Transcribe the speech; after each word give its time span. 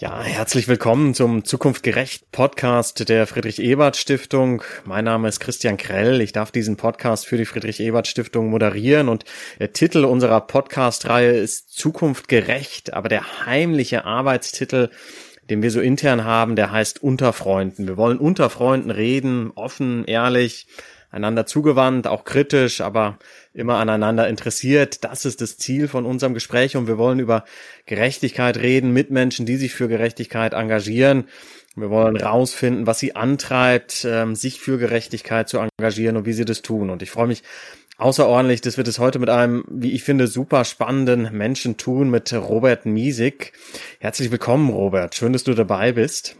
Ja, 0.00 0.22
herzlich 0.22 0.66
willkommen 0.66 1.14
zum 1.14 1.44
Zukunftgerecht 1.44 2.32
Podcast 2.32 3.08
der 3.08 3.28
Friedrich 3.28 3.60
Ebert 3.60 3.96
Stiftung. 3.96 4.64
Mein 4.84 5.04
Name 5.04 5.28
ist 5.28 5.38
Christian 5.38 5.76
Krell. 5.76 6.20
Ich 6.20 6.32
darf 6.32 6.50
diesen 6.50 6.76
Podcast 6.76 7.26
für 7.26 7.36
die 7.36 7.44
Friedrich 7.44 7.78
Ebert 7.78 8.08
Stiftung 8.08 8.50
moderieren 8.50 9.08
und 9.08 9.24
der 9.60 9.72
Titel 9.72 10.04
unserer 10.04 10.40
Podcast-Reihe 10.40 11.34
ist 11.34 11.72
Zukunftgerecht, 11.72 12.92
aber 12.92 13.08
der 13.08 13.46
heimliche 13.46 14.04
Arbeitstitel 14.04 14.90
den 15.50 15.62
wir 15.62 15.70
so 15.70 15.80
intern 15.80 16.24
haben, 16.24 16.56
der 16.56 16.72
heißt 16.72 17.02
Unter 17.02 17.32
Freunden. 17.32 17.86
Wir 17.86 17.96
wollen 17.96 18.18
unter 18.18 18.48
Freunden 18.50 18.90
reden, 18.90 19.52
offen, 19.54 20.04
ehrlich, 20.06 20.66
einander 21.14 21.46
zugewandt, 21.46 22.06
auch 22.08 22.24
kritisch, 22.24 22.80
aber 22.80 23.18
immer 23.52 23.76
aneinander 23.76 24.28
interessiert. 24.28 25.04
Das 25.04 25.24
ist 25.24 25.40
das 25.40 25.56
Ziel 25.56 25.86
von 25.86 26.04
unserem 26.04 26.34
Gespräch 26.34 26.76
und 26.76 26.88
wir 26.88 26.98
wollen 26.98 27.20
über 27.20 27.44
Gerechtigkeit 27.86 28.56
reden 28.58 28.92
mit 28.92 29.10
Menschen, 29.10 29.46
die 29.46 29.56
sich 29.56 29.74
für 29.74 29.88
Gerechtigkeit 29.88 30.52
engagieren. 30.52 31.24
Wir 31.76 31.90
wollen 31.90 32.16
rausfinden, 32.16 32.86
was 32.86 32.98
sie 32.98 33.16
antreibt, 33.16 34.04
ähm, 34.08 34.34
sich 34.34 34.60
für 34.60 34.78
Gerechtigkeit 34.78 35.48
zu 35.48 35.58
engagieren 35.58 36.16
und 36.16 36.26
wie 36.26 36.32
sie 36.32 36.44
das 36.44 36.62
tun. 36.62 36.90
Und 36.90 37.02
ich 37.02 37.10
freue 37.10 37.28
mich 37.28 37.42
außerordentlich, 37.96 38.60
dass 38.60 38.76
wir 38.76 38.84
das 38.84 38.98
heute 38.98 39.20
mit 39.20 39.30
einem, 39.30 39.64
wie 39.68 39.92
ich 39.92 40.02
finde, 40.02 40.26
super 40.26 40.64
spannenden 40.64 41.36
Menschen 41.36 41.76
tun, 41.76 42.10
mit 42.10 42.32
Robert 42.32 42.86
Miesig. 42.86 43.52
Herzlich 44.00 44.30
willkommen, 44.32 44.70
Robert. 44.70 45.14
Schön, 45.14 45.32
dass 45.32 45.44
du 45.44 45.54
dabei 45.54 45.92
bist. 45.92 46.36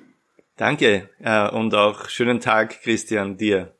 Danke 0.56 1.08
äh, 1.20 1.48
und 1.48 1.74
auch 1.74 2.08
schönen 2.08 2.40
Tag, 2.40 2.80
Christian, 2.82 3.36
dir. 3.36 3.73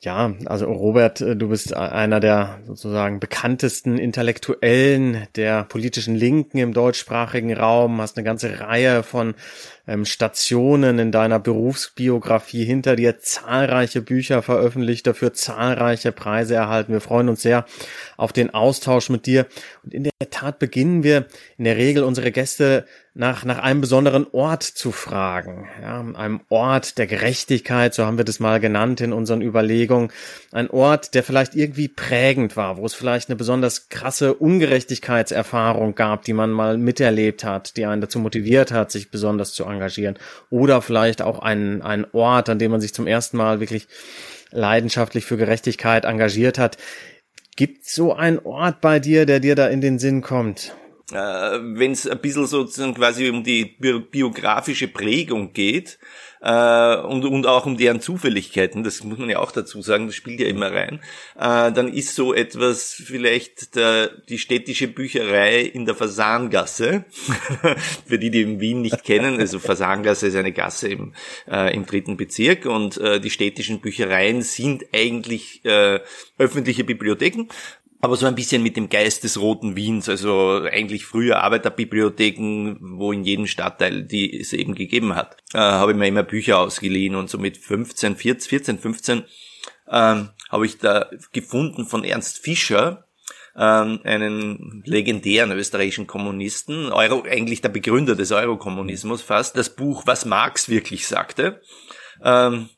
Ja, 0.00 0.34
also 0.46 0.66
Robert, 0.66 1.20
äh, 1.20 1.36
du 1.36 1.48
bist 1.48 1.74
einer 1.74 2.20
der 2.20 2.60
sozusagen 2.66 3.20
bekanntesten 3.20 3.98
Intellektuellen 3.98 5.26
der 5.36 5.64
politischen 5.64 6.14
Linken 6.14 6.58
im 6.58 6.72
deutschsprachigen 6.72 7.52
Raum, 7.52 8.00
hast 8.00 8.16
eine 8.16 8.24
ganze 8.24 8.60
Reihe 8.60 9.02
von 9.02 9.34
ähm, 9.88 10.04
Stationen 10.04 10.98
in 10.98 11.10
deiner 11.10 11.40
Berufsbiografie 11.40 12.64
hinter 12.64 12.94
dir, 12.94 13.18
zahlreiche 13.18 14.02
Bücher 14.02 14.42
veröffentlicht, 14.42 15.06
dafür 15.06 15.32
zahlreiche 15.32 16.12
Preise 16.12 16.54
erhalten. 16.54 16.92
Wir 16.92 17.00
freuen 17.00 17.28
uns 17.28 17.42
sehr 17.42 17.64
auf 18.16 18.32
den 18.32 18.52
Austausch 18.54 19.08
mit 19.08 19.26
dir. 19.26 19.46
Und 19.82 19.94
in 19.94 20.04
der 20.04 20.30
Tat 20.30 20.58
beginnen 20.58 21.02
wir 21.02 21.26
in 21.56 21.64
der 21.64 21.76
Regel 21.76 22.04
unsere 22.04 22.30
Gäste 22.30 22.84
nach, 23.18 23.44
nach 23.44 23.58
einem 23.58 23.80
besonderen 23.80 24.28
Ort 24.30 24.62
zu 24.62 24.92
fragen. 24.92 25.68
Ja, 25.82 26.00
einem 26.14 26.40
Ort 26.50 26.98
der 26.98 27.08
Gerechtigkeit, 27.08 27.92
so 27.92 28.06
haben 28.06 28.16
wir 28.16 28.24
das 28.24 28.38
mal 28.38 28.60
genannt 28.60 29.00
in 29.00 29.12
unseren 29.12 29.42
Überlegungen. 29.42 30.12
Ein 30.52 30.70
Ort, 30.70 31.14
der 31.14 31.24
vielleicht 31.24 31.56
irgendwie 31.56 31.88
prägend 31.88 32.56
war, 32.56 32.76
wo 32.76 32.86
es 32.86 32.94
vielleicht 32.94 33.28
eine 33.28 33.34
besonders 33.36 33.88
krasse 33.88 34.34
Ungerechtigkeitserfahrung 34.34 35.96
gab, 35.96 36.22
die 36.22 36.32
man 36.32 36.52
mal 36.52 36.78
miterlebt 36.78 37.42
hat, 37.42 37.76
die 37.76 37.86
einen 37.86 38.00
dazu 38.00 38.20
motiviert 38.20 38.70
hat, 38.70 38.92
sich 38.92 39.10
besonders 39.10 39.52
zu 39.52 39.64
engagieren. 39.64 39.77
Oder 40.50 40.82
vielleicht 40.82 41.22
auch 41.22 41.38
ein, 41.38 41.82
ein 41.82 42.06
Ort, 42.12 42.48
an 42.48 42.58
dem 42.58 42.70
man 42.70 42.80
sich 42.80 42.94
zum 42.94 43.06
ersten 43.06 43.36
Mal 43.36 43.60
wirklich 43.60 43.88
leidenschaftlich 44.50 45.24
für 45.24 45.36
Gerechtigkeit 45.36 46.04
engagiert 46.04 46.58
hat. 46.58 46.78
Gibt 47.56 47.86
so 47.86 48.14
einen 48.14 48.38
Ort 48.38 48.80
bei 48.80 49.00
dir, 49.00 49.26
der 49.26 49.40
dir 49.40 49.54
da 49.54 49.66
in 49.66 49.80
den 49.80 49.98
Sinn 49.98 50.22
kommt? 50.22 50.74
Äh, 51.12 51.16
Wenn 51.16 51.92
es 51.92 52.06
ein 52.06 52.20
bisschen 52.20 52.46
sozusagen 52.46 52.94
quasi 52.94 53.28
um 53.30 53.42
die 53.44 53.64
biografische 53.64 54.88
Prägung 54.88 55.52
geht, 55.52 55.98
äh, 56.40 56.96
und, 56.96 57.24
und 57.24 57.46
auch 57.46 57.66
um 57.66 57.76
deren 57.76 58.00
Zufälligkeiten, 58.00 58.84
das 58.84 59.02
muss 59.02 59.18
man 59.18 59.30
ja 59.30 59.38
auch 59.38 59.52
dazu 59.52 59.82
sagen, 59.82 60.06
das 60.06 60.14
spielt 60.14 60.40
ja 60.40 60.46
immer 60.46 60.72
rein, 60.72 61.00
äh, 61.36 61.72
dann 61.72 61.92
ist 61.92 62.14
so 62.14 62.34
etwas 62.34 62.92
vielleicht 62.92 63.74
der, 63.74 64.08
die 64.28 64.38
städtische 64.38 64.88
Bücherei 64.88 65.60
in 65.62 65.84
der 65.84 65.94
Fasangasse, 65.94 67.04
für 68.06 68.18
die, 68.18 68.30
die 68.30 68.42
in 68.42 68.60
Wien 68.60 68.82
nicht 68.82 69.04
kennen, 69.04 69.40
also 69.40 69.58
Fasangasse 69.58 70.28
ist 70.28 70.36
eine 70.36 70.52
Gasse 70.52 70.88
im, 70.88 71.14
äh, 71.50 71.74
im 71.74 71.86
dritten 71.86 72.16
Bezirk 72.16 72.66
und 72.66 72.98
äh, 72.98 73.20
die 73.20 73.30
städtischen 73.30 73.80
Büchereien 73.80 74.42
sind 74.42 74.84
eigentlich 74.94 75.64
äh, 75.64 76.00
öffentliche 76.38 76.84
Bibliotheken 76.84 77.48
aber 78.00 78.16
so 78.16 78.26
ein 78.26 78.34
bisschen 78.34 78.62
mit 78.62 78.76
dem 78.76 78.88
Geist 78.88 79.24
des 79.24 79.40
roten 79.40 79.74
Wiens, 79.74 80.08
also 80.08 80.62
eigentlich 80.70 81.04
früher 81.04 81.42
Arbeiterbibliotheken, 81.42 82.78
wo 82.80 83.12
in 83.12 83.24
jedem 83.24 83.46
Stadtteil 83.46 84.04
die 84.04 84.38
es 84.38 84.52
eben 84.52 84.74
gegeben 84.74 85.16
hat, 85.16 85.36
äh, 85.52 85.58
habe 85.58 85.92
ich 85.92 85.98
mir 85.98 86.06
immer 86.06 86.22
Bücher 86.22 86.58
ausgeliehen 86.58 87.16
und 87.16 87.28
so 87.28 87.38
mit 87.38 87.56
15, 87.56 88.16
14, 88.16 88.78
15 88.78 89.24
ähm, 89.90 90.30
habe 90.50 90.66
ich 90.66 90.78
da 90.78 91.10
gefunden 91.32 91.86
von 91.86 92.04
Ernst 92.04 92.38
Fischer, 92.38 93.06
ähm, 93.56 94.00
einen 94.04 94.82
legendären 94.86 95.50
österreichischen 95.50 96.06
Kommunisten, 96.06 96.92
Euro, 96.92 97.24
eigentlich 97.24 97.62
der 97.62 97.70
Begründer 97.70 98.14
des 98.14 98.30
Eurokommunismus 98.30 99.22
fast, 99.22 99.56
das 99.56 99.74
Buch 99.74 100.06
Was 100.06 100.24
Marx 100.24 100.68
wirklich 100.68 101.08
sagte, 101.08 101.60
ähm, 102.22 102.68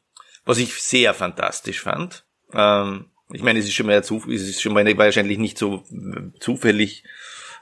was 0.47 0.59
ich 0.59 0.75
sehr 0.83 1.13
fantastisch 1.13 1.81
fand. 1.83 2.25
Ähm, 2.55 3.10
ich 3.33 3.43
meine, 3.43 3.59
es 3.59 3.67
ist 3.67 3.75
schon 3.75 3.87
mal, 3.87 3.95
es 3.95 4.11
ist 4.11 4.63
schon 4.63 4.73
mal 4.73 4.99
wahrscheinlich 4.99 5.39
nicht 5.39 5.59
so 5.59 5.85
äh, 5.93 6.39
zufällig, 6.39 7.05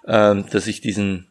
ähm, 0.06 0.46
dass 0.50 0.66
ich 0.66 0.80
diesen, 0.80 1.30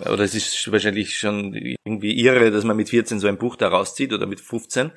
oder 0.00 0.24
es 0.24 0.34
ist 0.34 0.70
wahrscheinlich 0.70 1.18
schon 1.18 1.54
irgendwie 1.54 2.18
irre, 2.20 2.50
dass 2.50 2.64
man 2.64 2.76
mit 2.76 2.90
14 2.90 3.20
so 3.20 3.28
ein 3.28 3.38
Buch 3.38 3.56
da 3.56 3.68
rauszieht 3.68 4.12
oder 4.12 4.26
mit 4.26 4.40
15. 4.40 4.90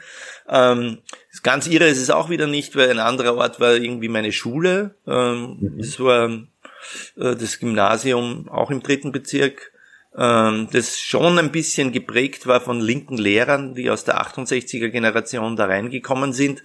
Ähm, 0.50 1.00
ganz 1.42 1.68
irre 1.68 1.88
ist 1.88 2.02
es 2.02 2.10
auch 2.10 2.30
wieder 2.30 2.48
nicht, 2.48 2.76
weil 2.76 2.90
ein 2.90 3.00
anderer 3.00 3.36
Ort 3.36 3.60
war 3.60 3.76
irgendwie 3.76 4.10
meine 4.10 4.32
Schule. 4.32 4.96
Ähm, 5.08 5.58
mhm. 5.60 5.78
Das 5.78 6.00
war 6.00 6.30
äh, 6.30 7.36
das 7.36 7.60
Gymnasium 7.60 8.50
auch 8.50 8.72
im 8.72 8.84
dritten 8.84 9.12
Bezirk 9.12 9.74
ähm, 10.16 10.68
das 10.72 11.00
schon 11.00 11.40
ein 11.40 11.52
bisschen 11.52 11.92
geprägt 11.92 12.46
war 12.46 12.62
von 12.62 12.80
linken 12.80 13.18
Lehrern, 13.18 13.74
die 13.74 13.90
aus 13.90 14.04
der 14.04 14.22
68er 14.22 14.90
Generation 14.90 15.56
da 15.56 15.66
reingekommen 15.66 16.34
sind. 16.34 16.64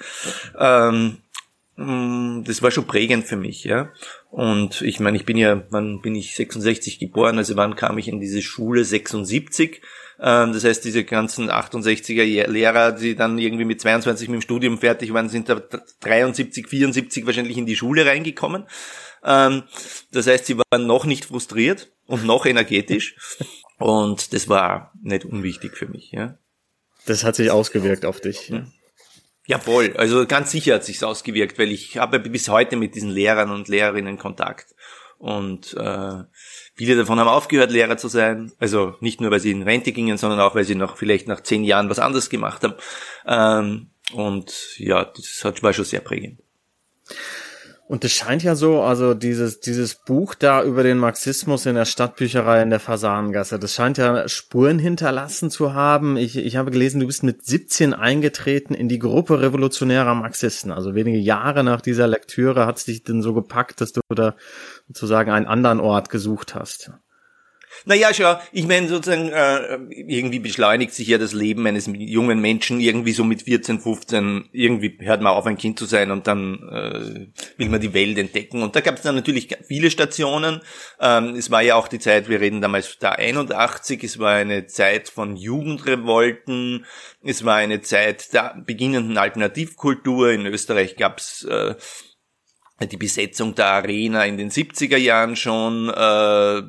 Ähm, 0.58 1.18
das 1.78 2.60
war 2.60 2.72
schon 2.72 2.88
prägend 2.88 3.26
für 3.26 3.36
mich, 3.36 3.62
ja. 3.62 3.92
Und 4.30 4.82
ich 4.82 4.98
meine, 4.98 5.16
ich 5.16 5.24
bin 5.24 5.36
ja, 5.36 5.62
wann 5.70 6.00
bin 6.00 6.16
ich 6.16 6.34
66 6.34 6.98
geboren, 6.98 7.38
also 7.38 7.54
wann 7.54 7.76
kam 7.76 7.98
ich 7.98 8.08
in 8.08 8.18
diese 8.18 8.42
Schule 8.42 8.84
76? 8.84 9.80
Ähm, 10.18 10.52
das 10.52 10.64
heißt, 10.64 10.84
diese 10.84 11.04
ganzen 11.04 11.50
68er 11.50 12.48
Lehrer, 12.48 12.90
die 12.90 13.14
dann 13.14 13.38
irgendwie 13.38 13.64
mit 13.64 13.80
22 13.80 14.28
mit 14.28 14.40
dem 14.40 14.42
Studium 14.42 14.78
fertig 14.78 15.14
waren, 15.14 15.28
sind 15.28 15.48
da 15.48 15.62
73, 16.00 16.66
74 16.66 17.26
wahrscheinlich 17.26 17.56
in 17.56 17.66
die 17.66 17.76
Schule 17.76 18.04
reingekommen. 18.04 18.64
Ähm, 19.22 19.62
das 20.10 20.26
heißt, 20.26 20.46
sie 20.46 20.58
waren 20.58 20.84
noch 20.88 21.04
nicht 21.04 21.26
frustriert 21.26 21.92
und 22.06 22.24
noch 22.24 22.44
energetisch. 22.44 23.16
Und 23.80 24.32
das 24.32 24.48
war 24.48 24.92
nicht 25.00 25.24
unwichtig 25.24 25.76
für 25.76 25.86
mich, 25.86 26.10
ja. 26.10 26.36
Das 27.06 27.22
hat 27.22 27.36
sich 27.36 27.52
ausgewirkt 27.52 28.04
auf 28.04 28.20
dich. 28.20 28.48
Ja. 28.48 28.66
Ja, 29.48 29.58
voll. 29.58 29.94
Also 29.96 30.26
ganz 30.26 30.50
sicher 30.50 30.74
hat 30.74 30.84
sich's 30.84 31.02
ausgewirkt, 31.02 31.58
weil 31.58 31.72
ich 31.72 31.96
habe 31.96 32.20
bis 32.20 32.50
heute 32.50 32.76
mit 32.76 32.94
diesen 32.94 33.08
Lehrern 33.08 33.50
und 33.50 33.68
Lehrerinnen 33.68 34.18
Kontakt. 34.18 34.74
Und 35.16 35.72
äh, 35.72 36.24
viele 36.74 36.96
davon 36.96 37.18
haben 37.18 37.28
aufgehört, 37.28 37.70
Lehrer 37.70 37.96
zu 37.96 38.08
sein. 38.08 38.52
Also 38.58 38.96
nicht 39.00 39.22
nur, 39.22 39.30
weil 39.30 39.40
sie 39.40 39.50
in 39.50 39.62
Rente 39.62 39.92
gingen, 39.92 40.18
sondern 40.18 40.38
auch, 40.40 40.54
weil 40.54 40.64
sie 40.64 40.74
noch 40.74 40.98
vielleicht 40.98 41.28
nach 41.28 41.42
zehn 41.42 41.64
Jahren 41.64 41.88
was 41.88 41.98
anderes 41.98 42.28
gemacht 42.28 42.62
haben. 42.62 42.74
Ähm, 43.26 43.90
und 44.12 44.76
ja, 44.76 45.06
das 45.06 45.62
war 45.62 45.72
schon 45.72 45.86
sehr 45.86 46.00
prägend. 46.00 46.40
Und 47.88 48.04
es 48.04 48.12
scheint 48.12 48.42
ja 48.42 48.54
so, 48.54 48.82
also 48.82 49.14
dieses, 49.14 49.60
dieses 49.60 49.94
Buch 49.94 50.34
da 50.34 50.62
über 50.62 50.82
den 50.82 50.98
Marxismus 50.98 51.64
in 51.64 51.74
der 51.74 51.86
Stadtbücherei 51.86 52.60
in 52.60 52.68
der 52.68 52.80
Fasanengasse, 52.80 53.58
das 53.58 53.72
scheint 53.72 53.96
ja 53.96 54.28
Spuren 54.28 54.78
hinterlassen 54.78 55.50
zu 55.50 55.72
haben. 55.72 56.18
Ich, 56.18 56.36
ich 56.36 56.56
habe 56.56 56.70
gelesen, 56.70 57.00
du 57.00 57.06
bist 57.06 57.22
mit 57.22 57.46
17 57.46 57.94
eingetreten 57.94 58.74
in 58.74 58.90
die 58.90 58.98
Gruppe 58.98 59.40
revolutionärer 59.40 60.14
Marxisten. 60.14 60.70
Also 60.70 60.94
wenige 60.94 61.16
Jahre 61.16 61.64
nach 61.64 61.80
dieser 61.80 62.06
Lektüre 62.06 62.66
hat 62.66 62.76
es 62.76 62.84
dich 62.84 63.04
denn 63.04 63.22
so 63.22 63.32
gepackt, 63.32 63.80
dass 63.80 63.94
du 63.94 64.02
da 64.14 64.36
sozusagen 64.86 65.30
einen 65.30 65.46
anderen 65.46 65.80
Ort 65.80 66.10
gesucht 66.10 66.54
hast. 66.54 66.92
Naja, 67.84 68.12
schau, 68.12 68.38
ich 68.52 68.66
meine 68.66 68.88
sozusagen, 68.88 69.30
äh, 69.30 69.78
irgendwie 69.90 70.38
beschleunigt 70.38 70.92
sich 70.92 71.08
ja 71.08 71.18
das 71.18 71.32
Leben 71.32 71.66
eines 71.66 71.88
jungen 71.92 72.40
Menschen 72.40 72.80
irgendwie 72.80 73.12
so 73.12 73.24
mit 73.24 73.42
14, 73.42 73.80
15, 73.80 74.48
irgendwie 74.52 74.96
hört 75.00 75.20
man 75.20 75.32
auf, 75.32 75.46
ein 75.46 75.56
Kind 75.56 75.78
zu 75.78 75.84
sein 75.84 76.10
und 76.10 76.26
dann 76.26 76.54
äh, 76.70 77.58
will 77.58 77.68
man 77.68 77.80
die 77.80 77.94
Welt 77.94 78.18
entdecken. 78.18 78.62
Und 78.62 78.76
da 78.76 78.80
gab 78.80 78.96
es 78.96 79.02
dann 79.02 79.14
natürlich 79.14 79.48
viele 79.66 79.90
Stationen. 79.90 80.60
Ähm, 81.00 81.34
es 81.36 81.50
war 81.50 81.62
ja 81.62 81.76
auch 81.76 81.88
die 81.88 81.98
Zeit, 81.98 82.28
wir 82.28 82.40
reden 82.40 82.60
damals 82.60 82.98
da 82.98 83.12
81, 83.12 84.02
es 84.04 84.18
war 84.18 84.34
eine 84.34 84.66
Zeit 84.66 85.08
von 85.08 85.36
Jugendrevolten, 85.36 86.84
es 87.22 87.44
war 87.44 87.56
eine 87.56 87.80
Zeit 87.80 88.32
der 88.32 88.56
beginnenden 88.66 89.18
Alternativkultur. 89.18 90.30
In 90.30 90.46
Österreich 90.46 90.96
gab's 90.96 91.44
äh, 91.44 91.74
die 92.86 92.96
Besetzung 92.96 93.54
der 93.54 93.66
Arena 93.66 94.24
in 94.24 94.36
den 94.36 94.50
70er 94.50 94.96
Jahren 94.96 95.34
schon, 95.34 95.88
äh, 95.88 96.62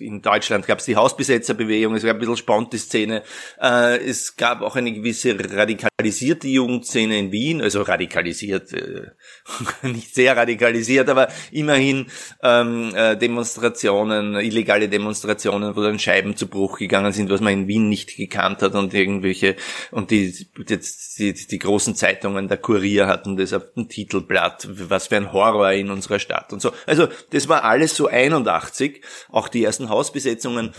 in 0.00 0.22
Deutschland 0.22 0.66
gab 0.66 0.78
es 0.78 0.84
die 0.84 0.96
Hausbesetzerbewegung, 0.96 1.94
es 1.94 2.02
gab 2.02 2.16
ein 2.16 2.18
bisschen 2.18 2.36
Sponti-Szene, 2.36 3.22
äh, 3.60 3.98
es 3.98 4.36
gab 4.36 4.62
auch 4.62 4.76
eine 4.76 4.92
gewisse 4.92 5.36
radikalisierte 5.38 6.48
Jugendszene 6.48 7.18
in 7.18 7.32
Wien, 7.32 7.62
also 7.62 7.82
radikalisiert, 7.82 8.72
äh, 8.72 9.10
nicht 9.82 10.14
sehr 10.14 10.36
radikalisiert, 10.36 11.08
aber 11.08 11.28
immerhin 11.50 12.06
ähm, 12.42 12.92
äh, 12.94 13.16
Demonstrationen, 13.16 14.36
illegale 14.36 14.88
Demonstrationen, 14.88 15.76
wo 15.76 15.82
dann 15.82 15.98
Scheiben 15.98 16.36
zu 16.36 16.48
Bruch 16.48 16.78
gegangen 16.78 17.12
sind, 17.12 17.30
was 17.30 17.40
man 17.40 17.52
in 17.52 17.68
Wien 17.68 17.88
nicht 17.88 18.16
gekannt 18.16 18.62
hat 18.62 18.74
und 18.74 18.94
irgendwelche 18.94 19.56
und 19.90 20.10
die 20.10 20.34
jetzt 20.68 21.18
die, 21.18 21.32
die 21.32 21.58
großen 21.58 21.94
Zeitungen, 21.94 22.48
der 22.48 22.58
Kurier 22.58 23.06
hatten 23.06 23.36
das 23.36 23.52
auf 23.52 23.72
dem 23.74 23.88
Titelblatt, 23.88 24.47
was 24.68 25.08
für 25.08 25.16
ein 25.16 25.32
Horror 25.32 25.72
in 25.72 25.90
unserer 25.90 26.18
Stadt 26.18 26.52
und 26.52 26.60
so. 26.60 26.72
Also 26.86 27.08
das 27.30 27.48
war 27.48 27.64
alles 27.64 27.96
so 27.96 28.06
81, 28.08 29.02
auch 29.30 29.48
die 29.48 29.64
ersten 29.64 29.88
Hausbesetzungen. 29.88 30.72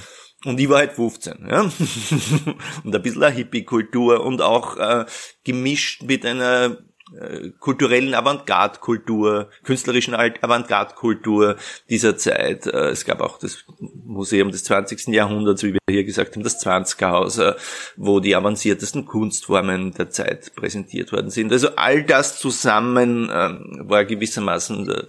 Und 0.46 0.58
ich 0.60 0.70
war 0.70 0.78
halt 0.78 0.94
15, 0.94 1.48
ja. 1.50 1.62
und 2.84 2.96
ein 2.96 3.02
bisschen 3.02 3.32
Hippie-Kultur 3.32 4.24
und 4.24 4.42
auch 4.42 4.78
äh, 4.78 5.06
gemischt 5.44 6.04
mit 6.04 6.26
einer 6.26 6.78
äh, 7.18 7.50
kulturellen 7.60 8.14
Avantgarde-Kultur, 8.14 9.50
künstlerischen 9.64 10.14
Avantgarde-Kultur 10.14 11.56
dieser 11.90 12.18
Zeit. 12.18 12.68
Äh, 12.68 12.90
es 12.90 13.06
gab 13.06 13.22
auch 13.22 13.40
das 13.40 13.66
Museum 14.06 14.52
des 14.52 14.64
20. 14.66 15.08
Jahrhunderts, 15.08 15.64
wie 15.64 15.74
wir 15.74 15.80
hier 15.90 16.04
gesagt 16.04 16.36
haben, 16.36 16.44
das 16.44 16.64
20er 16.64 17.10
Haus, 17.10 17.38
äh, 17.38 17.54
wo 17.98 18.20
die 18.20 18.36
avanciertesten 18.36 19.06
Kunstformen 19.06 19.94
der 19.94 20.10
Zeit 20.10 20.54
präsentiert 20.56 21.12
worden 21.12 21.30
sind. 21.30 21.52
Also 21.52 21.70
all 21.76 22.04
das 22.04 22.40
zusammen 22.40 23.30
ähm, 23.32 23.86
war 23.90 24.06
gewissermaßen 24.06 24.86
der, 24.86 25.08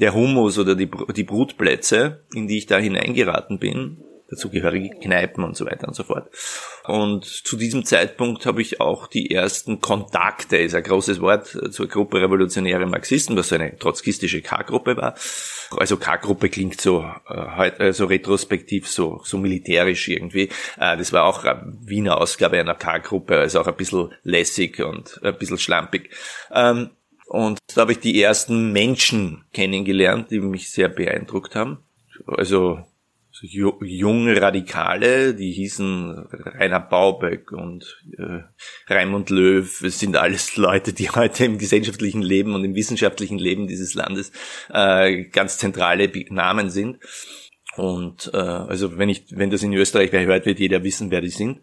der 0.00 0.14
Humus 0.14 0.58
oder 0.58 0.74
die 0.76 0.86
Brutplätze, 0.86 2.24
in 2.32 2.46
die 2.46 2.58
ich 2.58 2.66
da 2.66 2.78
hineingeraten 2.78 3.58
bin 3.58 4.04
dazugehörige 4.30 4.90
Kneipen 5.00 5.42
und 5.44 5.56
so 5.56 5.66
weiter 5.66 5.88
und 5.88 5.94
so 5.94 6.04
fort. 6.04 6.30
Und 6.84 7.24
zu 7.24 7.56
diesem 7.56 7.84
Zeitpunkt 7.84 8.46
habe 8.46 8.60
ich 8.60 8.80
auch 8.80 9.06
die 9.06 9.30
ersten 9.30 9.80
Kontakte, 9.80 10.58
ist 10.58 10.74
ein 10.74 10.82
großes 10.82 11.20
Wort, 11.20 11.46
zur 11.46 11.88
Gruppe 11.88 12.20
Revolutionäre 12.20 12.86
Marxisten, 12.86 13.36
was 13.36 13.48
so 13.48 13.54
eine 13.54 13.76
trotzkistische 13.78 14.42
K-Gruppe 14.42 14.96
war. 14.96 15.14
Also 15.76 15.96
K-Gruppe 15.96 16.48
klingt 16.48 16.80
so, 16.80 17.10
äh, 17.28 17.92
so 17.92 18.06
retrospektiv, 18.06 18.88
so, 18.88 19.20
so 19.24 19.38
militärisch 19.38 20.08
irgendwie. 20.08 20.50
Äh, 20.78 20.96
das 20.96 21.12
war 21.12 21.24
auch 21.24 21.44
eine 21.44 21.76
Wiener 21.80 22.20
Ausgabe 22.20 22.58
einer 22.58 22.74
K-Gruppe, 22.74 23.38
also 23.38 23.60
auch 23.60 23.66
ein 23.66 23.76
bisschen 23.76 24.14
lässig 24.22 24.80
und 24.80 25.20
ein 25.22 25.36
bisschen 25.36 25.58
schlampig. 25.58 26.10
Ähm, 26.52 26.90
und 27.26 27.58
da 27.74 27.82
habe 27.82 27.92
ich 27.92 28.00
die 28.00 28.20
ersten 28.22 28.72
Menschen 28.72 29.44
kennengelernt, 29.52 30.30
die 30.30 30.40
mich 30.40 30.70
sehr 30.70 30.88
beeindruckt 30.88 31.54
haben. 31.54 31.78
Also 32.26 32.84
junge 33.42 34.40
Radikale, 34.40 35.34
die 35.34 35.52
hießen 35.52 36.26
Rainer 36.30 36.80
Bauböck 36.80 37.52
und 37.52 38.02
äh, 38.16 38.40
Raimund 38.86 39.30
Löw. 39.30 39.82
Es 39.82 39.98
sind 39.98 40.16
alles 40.16 40.56
Leute, 40.56 40.92
die 40.92 41.10
heute 41.10 41.44
im 41.44 41.58
gesellschaftlichen 41.58 42.22
Leben 42.22 42.54
und 42.54 42.64
im 42.64 42.74
wissenschaftlichen 42.74 43.38
Leben 43.38 43.66
dieses 43.66 43.94
Landes 43.94 44.32
äh, 44.72 45.24
ganz 45.24 45.58
zentrale 45.58 46.10
Namen 46.30 46.70
sind. 46.70 46.98
Und 47.76 48.30
äh, 48.34 48.38
also 48.38 48.98
wenn 48.98 49.08
ich, 49.08 49.26
wenn 49.30 49.50
das 49.50 49.62
in 49.62 49.72
Österreich 49.72 50.12
wer 50.12 50.24
hört, 50.24 50.46
wird 50.46 50.58
jeder 50.58 50.82
wissen, 50.82 51.10
wer 51.10 51.20
die 51.20 51.30
sind. 51.30 51.60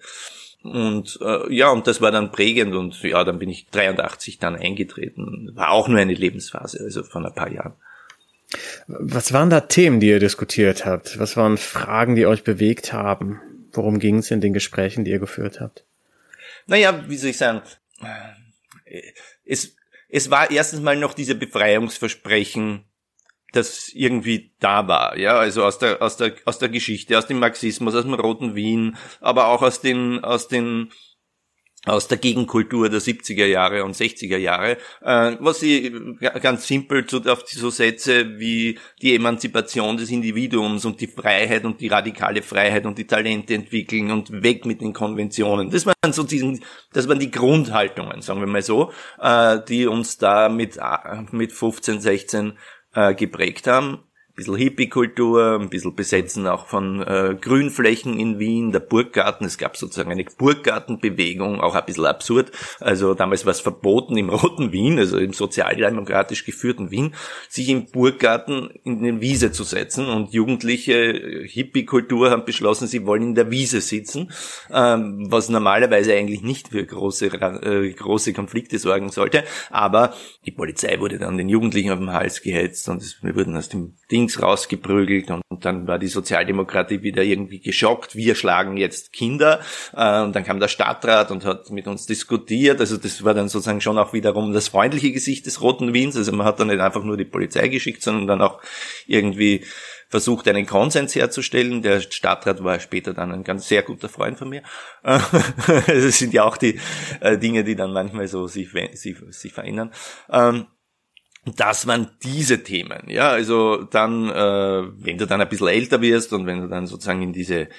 Und 0.63 1.19
äh, 1.21 1.53
ja, 1.53 1.69
und 1.69 1.85
das 1.85 2.01
war 2.01 2.11
dann 2.11 2.31
prägend 2.31 2.73
und 2.73 3.03
ja, 3.03 3.23
dann 3.23 3.37
bin 3.37 3.49
ich 3.49 3.67
83 3.69 4.39
dann 4.39 4.55
eingetreten. 4.55 5.51
War 5.53 5.71
auch 5.71 5.87
nur 5.87 5.99
eine 5.99 6.13
Lebensphase, 6.13 6.79
also 6.83 7.03
von 7.03 7.25
ein 7.25 7.35
paar 7.35 7.51
Jahren. 7.51 7.73
Was 8.87 9.33
waren 9.33 9.49
da 9.49 9.61
Themen, 9.61 9.99
die 9.99 10.07
ihr 10.07 10.19
diskutiert 10.19 10.85
habt? 10.85 11.19
Was 11.19 11.35
waren 11.37 11.57
Fragen, 11.57 12.15
die 12.15 12.25
euch 12.25 12.43
bewegt 12.43 12.93
haben? 12.93 13.41
Worum 13.71 13.99
ging 13.99 14.19
es 14.19 14.31
in 14.31 14.41
den 14.41 14.53
Gesprächen, 14.53 15.03
die 15.03 15.11
ihr 15.11 15.19
geführt 15.19 15.59
habt? 15.59 15.85
Naja, 16.67 17.03
wie 17.07 17.17
soll 17.17 17.31
ich 17.31 17.37
sagen? 17.37 17.61
Es, 19.43 19.75
es 20.09 20.29
war 20.29 20.49
erstens 20.51 20.81
mal 20.81 20.95
noch 20.95 21.13
diese 21.13 21.35
Befreiungsversprechen, 21.35 22.85
das 23.51 23.89
irgendwie 23.89 24.53
da 24.59 24.87
war, 24.87 25.17
ja, 25.17 25.37
also 25.37 25.63
aus 25.63 25.79
der, 25.79 26.01
aus 26.01 26.17
der, 26.17 26.35
aus 26.43 26.59
der 26.59 26.69
Geschichte, 26.69 27.17
aus 27.17 27.27
dem 27.27 27.39
Marxismus, 27.39 27.95
aus 27.95 28.03
dem 28.03 28.13
Roten 28.13 28.53
Wien, 28.53 28.97
aber 29.21 29.47
auch 29.47 29.61
aus 29.61 29.79
den, 29.79 30.23
aus 30.23 30.47
den 30.49 30.91
aus 31.85 32.07
der 32.07 32.17
Gegenkultur 32.17 32.89
der 32.89 32.99
70er 32.99 33.45
Jahre 33.45 33.83
und 33.83 33.95
60er 33.95 34.37
Jahre, 34.37 34.77
äh, 35.01 35.35
was 35.39 35.61
ich 35.61 35.93
ganz 36.41 36.67
simpel 36.67 37.05
auf 37.27 37.43
so 37.47 37.69
Sätze 37.69 38.39
wie 38.39 38.79
die 39.01 39.15
Emanzipation 39.15 39.97
des 39.97 40.09
Individuums 40.09 40.85
und 40.85 40.99
die 40.99 41.07
Freiheit 41.07 41.65
und 41.65 41.79
die 41.81 41.87
radikale 41.87 42.41
Freiheit 42.41 42.85
und 42.85 42.97
die 42.97 43.07
Talente 43.07 43.53
entwickeln 43.53 44.11
und 44.11 44.43
weg 44.43 44.65
mit 44.65 44.81
den 44.81 44.93
Konventionen. 44.93 45.69
Das 45.69 45.85
waren 45.85 46.11
so 46.11 46.23
diesen, 46.23 46.63
das 46.93 47.07
waren 47.07 47.19
die 47.19 47.31
Grundhaltungen, 47.31 48.21
sagen 48.21 48.39
wir 48.39 48.47
mal 48.47 48.61
so, 48.61 48.91
äh, 49.19 49.59
die 49.67 49.85
uns 49.85 50.17
da 50.17 50.49
mit, 50.49 50.77
äh, 50.77 51.23
mit 51.31 51.51
15, 51.51 52.01
16 52.01 52.53
äh, 52.93 53.13
geprägt 53.13 53.67
haben 53.67 54.03
bisschen 54.35 54.57
Hippie-Kultur, 54.57 55.59
ein 55.59 55.69
bisschen 55.69 55.95
Besetzen 55.95 56.45
auch 56.47 56.67
von 56.67 57.01
äh, 57.01 57.35
Grünflächen 57.39 58.19
in 58.19 58.37
Wien, 58.37 58.71
der 58.71 58.81
Burggarten. 58.81 59.45
Es 59.45 59.57
gab 59.57 59.77
sozusagen 59.77 60.11
eine 60.11 60.25
Burggartenbewegung, 60.25 61.61
auch 61.61 61.75
ein 61.75 61.85
bisschen 61.85 62.05
absurd. 62.05 62.51
Also 62.81 63.13
damals 63.13 63.45
war 63.45 63.51
es 63.51 63.61
verboten 63.61 64.17
im 64.17 64.29
Roten 64.29 64.73
Wien, 64.73 64.99
also 64.99 65.17
im 65.17 65.31
sozialdemokratisch 65.31 66.45
geführten 66.45 66.91
Wien, 66.91 67.15
sich 67.47 67.69
im 67.69 67.85
Burggarten 67.85 68.71
in 68.83 68.99
eine 68.99 69.21
Wiese 69.21 69.51
zu 69.51 69.63
setzen. 69.63 70.07
Und 70.07 70.33
jugendliche 70.33 70.93
äh, 70.93 71.47
Hippie-Kultur 71.47 72.29
haben 72.29 72.45
beschlossen, 72.45 72.87
sie 72.87 73.05
wollen 73.05 73.23
in 73.23 73.35
der 73.35 73.51
Wiese 73.51 73.79
sitzen, 73.79 74.31
ähm, 74.69 75.27
was 75.29 75.47
normalerweise 75.47 76.13
eigentlich 76.13 76.41
nicht 76.41 76.69
für 76.69 76.85
große, 76.85 77.27
äh, 77.27 77.89
große 77.93 78.33
Konflikte 78.33 78.79
sorgen 78.79 79.09
sollte. 79.09 79.45
Aber 79.69 80.13
die 80.45 80.51
Polizei 80.51 80.99
wurde 80.99 81.19
dann 81.19 81.37
den 81.37 81.47
Jugendlichen 81.47 81.91
auf 81.91 81.99
den 81.99 82.11
Hals 82.11 82.41
gehetzt 82.41 82.89
und 82.89 83.17
wir 83.21 83.35
wurden 83.35 83.55
aus 83.55 83.69
dem 83.69 83.93
Ding 84.11 84.25
links 84.25 84.41
rausgeprügelt 84.41 85.29
und, 85.29 85.41
dann 85.63 85.87
war 85.87 85.99
die 85.99 86.07
Sozialdemokratie 86.07 87.01
wieder 87.01 87.23
irgendwie 87.23 87.59
geschockt. 87.59 88.15
Wir 88.15 88.35
schlagen 88.35 88.77
jetzt 88.77 89.13
Kinder. 89.13 89.61
Äh, 89.93 90.21
und 90.21 90.35
dann 90.35 90.43
kam 90.43 90.59
der 90.59 90.67
Stadtrat 90.67 91.31
und 91.31 91.45
hat 91.45 91.69
mit 91.69 91.87
uns 91.87 92.05
diskutiert. 92.05 92.79
Also 92.79 92.97
das 92.97 93.23
war 93.23 93.33
dann 93.33 93.47
sozusagen 93.47 93.81
schon 93.81 93.97
auch 93.97 94.13
wiederum 94.13 94.51
das 94.51 94.67
freundliche 94.67 95.11
Gesicht 95.11 95.45
des 95.45 95.61
Roten 95.61 95.93
Wiens. 95.93 96.17
Also 96.17 96.33
man 96.33 96.45
hat 96.45 96.59
dann 96.59 96.67
nicht 96.67 96.81
einfach 96.81 97.03
nur 97.03 97.17
die 97.17 97.25
Polizei 97.25 97.67
geschickt, 97.67 98.03
sondern 98.03 98.27
dann 98.27 98.41
auch 98.41 98.61
irgendwie 99.07 99.63
versucht, 100.09 100.47
einen 100.47 100.65
Konsens 100.65 101.15
herzustellen. 101.15 101.81
Der 101.81 102.01
Stadtrat 102.01 102.63
war 102.63 102.79
später 102.79 103.13
dann 103.13 103.31
ein 103.31 103.43
ganz 103.43 103.67
sehr 103.67 103.81
guter 103.81 104.09
Freund 104.09 104.37
von 104.37 104.49
mir. 104.49 104.61
das 105.03 106.19
sind 106.19 106.33
ja 106.33 106.43
auch 106.43 106.57
die 106.57 106.79
äh, 107.21 107.37
Dinge, 107.37 107.63
die 107.63 107.75
dann 107.75 107.93
manchmal 107.93 108.27
so 108.27 108.47
sich, 108.47 108.69
sich, 108.93 109.17
sich 109.29 109.53
verändern. 109.53 109.91
Das 111.45 111.85
waren 111.85 112.09
diese 112.23 112.63
Themen. 112.63 113.07
Ja, 113.07 113.29
also 113.29 113.83
dann, 113.83 114.29
äh, 114.29 114.83
wenn 115.05 115.17
du 115.17 115.27
dann 115.27 115.41
ein 115.41 115.49
bisschen 115.49 115.67
älter 115.67 116.01
wirst 116.01 116.33
und 116.33 116.47
wenn 116.47 116.61
du 116.61 116.67
dann 116.67 116.87
sozusagen 116.87 117.21
in 117.21 117.33
diese 117.33 117.69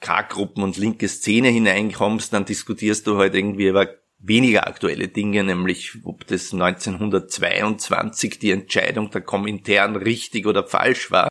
K-Gruppen 0.00 0.62
und 0.62 0.76
linke 0.76 1.08
Szene 1.08 1.48
hineinkommst, 1.48 2.32
dann 2.32 2.44
diskutierst 2.44 3.06
du 3.06 3.18
halt 3.18 3.34
irgendwie 3.34 3.66
über 3.66 3.88
weniger 4.20 4.66
aktuelle 4.66 5.08
Dinge, 5.08 5.44
nämlich 5.44 5.98
ob 6.02 6.26
das 6.26 6.52
1922 6.52 8.38
die 8.38 8.50
Entscheidung 8.50 9.10
der 9.10 9.20
Komintern 9.20 9.94
richtig 9.96 10.46
oder 10.46 10.64
falsch 10.66 11.10
war. 11.12 11.28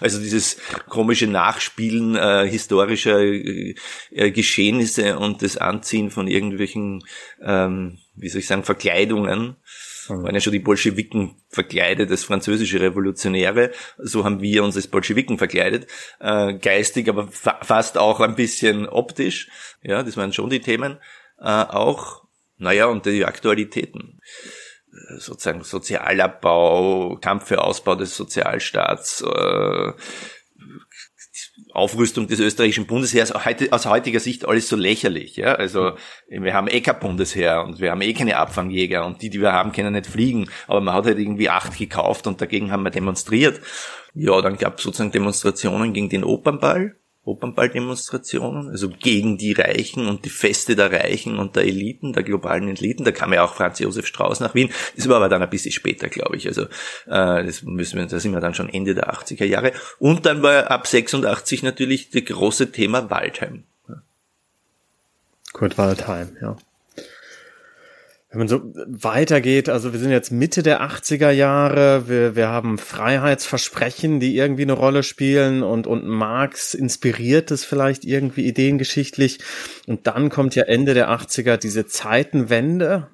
Also 0.00 0.20
dieses 0.20 0.58
komische 0.88 1.26
Nachspielen 1.26 2.14
äh, 2.14 2.48
historischer 2.48 3.20
äh, 3.20 3.74
Geschehnisse 4.30 5.18
und 5.18 5.42
das 5.42 5.56
Anziehen 5.56 6.10
von 6.10 6.28
irgendwelchen, 6.28 7.02
ähm, 7.42 7.98
wie 8.14 8.28
soll 8.28 8.40
ich 8.40 8.46
sagen, 8.46 8.62
Verkleidungen. 8.62 9.56
Waren 10.08 10.34
ja 10.34 10.40
schon 10.40 10.52
die 10.52 10.58
Bolschewiken 10.58 11.36
verkleidet 11.48 12.10
als 12.10 12.24
französische 12.24 12.80
Revolutionäre. 12.80 13.70
So 13.98 14.24
haben 14.24 14.40
wir 14.40 14.64
uns 14.64 14.76
als 14.76 14.86
Bolschewiken 14.86 15.38
verkleidet. 15.38 15.86
Äh, 16.20 16.54
geistig, 16.54 17.08
aber 17.08 17.28
fa 17.28 17.58
fast 17.62 17.98
auch 17.98 18.20
ein 18.20 18.34
bisschen 18.34 18.88
optisch. 18.88 19.48
Ja, 19.82 20.02
das 20.02 20.16
waren 20.16 20.32
schon 20.32 20.50
die 20.50 20.60
Themen. 20.60 20.98
Äh, 21.40 21.44
auch, 21.44 22.24
naja, 22.56 22.86
und 22.86 23.06
die 23.06 23.24
Aktualitäten 23.24 24.20
äh, 24.92 25.18
sozusagen 25.18 25.62
Sozialabbau, 25.62 27.18
Kampf 27.20 27.46
für 27.46 27.62
Ausbau 27.62 27.94
des 27.94 28.16
Sozialstaats, 28.16 29.22
äh, 29.22 29.92
Aufrüstung 31.78 32.26
des 32.26 32.40
österreichischen 32.40 32.86
Bundesheers 32.86 33.32
aus 33.32 33.86
heutiger 33.86 34.20
Sicht 34.20 34.46
alles 34.46 34.68
so 34.68 34.76
lächerlich. 34.76 35.36
Ja? 35.36 35.54
Also 35.54 35.92
wir 36.28 36.54
haben 36.54 36.68
eh 36.68 36.80
kein 36.80 36.98
Bundesheer 36.98 37.64
und 37.64 37.80
wir 37.80 37.90
haben 37.90 38.02
eh 38.02 38.12
keine 38.12 38.36
Abfangjäger 38.36 39.06
und 39.06 39.22
die, 39.22 39.30
die 39.30 39.40
wir 39.40 39.52
haben, 39.52 39.72
können 39.72 39.94
nicht 39.94 40.06
fliegen. 40.06 40.50
Aber 40.66 40.80
man 40.80 40.94
hat 40.94 41.06
halt 41.06 41.18
irgendwie 41.18 41.48
acht 41.48 41.78
gekauft 41.78 42.26
und 42.26 42.40
dagegen 42.40 42.70
haben 42.70 42.82
wir 42.82 42.90
demonstriert. 42.90 43.60
Ja, 44.14 44.40
dann 44.42 44.58
gab 44.58 44.78
es 44.78 44.84
sozusagen 44.84 45.12
Demonstrationen 45.12 45.92
gegen 45.92 46.08
den 46.08 46.24
Opernball 46.24 46.96
Opernballdemonstrationen, 47.28 48.70
also 48.70 48.88
gegen 48.88 49.38
die 49.38 49.52
Reichen 49.52 50.08
und 50.08 50.24
die 50.24 50.30
Feste 50.30 50.76
der 50.76 50.90
Reichen 50.90 51.38
und 51.38 51.56
der 51.56 51.64
Eliten, 51.64 52.12
der 52.12 52.22
globalen 52.22 52.68
Eliten. 52.68 53.04
Da 53.04 53.12
kam 53.12 53.32
ja 53.32 53.44
auch 53.44 53.54
Franz 53.54 53.78
Josef 53.78 54.06
Strauß 54.06 54.40
nach 54.40 54.54
Wien. 54.54 54.70
Das 54.96 55.08
war 55.08 55.16
aber 55.16 55.28
dann 55.28 55.42
ein 55.42 55.50
bisschen 55.50 55.72
später, 55.72 56.08
glaube 56.08 56.36
ich. 56.36 56.46
Also 56.46 56.62
äh, 56.62 57.44
das 57.44 57.62
müssen 57.62 57.98
wir, 57.98 58.06
da 58.06 58.18
sind 58.18 58.32
wir 58.32 58.40
dann 58.40 58.54
schon 58.54 58.68
Ende 58.68 58.94
der 58.94 59.12
80er 59.12 59.44
Jahre. 59.44 59.72
Und 59.98 60.26
dann 60.26 60.42
war 60.42 60.70
ab 60.70 60.86
86 60.86 61.62
natürlich 61.62 62.10
das 62.10 62.24
große 62.24 62.72
Thema 62.72 63.10
Waldheim. 63.10 63.64
Kurt 65.52 65.78
Waldheim, 65.78 66.36
ja. 66.40 66.56
Wenn 68.30 68.40
man 68.40 68.48
so 68.48 68.60
weitergeht, 68.86 69.70
also 69.70 69.94
wir 69.94 70.00
sind 70.00 70.10
jetzt 70.10 70.30
Mitte 70.30 70.62
der 70.62 70.82
80er 70.82 71.30
Jahre, 71.30 72.08
wir, 72.08 72.36
wir 72.36 72.48
haben 72.48 72.76
Freiheitsversprechen, 72.76 74.20
die 74.20 74.36
irgendwie 74.36 74.64
eine 74.64 74.74
Rolle 74.74 75.02
spielen 75.02 75.62
und, 75.62 75.86
und 75.86 76.06
Marx 76.06 76.74
inspiriert 76.74 77.50
es 77.50 77.64
vielleicht 77.64 78.04
irgendwie 78.04 78.46
ideengeschichtlich. 78.46 79.38
Und 79.86 80.06
dann 80.06 80.28
kommt 80.28 80.54
ja 80.56 80.64
Ende 80.64 80.92
der 80.92 81.08
80er 81.08 81.56
diese 81.56 81.86
Zeitenwende, 81.86 83.08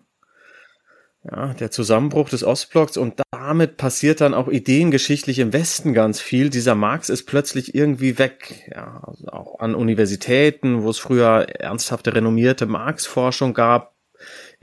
ja, 1.31 1.55
der 1.55 1.71
Zusammenbruch 1.71 2.29
des 2.29 2.43
Ostblocks 2.43 2.97
und 2.97 3.23
damit 3.31 3.77
passiert 3.77 4.21
dann 4.21 4.35
auch 4.35 4.49
ideengeschichtlich 4.49 5.39
im 5.39 5.53
Westen 5.53 5.95
ganz 5.95 6.21
viel. 6.21 6.51
Dieser 6.51 6.75
Marx 6.75 7.09
ist 7.09 7.25
plötzlich 7.25 7.73
irgendwie 7.73 8.19
weg, 8.19 8.69
ja, 8.75 9.01
also 9.07 9.29
auch 9.29 9.61
an 9.61 9.77
Universitäten, 9.77 10.83
wo 10.83 10.91
es 10.91 10.99
früher 10.99 11.47
ernsthafte 11.61 12.15
renommierte 12.15 12.67
Marx-Forschung 12.67 13.55
gab, 13.55 13.94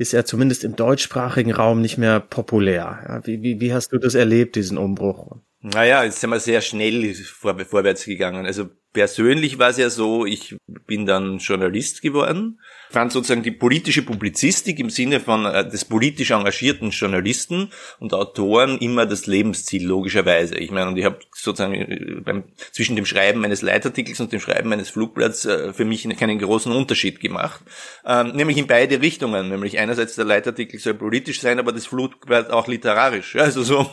ist 0.01 0.13
er 0.13 0.25
zumindest 0.25 0.63
im 0.63 0.75
deutschsprachigen 0.75 1.51
Raum 1.51 1.79
nicht 1.79 1.97
mehr 1.97 2.19
populär. 2.19 3.03
Ja, 3.07 3.25
wie, 3.25 3.41
wie, 3.43 3.61
wie 3.61 3.73
hast 3.73 3.93
du 3.93 3.99
das 3.99 4.15
erlebt, 4.15 4.55
diesen 4.55 4.77
Umbruch? 4.77 5.37
Naja, 5.61 6.03
jetzt 6.03 6.19
sind 6.19 6.31
wir 6.31 6.39
sehr 6.39 6.61
schnell 6.61 7.13
vor, 7.13 7.57
vorwärts 7.59 8.05
gegangen. 8.05 8.47
Also 8.47 8.67
persönlich 8.93 9.59
war 9.59 9.69
es 9.69 9.77
ja 9.77 9.91
so, 9.91 10.25
ich 10.25 10.57
bin 10.87 11.05
dann 11.05 11.37
Journalist 11.37 12.01
geworden, 12.01 12.59
fand 12.91 13.11
sozusagen 13.11 13.43
die 13.43 13.51
politische 13.51 14.01
Publizistik 14.01 14.79
im 14.79 14.89
Sinne 14.89 15.19
von 15.19 15.45
äh, 15.45 15.67
des 15.67 15.85
politisch 15.85 16.31
engagierten 16.31 16.89
Journalisten 16.89 17.71
und 17.99 18.13
Autoren 18.13 18.77
immer 18.79 19.05
das 19.05 19.27
Lebensziel, 19.27 19.85
logischerweise. 19.85 20.55
Ich 20.57 20.71
meine, 20.71 20.89
und 20.89 20.97
ich 20.97 21.05
habe 21.05 21.19
sozusagen 21.33 21.73
äh, 21.73 22.21
beim, 22.23 22.43
zwischen 22.71 22.95
dem 22.95 23.05
Schreiben 23.05 23.45
eines 23.45 23.61
Leitartikels 23.61 24.19
und 24.19 24.31
dem 24.31 24.39
Schreiben 24.39 24.71
eines 24.73 24.89
Flugblatts 24.89 25.45
äh, 25.45 25.73
für 25.73 25.85
mich 25.85 26.07
keinen 26.17 26.39
großen 26.39 26.71
Unterschied 26.71 27.19
gemacht. 27.19 27.61
Ähm, 28.05 28.33
nämlich 28.35 28.57
in 28.57 28.67
beide 28.67 29.01
Richtungen. 29.01 29.49
Nämlich 29.49 29.79
einerseits 29.79 30.15
der 30.15 30.25
Leitartikel 30.25 30.79
soll 30.79 30.93
politisch 30.95 31.39
sein, 31.39 31.59
aber 31.59 31.71
das 31.71 31.85
Flugblatt 31.85 32.51
auch 32.51 32.67
literarisch. 32.67 33.35
Also 33.35 33.63
so 33.63 33.89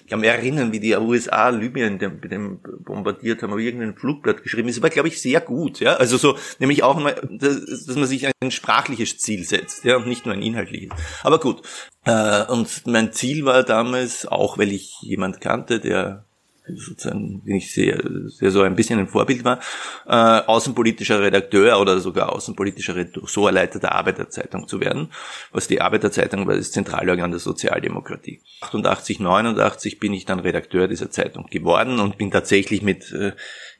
ich 0.00 0.06
kann 0.08 0.20
mich 0.20 0.28
erinnern, 0.28 0.72
wie 0.72 0.80
die 0.80 0.94
USA 0.94 1.48
Libyen 1.48 1.98
dem, 1.98 2.20
dem 2.20 2.60
bombardiert 2.84 3.42
haben, 3.42 3.52
aber 3.52 3.60
irgendein 3.60 3.96
Flugblatt 3.96 4.42
geschrieben. 4.42 4.68
Das 4.68 4.82
war, 4.82 4.90
glaube 4.90 5.08
ich, 5.08 5.20
sehr 5.20 5.40
gut. 5.40 5.80
Ja, 5.80 5.94
also 5.94 6.16
so 6.16 6.36
nämlich 6.58 6.82
auch 6.82 6.98
mal, 6.98 7.14
dass, 7.30 7.86
dass 7.86 7.96
man 7.96 8.06
sich 8.06 8.26
ein 8.26 8.50
sprachliches 8.50 9.18
Ziel 9.18 9.44
setzt, 9.44 9.84
ja, 9.84 9.96
und 9.96 10.06
nicht 10.06 10.26
nur 10.26 10.34
ein 10.34 10.42
inhaltliches. 10.42 10.90
Aber 11.22 11.40
gut. 11.40 11.62
Äh, 12.04 12.44
und 12.46 12.86
mein 12.86 13.12
Ziel 13.12 13.44
war 13.44 13.62
damals, 13.64 14.26
auch 14.26 14.58
weil 14.58 14.72
ich 14.72 14.96
jemand 15.00 15.40
kannte, 15.40 15.80
der 15.80 16.25
sozusagen, 16.74 17.42
den 17.44 17.56
ich 17.56 17.72
sehr, 17.72 18.02
sehr 18.26 18.50
so 18.50 18.62
ein 18.62 18.74
bisschen 18.74 18.98
ein 18.98 19.08
Vorbild 19.08 19.44
war, 19.44 19.60
äh, 20.06 20.46
außenpolitischer 20.46 21.20
Redakteur 21.20 21.80
oder 21.80 22.00
sogar 22.00 22.32
außenpolitischer 22.32 22.96
Ressortleiter 22.96 23.78
der 23.78 23.92
Arbeiterzeitung 23.92 24.68
zu 24.68 24.80
werden. 24.80 25.10
Was 25.52 25.68
die 25.68 25.80
Arbeiterzeitung 25.80 26.46
war 26.46 26.56
das 26.56 26.72
Zentralorgan 26.72 27.30
der 27.30 27.40
Sozialdemokratie. 27.40 28.40
88, 28.60 29.20
89 29.20 29.98
bin 29.98 30.12
ich 30.12 30.24
dann 30.24 30.40
Redakteur 30.40 30.88
dieser 30.88 31.10
Zeitung 31.10 31.46
geworden 31.46 32.00
und 32.00 32.18
bin 32.18 32.30
tatsächlich 32.30 32.82
mit 32.82 33.12
äh, 33.12 33.32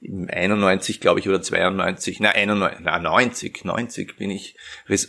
91, 0.02 1.00
glaube 1.00 1.20
ich, 1.20 1.28
oder 1.28 1.40
92, 1.40 2.20
na, 2.20 2.30
91, 2.30 2.80
na, 2.82 2.98
90, 2.98 3.64
90 3.64 4.16
bin 4.16 4.30
ich 4.30 4.56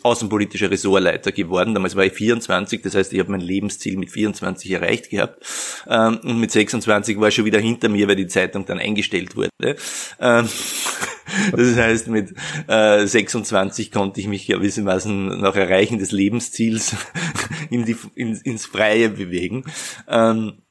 außenpolitischer 0.01 0.71
Ressortleiter 0.71 1.31
geworden. 1.31 1.73
Damals 1.73 1.95
war 1.95 2.05
ich 2.05 2.13
24, 2.13 2.81
das 2.81 2.95
heißt, 2.95 3.13
ich 3.13 3.19
habe 3.19 3.31
mein 3.31 3.41
Lebensziel 3.41 3.97
mit 3.97 4.11
24 4.11 4.71
erreicht 4.71 5.09
gehabt. 5.09 5.45
Ähm, 5.87 6.19
und 6.23 6.39
mit 6.39 6.51
26 6.51 7.19
war 7.19 7.27
ich 7.27 7.35
schon 7.35 7.45
wieder 7.45 7.59
hinter 7.59 7.89
mir, 7.89 8.07
weil 8.07 8.15
die 8.15 8.27
Zeitung 8.27 8.65
dann 8.65 8.79
eingestellt 8.79 9.35
wurde. 9.35 9.49
Ähm, 9.59 9.75
das 11.51 11.75
heißt, 11.75 12.07
mit 12.07 12.33
äh, 12.67 13.05
26 13.05 13.91
konnte 13.91 14.21
ich 14.21 14.27
mich 14.27 14.47
gewissermaßen 14.47 15.39
nach 15.39 15.55
Erreichen 15.55 15.99
des 15.99 16.11
Lebensziels 16.11 16.95
in 17.69 17.85
die, 17.85 17.97
in, 18.15 18.35
ins 18.37 18.65
Freie 18.65 19.09
bewegen. 19.09 19.65
Ähm, 20.07 20.61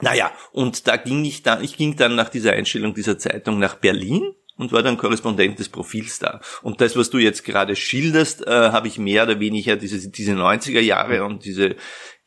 naja, 0.00 0.30
und 0.52 0.86
da 0.86 0.96
ging 0.96 1.24
ich 1.24 1.42
dann, 1.42 1.62
ich 1.62 1.76
ging 1.76 1.96
dann 1.96 2.14
nach 2.14 2.28
dieser 2.28 2.52
Einstellung 2.52 2.94
dieser 2.94 3.18
Zeitung 3.18 3.58
nach 3.58 3.76
Berlin 3.76 4.34
und 4.56 4.72
war 4.72 4.82
dann 4.82 4.96
Korrespondent 4.96 5.58
des 5.58 5.68
Profils 5.68 6.18
da. 6.18 6.40
Und 6.62 6.80
das, 6.80 6.96
was 6.96 7.10
du 7.10 7.18
jetzt 7.18 7.44
gerade 7.44 7.76
schilderst, 7.76 8.46
äh, 8.46 8.50
habe 8.50 8.88
ich 8.88 8.98
mehr 8.98 9.24
oder 9.24 9.38
weniger 9.38 9.76
diese, 9.76 10.08
diese 10.10 10.32
90er 10.32 10.80
Jahre 10.80 11.24
und 11.24 11.44
diese 11.44 11.76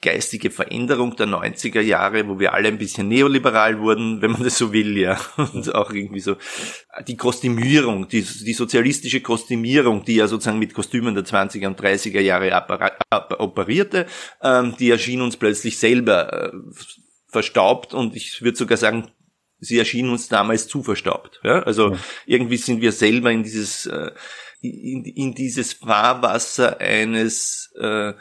geistige 0.02 0.50
Veränderung 0.50 1.16
der 1.18 1.28
90er 1.28 1.82
Jahre, 1.82 2.28
wo 2.28 2.40
wir 2.40 2.54
alle 2.54 2.70
ein 2.70 2.78
bisschen 2.78 3.10
neoliberal 3.10 3.80
wurden, 3.80 4.22
wenn 4.22 4.32
man 4.32 4.44
das 4.44 4.58
so 4.58 4.72
will, 4.72 4.98
ja. 4.98 5.20
Und 5.38 5.74
auch 5.74 5.92
irgendwie 5.92 6.22
so 6.22 6.38
die 7.08 7.18
Kostümierung, 7.18 8.08
die, 8.08 8.22
die 8.22 8.54
sozialistische 8.54 9.22
Kostümierung, 9.22 10.06
die 10.06 10.16
ja 10.16 10.28
sozusagen 10.28 10.60
mit 10.60 10.74
Kostümen 10.74 11.16
der 11.16 11.26
20er 11.26 11.68
und 11.68 11.82
30er 11.82 12.22
Jahre 12.22 12.52
operierte, 13.40 14.06
ähm, 14.42 14.76
die 14.80 14.92
erschien 14.92 15.22
uns 15.22 15.36
plötzlich 15.36 15.78
selber 15.78 16.54
äh, 16.54 16.58
verstaubt 17.30 17.94
und 17.94 18.16
ich 18.16 18.42
würde 18.42 18.58
sogar 18.58 18.78
sagen, 18.78 19.12
sie 19.60 19.78
erschien 19.78 20.10
uns 20.10 20.28
damals 20.28 20.68
zu 20.68 20.84
verstaubt. 20.84 21.40
Ja? 21.44 21.64
Also 21.64 21.94
ja. 21.94 22.00
irgendwie 22.26 22.58
sind 22.58 22.82
wir 22.82 22.92
selber 22.92 23.32
in 23.32 23.44
dieses 23.44 23.86
äh, 23.86 24.12
in, 24.62 25.06
in 25.06 25.36
dieses 25.36 25.74
Fahrwasser 25.74 26.80
eines 26.80 27.74
äh, 27.80 28.14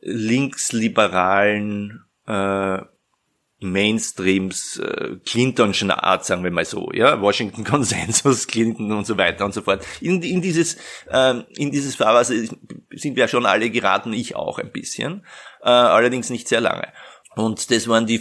linksliberalen 0.00 2.04
äh, 2.26 2.78
Mainstreams, 3.60 4.78
äh, 4.78 5.16
Clintonschen 5.26 5.90
Art, 5.90 6.24
sagen 6.24 6.44
wir 6.44 6.52
mal 6.52 6.64
so, 6.64 6.92
ja, 6.92 7.20
Washington 7.20 7.64
Konsensus, 7.64 8.46
Clinton 8.46 8.92
und 8.92 9.04
so 9.04 9.18
weiter 9.18 9.44
und 9.44 9.52
so 9.52 9.62
fort. 9.62 9.84
In, 10.00 10.22
in 10.22 10.40
dieses, 10.40 10.76
äh, 11.10 11.42
in 11.56 11.72
dieses 11.72 11.96
Fahrwasser 11.96 12.34
sind 12.90 13.16
wir 13.16 13.26
schon 13.26 13.46
alle 13.46 13.68
geraten, 13.70 14.12
ich 14.12 14.36
auch 14.36 14.60
ein 14.60 14.70
bisschen, 14.70 15.26
äh, 15.62 15.70
allerdings 15.70 16.30
nicht 16.30 16.46
sehr 16.46 16.60
lange. 16.60 16.92
Und 17.38 17.70
das 17.70 17.86
waren 17.86 18.06
die 18.06 18.20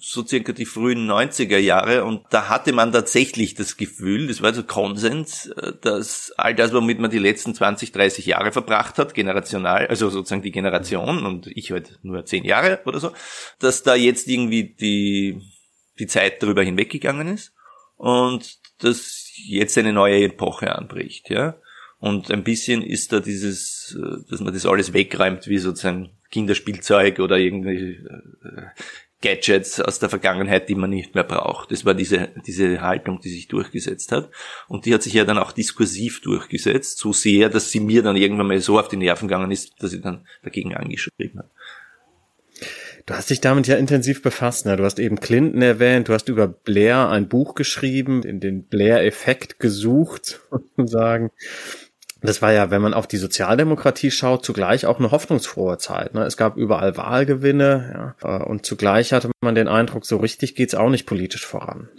so 0.00 0.26
circa 0.26 0.52
die 0.52 0.66
frühen 0.66 1.08
90er 1.08 1.56
Jahre 1.56 2.04
und 2.04 2.22
da 2.30 2.48
hatte 2.48 2.72
man 2.72 2.90
tatsächlich 2.90 3.54
das 3.54 3.76
Gefühl, 3.76 4.26
das 4.26 4.42
war 4.42 4.52
so 4.52 4.64
Konsens, 4.64 5.46
äh, 5.46 5.72
dass 5.80 6.32
all 6.36 6.52
das, 6.54 6.72
womit 6.72 6.98
man 6.98 7.12
die 7.12 7.20
letzten 7.20 7.54
20, 7.54 7.92
30 7.92 8.26
Jahre 8.26 8.50
verbracht 8.50 8.98
hat, 8.98 9.14
generational, 9.14 9.86
also 9.86 10.10
sozusagen 10.10 10.42
die 10.42 10.50
Generation 10.50 11.24
und 11.24 11.46
ich 11.46 11.70
halt 11.70 12.00
nur 12.02 12.24
10 12.24 12.44
Jahre 12.44 12.80
oder 12.86 12.98
so, 12.98 13.12
dass 13.60 13.84
da 13.84 13.94
jetzt 13.94 14.26
irgendwie 14.26 14.74
die, 14.74 15.40
die 16.00 16.08
Zeit 16.08 16.42
darüber 16.42 16.64
hinweggegangen 16.64 17.28
ist 17.28 17.54
und 17.96 18.58
dass 18.80 19.30
jetzt 19.46 19.78
eine 19.78 19.92
neue 19.92 20.24
Epoche 20.24 20.74
anbricht, 20.74 21.30
ja. 21.30 21.56
Und 22.00 22.30
ein 22.30 22.44
bisschen 22.44 22.82
ist 22.82 23.12
da 23.12 23.20
dieses, 23.20 23.96
äh, 23.96 24.28
dass 24.28 24.40
man 24.40 24.52
das 24.52 24.66
alles 24.66 24.92
wegräumt, 24.92 25.46
wie 25.46 25.58
sozusagen 25.58 26.10
Kinderspielzeug 26.34 27.20
oder 27.20 27.38
irgendwie 27.38 27.92
äh, 27.92 28.62
Gadgets 29.22 29.80
aus 29.80 30.00
der 30.00 30.08
Vergangenheit, 30.08 30.68
die 30.68 30.74
man 30.74 30.90
nicht 30.90 31.14
mehr 31.14 31.22
braucht. 31.22 31.70
Das 31.70 31.84
war 31.84 31.94
diese, 31.94 32.30
diese 32.44 32.80
Haltung, 32.80 33.20
die 33.20 33.30
sich 33.30 33.46
durchgesetzt 33.46 34.10
hat. 34.10 34.30
Und 34.66 34.84
die 34.84 34.92
hat 34.92 35.04
sich 35.04 35.12
ja 35.12 35.24
dann 35.24 35.38
auch 35.38 35.52
diskursiv 35.52 36.20
durchgesetzt, 36.22 36.98
so 36.98 37.12
sehr, 37.12 37.48
dass 37.50 37.70
sie 37.70 37.78
mir 37.78 38.02
dann 38.02 38.16
irgendwann 38.16 38.48
mal 38.48 38.60
so 38.60 38.80
auf 38.80 38.88
die 38.88 38.96
Nerven 38.96 39.28
gegangen 39.28 39.52
ist, 39.52 39.74
dass 39.78 39.92
ich 39.92 40.02
dann 40.02 40.26
dagegen 40.42 40.74
angeschrieben 40.74 41.38
habe. 41.38 41.50
Du 43.06 43.14
hast 43.14 43.30
dich 43.30 43.40
damit 43.40 43.68
ja 43.68 43.76
intensiv 43.76 44.22
befasst. 44.22 44.66
Ne? 44.66 44.76
Du 44.76 44.84
hast 44.84 44.98
eben 44.98 45.20
Clinton 45.20 45.62
erwähnt, 45.62 46.08
du 46.08 46.14
hast 46.14 46.28
über 46.28 46.48
Blair 46.48 47.10
ein 47.10 47.28
Buch 47.28 47.54
geschrieben, 47.54 48.24
in 48.24 48.40
den 48.40 48.64
Blair-Effekt 48.64 49.60
gesucht, 49.60 50.40
sozusagen. 50.76 51.30
Das 52.24 52.40
war 52.40 52.52
ja, 52.52 52.70
wenn 52.70 52.80
man 52.80 52.94
auf 52.94 53.06
die 53.06 53.18
Sozialdemokratie 53.18 54.10
schaut, 54.10 54.46
zugleich 54.46 54.86
auch 54.86 54.98
eine 54.98 55.10
hoffnungsfrohe 55.10 55.76
Zeit. 55.76 56.14
Ne? 56.14 56.24
Es 56.24 56.38
gab 56.38 56.56
überall 56.56 56.96
Wahlgewinne 56.96 58.14
ja, 58.22 58.38
äh, 58.38 58.42
und 58.42 58.64
zugleich 58.64 59.12
hatte 59.12 59.30
man 59.42 59.54
den 59.54 59.68
Eindruck, 59.68 60.06
so 60.06 60.16
richtig 60.16 60.54
geht's 60.54 60.74
auch 60.74 60.88
nicht 60.88 61.04
politisch 61.04 61.44
voran. 61.44 61.90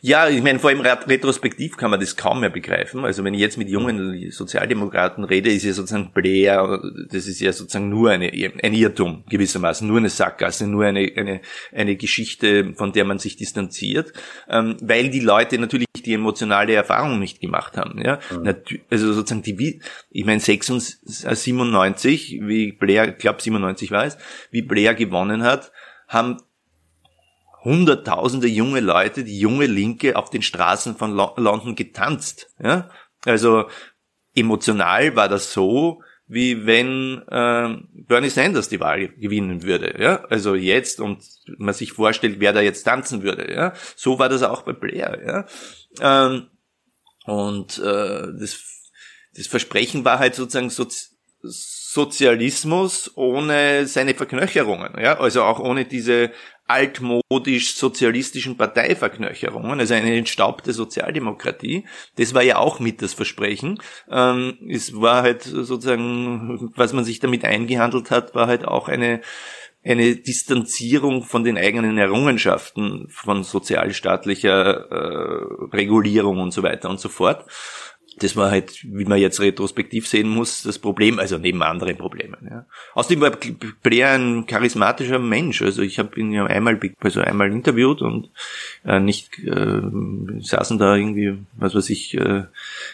Ja, 0.00 0.28
ich 0.28 0.42
meine, 0.42 0.58
vor 0.58 0.70
allem 0.70 0.80
retrospektiv 0.80 1.76
kann 1.76 1.90
man 1.90 2.00
das 2.00 2.16
kaum 2.16 2.40
mehr 2.40 2.50
begreifen. 2.50 3.04
Also 3.04 3.24
wenn 3.24 3.34
ich 3.34 3.40
jetzt 3.40 3.58
mit 3.58 3.68
jungen 3.68 4.30
Sozialdemokraten 4.30 5.24
rede, 5.24 5.50
ist 5.50 5.64
ja 5.64 5.72
sozusagen 5.72 6.12
Blair, 6.12 6.80
das 7.10 7.26
ist 7.26 7.40
ja 7.40 7.52
sozusagen 7.52 7.88
nur 7.88 8.10
eine, 8.10 8.30
ein 8.62 8.74
Irrtum 8.74 9.24
gewissermaßen, 9.28 9.86
nur 9.86 9.98
eine 9.98 10.08
Sackgasse, 10.08 10.66
nur 10.66 10.84
eine, 10.84 11.10
eine, 11.16 11.40
eine 11.72 11.96
Geschichte, 11.96 12.74
von 12.74 12.92
der 12.92 13.04
man 13.04 13.18
sich 13.18 13.36
distanziert, 13.36 14.12
ähm, 14.48 14.76
weil 14.80 15.10
die 15.10 15.20
Leute 15.20 15.58
natürlich 15.58 15.86
die 16.04 16.14
emotionale 16.14 16.74
Erfahrung 16.74 17.18
nicht 17.18 17.40
gemacht 17.40 17.76
haben. 17.76 18.00
Ja? 18.02 18.20
Mhm. 18.30 18.56
Also 18.90 19.12
sozusagen 19.12 19.42
die, 19.42 19.80
ich 20.10 20.24
meine 20.24 20.40
97, 20.40 22.40
wie 22.42 22.72
Blair, 22.72 23.10
ich 23.10 23.18
glaube 23.18 23.42
97 23.42 23.90
war 23.90 24.06
es, 24.06 24.16
wie 24.50 24.62
Blair 24.62 24.94
gewonnen 24.94 25.42
hat, 25.42 25.72
haben 26.08 26.38
hunderttausende 27.66 28.46
junge 28.46 28.80
Leute, 28.80 29.24
die 29.24 29.38
junge 29.38 29.66
Linke 29.66 30.16
auf 30.16 30.30
den 30.30 30.42
Straßen 30.42 30.96
von 30.96 31.14
London 31.14 31.74
getanzt. 31.74 32.48
Ja? 32.62 32.88
Also 33.24 33.68
emotional 34.34 35.16
war 35.16 35.28
das 35.28 35.52
so, 35.52 36.00
wie 36.28 36.64
wenn 36.64 37.22
äh, 37.28 37.76
Bernie 37.92 38.30
Sanders 38.30 38.68
die 38.68 38.78
Wahl 38.78 39.08
gewinnen 39.08 39.64
würde. 39.64 40.00
Ja? 40.00 40.24
Also 40.26 40.54
jetzt 40.54 41.00
und 41.00 41.24
man 41.58 41.74
sich 41.74 41.92
vorstellt, 41.92 42.36
wer 42.38 42.52
da 42.52 42.60
jetzt 42.60 42.84
tanzen 42.84 43.24
würde. 43.24 43.52
Ja? 43.52 43.72
So 43.96 44.20
war 44.20 44.28
das 44.28 44.44
auch 44.44 44.62
bei 44.62 44.72
Blair. 44.72 45.46
Ja? 46.00 46.26
Ähm, 46.28 46.46
und 47.24 47.78
äh, 47.78 48.28
das, 48.38 48.60
das 49.34 49.48
Versprechen 49.48 50.04
war 50.04 50.20
halt 50.20 50.36
sozusagen 50.36 50.70
so, 50.70 50.86
Sozialismus 51.96 53.12
ohne 53.16 53.86
seine 53.86 54.14
Verknöcherungen, 54.14 55.00
ja, 55.00 55.18
also 55.18 55.44
auch 55.44 55.58
ohne 55.58 55.86
diese 55.86 56.30
altmodisch-sozialistischen 56.66 58.56
Parteiverknöcherungen, 58.56 59.78
also 59.78 59.94
eine 59.94 60.16
entstaubte 60.16 60.72
Sozialdemokratie. 60.72 61.84
Das 62.16 62.34
war 62.34 62.42
ja 62.42 62.58
auch 62.58 62.80
mit 62.80 63.02
das 63.02 63.14
Versprechen. 63.14 63.78
Ähm, 64.10 64.58
es 64.68 65.00
war 65.00 65.22
halt 65.22 65.42
sozusagen, 65.42 66.72
was 66.74 66.92
man 66.92 67.04
sich 67.04 67.20
damit 67.20 67.44
eingehandelt 67.44 68.10
hat, 68.10 68.34
war 68.34 68.46
halt 68.48 68.64
auch 68.64 68.88
eine 68.88 69.20
eine 69.84 70.16
Distanzierung 70.16 71.22
von 71.22 71.44
den 71.44 71.56
eigenen 71.56 71.96
Errungenschaften 71.96 73.06
von 73.08 73.44
sozialstaatlicher 73.44 74.90
äh, 74.90 75.76
Regulierung 75.76 76.40
und 76.40 76.50
so 76.50 76.64
weiter 76.64 76.90
und 76.90 76.98
so 76.98 77.08
fort 77.08 77.44
das 78.18 78.34
war 78.34 78.50
halt, 78.50 78.82
wie 78.84 79.04
man 79.04 79.18
jetzt 79.18 79.40
retrospektiv 79.40 80.08
sehen 80.08 80.28
muss, 80.28 80.62
das 80.62 80.78
Problem, 80.78 81.18
also 81.18 81.36
neben 81.36 81.62
anderen 81.62 81.96
Problemen. 81.98 82.48
Ja. 82.50 82.66
Außerdem 82.94 83.20
war 83.20 83.32
Blair 83.82 84.12
ein 84.12 84.46
charismatischer 84.46 85.18
Mensch. 85.18 85.60
Also 85.60 85.82
ich 85.82 85.98
habe 85.98 86.18
ihn 86.18 86.32
ja 86.32 86.46
einmal, 86.46 86.80
also 87.00 87.20
einmal 87.20 87.52
interviewt 87.52 88.00
und 88.00 88.30
äh, 88.84 89.00
nicht 89.00 89.38
äh, 89.40 89.82
saßen 90.40 90.78
da 90.78 90.96
irgendwie, 90.96 91.38
was 91.52 91.74
weiß 91.74 91.90
ich, 91.90 92.14
äh, 92.14 92.44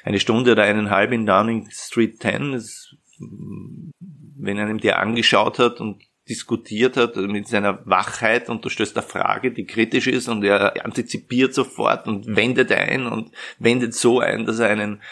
eine 0.04 0.18
Stunde 0.18 0.52
oder 0.52 0.64
eineinhalb 0.64 1.12
in 1.12 1.26
Downing 1.26 1.68
Street 1.70 2.20
10. 2.20 2.52
Das, 2.52 2.96
wenn 3.18 4.58
einem 4.58 4.80
der 4.80 4.98
angeschaut 4.98 5.60
hat 5.60 5.80
und 5.80 6.02
diskutiert 6.28 6.96
hat 6.96 7.16
mit 7.16 7.48
seiner 7.48 7.84
Wachheit 7.84 8.48
und 8.48 8.64
du 8.64 8.68
stößt 8.68 8.96
eine 8.96 9.06
Frage, 9.06 9.50
die 9.50 9.66
kritisch 9.66 10.06
ist 10.06 10.28
und 10.28 10.44
er 10.44 10.84
antizipiert 10.84 11.52
sofort 11.54 12.06
und 12.06 12.36
wendet 12.36 12.70
ein 12.70 13.06
und 13.06 13.32
wendet 13.58 13.94
so 13.94 14.20
ein, 14.20 14.46
dass 14.46 14.60
er 14.60 14.68
einen 14.68 15.02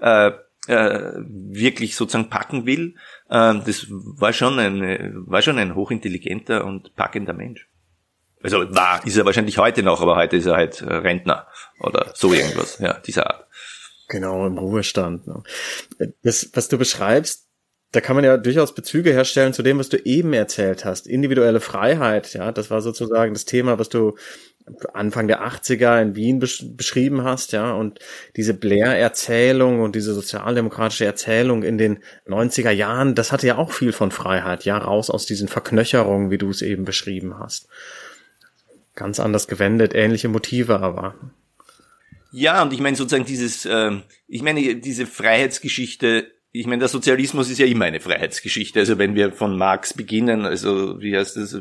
äh, 0.00 0.30
äh, 0.68 1.12
wirklich 1.16 1.96
sozusagen 1.96 2.30
packen 2.30 2.66
will. 2.66 2.94
Äh, 3.28 3.54
das 3.66 3.86
war 3.90 4.32
schon 4.32 4.58
ein 4.58 5.26
war 5.26 5.42
schon 5.42 5.58
ein 5.58 5.74
hochintelligenter 5.74 6.64
und 6.64 6.94
packender 6.94 7.32
Mensch. 7.32 7.68
Also 8.42 8.58
war, 8.74 9.04
ist 9.06 9.16
er 9.16 9.24
wahrscheinlich 9.24 9.58
heute 9.58 9.82
noch, 9.82 10.00
aber 10.00 10.16
heute 10.16 10.36
ist 10.36 10.46
er 10.46 10.56
halt 10.56 10.80
äh, 10.80 10.94
Rentner 10.94 11.46
oder 11.78 12.12
so 12.14 12.32
irgendwas, 12.32 12.78
ja, 12.78 12.94
dieser 12.94 13.26
Art. 13.26 13.46
Genau, 14.08 14.46
im 14.46 14.58
Ruhestand. 14.58 15.26
Ne? 15.26 15.42
Das, 16.22 16.50
was 16.54 16.68
du 16.68 16.76
beschreibst, 16.76 17.48
da 17.92 18.00
kann 18.00 18.16
man 18.16 18.24
ja 18.24 18.38
durchaus 18.38 18.74
Bezüge 18.74 19.12
herstellen 19.12 19.52
zu 19.52 19.62
dem, 19.62 19.78
was 19.78 19.90
du 19.90 19.98
eben 19.98 20.32
erzählt 20.32 20.86
hast. 20.86 21.06
Individuelle 21.06 21.60
Freiheit, 21.60 22.32
ja, 22.32 22.50
das 22.50 22.70
war 22.70 22.80
sozusagen 22.80 23.34
das 23.34 23.44
Thema, 23.44 23.78
was 23.78 23.90
du 23.90 24.16
Anfang 24.94 25.28
der 25.28 25.46
80er 25.46 26.00
in 26.00 26.16
Wien 26.16 26.38
besch 26.38 26.64
beschrieben 26.74 27.24
hast, 27.24 27.52
ja, 27.52 27.72
und 27.72 27.98
diese 28.36 28.54
Blair-Erzählung 28.54 29.80
und 29.80 29.94
diese 29.94 30.14
sozialdemokratische 30.14 31.04
Erzählung 31.04 31.62
in 31.62 31.78
den 31.78 31.98
90er 32.26 32.70
Jahren, 32.70 33.14
das 33.14 33.30
hatte 33.30 33.46
ja 33.46 33.58
auch 33.58 33.72
viel 33.72 33.92
von 33.92 34.10
Freiheit, 34.10 34.64
ja, 34.64 34.78
raus 34.78 35.10
aus 35.10 35.26
diesen 35.26 35.48
Verknöcherungen, 35.48 36.30
wie 36.30 36.38
du 36.38 36.48
es 36.48 36.62
eben 36.62 36.84
beschrieben 36.84 37.38
hast. 37.38 37.68
Ganz 38.94 39.20
anders 39.20 39.48
gewendet, 39.48 39.94
ähnliche 39.94 40.28
Motive 40.28 40.80
aber. 40.80 41.14
Ja, 42.30 42.62
und 42.62 42.72
ich 42.72 42.80
meine 42.80 42.96
sozusagen 42.96 43.26
dieses, 43.26 43.66
äh, 43.66 43.90
ich 44.28 44.42
meine 44.42 44.76
diese 44.76 45.06
Freiheitsgeschichte 45.06 46.30
ich 46.54 46.66
meine, 46.66 46.80
der 46.80 46.88
Sozialismus 46.88 47.48
ist 47.48 47.58
ja 47.58 47.66
immer 47.66 47.86
eine 47.86 48.00
Freiheitsgeschichte. 48.00 48.78
Also 48.78 48.98
wenn 48.98 49.14
wir 49.14 49.32
von 49.32 49.56
Marx 49.56 49.94
beginnen, 49.94 50.44
also 50.44 51.00
wie 51.00 51.16
heißt 51.16 51.38
das, 51.38 51.58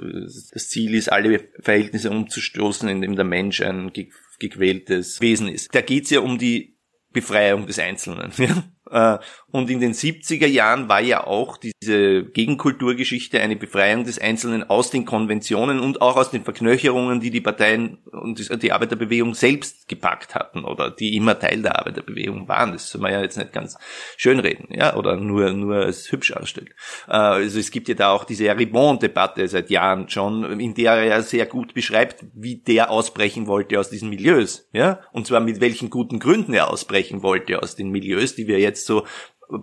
das 0.51 0.67
Ziel 0.67 0.93
ist, 0.95 1.11
alle 1.11 1.47
Verhältnisse 1.59 2.11
umzustoßen, 2.11 2.89
indem 2.89 3.15
der 3.15 3.23
Mensch 3.23 3.61
ein 3.61 3.93
gequältes 4.39 5.21
Wesen 5.21 5.47
ist. 5.47 5.73
Da 5.73 5.79
geht's 5.79 6.09
ja 6.09 6.19
um 6.19 6.37
die 6.37 6.77
Befreiung 7.13 7.67
des 7.67 7.79
Einzelnen. 7.79 8.31
Ja? 8.37 8.63
Äh, 8.91 9.17
und 9.51 9.69
in 9.69 9.79
den 9.79 9.93
70er 9.93 10.47
Jahren 10.47 10.87
war 10.87 11.01
ja 11.01 11.25
auch 11.25 11.57
diese 11.57 12.23
Gegenkulturgeschichte 12.23 13.41
eine 13.41 13.55
Befreiung 13.55 14.05
des 14.05 14.19
Einzelnen 14.19 14.69
aus 14.69 14.91
den 14.91 15.05
Konventionen 15.05 15.79
und 15.79 16.01
auch 16.01 16.15
aus 16.15 16.31
den 16.31 16.43
Verknöcherungen, 16.43 17.19
die 17.19 17.31
die 17.31 17.41
Parteien 17.41 17.97
und 18.11 18.63
die 18.63 18.71
Arbeiterbewegung 18.71 19.33
selbst 19.33 19.89
gepackt 19.89 20.35
hatten 20.35 20.63
oder 20.63 20.89
die 20.89 21.17
immer 21.17 21.37
Teil 21.37 21.61
der 21.61 21.79
Arbeiterbewegung 21.79 22.47
waren. 22.47 22.71
Das 22.71 22.89
soll 22.89 23.01
man 23.01 23.11
ja 23.11 23.21
jetzt 23.21 23.37
nicht 23.37 23.51
ganz 23.51 23.77
schönreden, 24.15 24.67
ja, 24.71 24.95
oder 24.95 25.17
nur, 25.17 25.51
nur 25.51 25.77
als 25.77 26.11
hübsch 26.11 26.31
ausstellt. 26.31 26.69
Äh, 27.07 27.11
also 27.11 27.59
es 27.59 27.71
gibt 27.71 27.89
ja 27.89 27.95
da 27.95 28.11
auch 28.11 28.23
diese 28.23 28.45
Ribon-Debatte 28.45 29.47
seit 29.47 29.69
Jahren 29.69 30.09
schon, 30.09 30.59
in 30.59 30.73
der 30.75 30.93
er 30.93 31.05
ja 31.05 31.21
sehr 31.21 31.45
gut 31.45 31.73
beschreibt, 31.73 32.23
wie 32.33 32.55
der 32.55 32.89
ausbrechen 32.89 33.47
wollte 33.47 33.79
aus 33.79 33.89
diesen 33.89 34.09
Milieus, 34.09 34.69
ja, 34.71 35.01
und 35.11 35.27
zwar 35.27 35.41
mit 35.41 35.59
welchen 35.59 35.89
guten 35.89 36.19
Gründen 36.19 36.53
er 36.53 36.69
ausbrechen 36.69 37.21
wollte 37.21 37.61
aus 37.61 37.75
den 37.75 37.89
Milieus, 37.89 38.35
die 38.35 38.47
wir 38.47 38.59
jetzt 38.59 38.80
so 38.85 39.05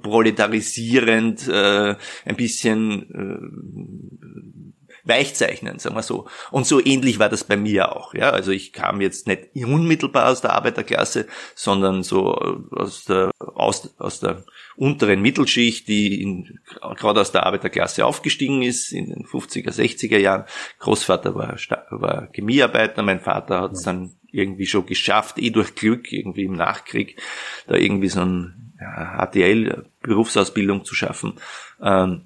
proletarisierend, 0.03 1.49
äh, 1.49 1.97
ein 2.25 2.37
bisschen 2.37 3.03
äh, 3.15 5.09
weichzeichnen, 5.09 5.79
sagen 5.79 5.97
wir 5.97 6.03
so. 6.03 6.27
Und 6.51 6.67
so 6.67 6.85
ähnlich 6.85 7.19
war 7.19 7.29
das 7.29 7.45
bei 7.45 7.57
mir 7.57 7.97
auch. 7.97 8.15
Ja, 8.15 8.31
also 8.31 8.51
ich 8.51 8.73
kam 8.73 9.01
jetzt 9.01 9.27
nicht 9.27 9.49
unmittelbar 9.55 10.31
aus 10.31 10.43
der 10.43 10.53
Arbeiterklasse, 10.53 11.27
sondern 11.55 12.03
so 12.03 12.35
aus 12.35 13.05
der 13.07 13.31
aus, 13.39 13.95
aus 13.99 14.21
der 14.21 14.45
unteren 14.77 15.23
Mittelschicht, 15.23 15.89
die 15.89 16.23
in, 16.23 16.61
gerade 16.97 17.21
aus 17.21 17.33
der 17.33 17.47
Arbeiterklasse 17.47 18.05
aufgestiegen 18.05 18.63
ist 18.63 18.93
in 18.93 19.07
den 19.07 19.25
50er, 19.25 19.71
60er 19.71 20.19
Jahren. 20.19 20.45
Großvater 20.79 21.35
war, 21.35 21.57
war 21.91 22.29
Chemiearbeiter, 22.33 23.03
mein 23.03 23.21
Vater 23.21 23.63
hat 23.63 23.73
es 23.73 23.83
dann 23.83 24.15
irgendwie 24.31 24.67
schon 24.67 24.85
geschafft, 24.85 25.39
eh 25.39 25.51
durch 25.51 25.75
Glück, 25.75 26.13
irgendwie 26.13 26.45
im 26.45 26.53
Nachkrieg, 26.53 27.21
da 27.67 27.77
irgendwie 27.77 28.09
so 28.09 28.21
ein 28.21 28.68
HTL 28.79 29.85
Berufsausbildung 30.03 30.85
zu 30.85 30.95
schaffen 30.95 31.35
ähm, 31.83 32.23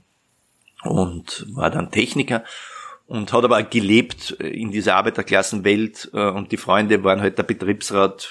und 0.85 1.47
war 1.53 1.71
dann 1.71 1.91
Techniker 1.91 2.45
und 3.07 3.33
hat 3.33 3.45
aber 3.45 3.62
gelebt 3.62 4.31
in 4.31 4.71
dieser 4.71 4.97
Arbeiterklassenwelt 4.97 6.11
äh, 6.15 6.31
und 6.31 6.51
die 6.53 6.57
Freunde 6.57 7.05
waren 7.05 7.21
halt 7.21 7.37
der 7.37 7.43
Betriebsrat 7.43 8.31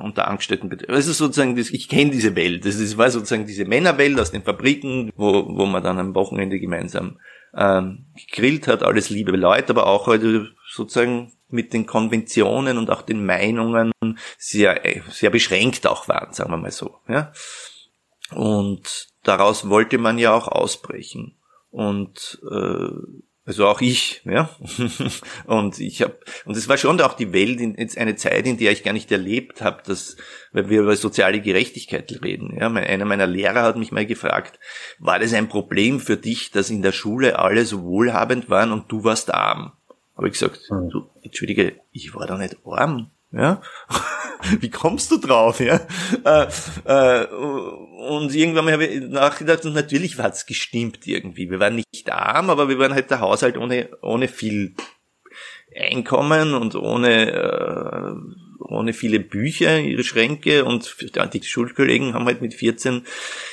und 0.00 0.16
der 0.16 0.28
Angestelltenbetrieb. 0.28 0.88
Also 0.88 1.12
sozusagen, 1.12 1.56
das, 1.56 1.70
ich 1.70 1.88
kenne 1.88 2.10
diese 2.10 2.34
Welt. 2.34 2.64
Das 2.64 2.76
ist, 2.76 2.96
war 2.96 3.10
sozusagen 3.10 3.46
diese 3.46 3.64
Männerwelt 3.64 4.18
aus 4.18 4.30
den 4.30 4.42
Fabriken, 4.42 5.12
wo, 5.16 5.44
wo 5.46 5.66
man 5.66 5.82
dann 5.82 5.98
am 5.98 6.14
Wochenende 6.14 6.58
gemeinsam 6.58 7.18
ähm, 7.54 8.06
gegrillt 8.16 8.66
hat, 8.66 8.82
alles 8.82 9.10
liebe 9.10 9.32
Leute, 9.32 9.70
aber 9.70 9.86
auch 9.86 10.06
halt 10.06 10.22
sozusagen 10.70 11.32
mit 11.54 11.72
den 11.72 11.86
Konventionen 11.86 12.76
und 12.76 12.90
auch 12.90 13.02
den 13.02 13.24
Meinungen 13.24 13.92
sehr, 14.36 14.80
sehr 15.10 15.30
beschränkt 15.30 15.86
auch 15.86 16.08
waren, 16.08 16.34
sagen 16.34 16.50
wir 16.50 16.58
mal 16.58 16.70
so. 16.70 16.98
Ja? 17.08 17.32
Und 18.30 19.08
daraus 19.22 19.68
wollte 19.68 19.98
man 19.98 20.18
ja 20.18 20.34
auch 20.34 20.48
ausbrechen. 20.48 21.38
Und 21.70 22.40
äh, 22.50 22.90
also 23.46 23.66
auch 23.66 23.82
ich, 23.82 24.22
ja. 24.24 24.48
und 25.46 25.78
ich 25.78 26.00
habe 26.00 26.18
und 26.46 26.56
es 26.56 26.66
war 26.68 26.78
schon 26.78 27.00
auch 27.02 27.12
die 27.12 27.34
Welt 27.34 27.60
in, 27.60 27.76
jetzt 27.76 27.98
eine 27.98 28.16
Zeit, 28.16 28.46
in 28.46 28.56
der 28.56 28.72
ich 28.72 28.84
gar 28.84 28.94
nicht 28.94 29.12
erlebt 29.12 29.60
habe, 29.60 29.82
dass 29.84 30.16
weil 30.52 30.70
wir 30.70 30.80
über 30.80 30.96
soziale 30.96 31.42
Gerechtigkeit 31.42 32.20
reden. 32.22 32.56
Ja, 32.58 32.72
einer 32.72 33.04
meiner 33.04 33.26
Lehrer 33.26 33.62
hat 33.62 33.76
mich 33.76 33.92
mal 33.92 34.06
gefragt, 34.06 34.58
war 34.98 35.18
das 35.18 35.34
ein 35.34 35.48
Problem 35.48 36.00
für 36.00 36.16
dich, 36.16 36.52
dass 36.52 36.70
in 36.70 36.80
der 36.80 36.92
Schule 36.92 37.38
alle 37.38 37.66
so 37.66 37.82
wohlhabend 37.82 38.48
waren 38.48 38.72
und 38.72 38.90
du 38.90 39.04
warst 39.04 39.34
arm? 39.34 39.72
Habe 40.16 40.28
ich 40.28 40.34
gesagt, 40.34 40.60
mhm. 40.70 40.90
du, 40.90 41.10
entschuldige, 41.22 41.80
ich 41.90 42.14
war 42.14 42.26
da 42.26 42.38
nicht 42.38 42.56
arm. 42.64 43.10
Ja? 43.32 43.60
Wie 44.60 44.70
kommst 44.70 45.10
du 45.10 45.16
drauf? 45.16 45.60
Ja? 45.60 45.80
Äh, 46.24 46.46
äh, 46.84 47.26
und 47.26 48.34
irgendwann 48.34 48.70
habe 48.70 48.86
ich 48.86 49.00
nachgedacht, 49.08 49.64
und 49.64 49.72
natürlich 49.72 50.18
hat 50.18 50.34
es 50.34 50.46
gestimmt 50.46 51.06
irgendwie. 51.06 51.50
Wir 51.50 51.58
waren 51.58 51.76
nicht 51.76 52.10
arm, 52.10 52.50
aber 52.50 52.68
wir 52.68 52.78
waren 52.78 52.94
halt 52.94 53.10
der 53.10 53.20
Haushalt 53.20 53.56
ohne, 53.56 53.88
ohne 54.02 54.28
viel 54.28 54.74
Einkommen 55.76 56.54
und 56.54 56.76
ohne 56.76 57.32
äh, 57.32 58.14
ohne 58.64 58.92
viele 58.92 59.20
Bücher, 59.20 59.78
ihre 59.80 60.04
Schränke 60.04 60.64
und 60.64 60.96
die 61.32 61.42
Schulkollegen 61.42 62.14
haben 62.14 62.24
halt 62.24 62.40
mit 62.40 62.54
14 62.54 63.02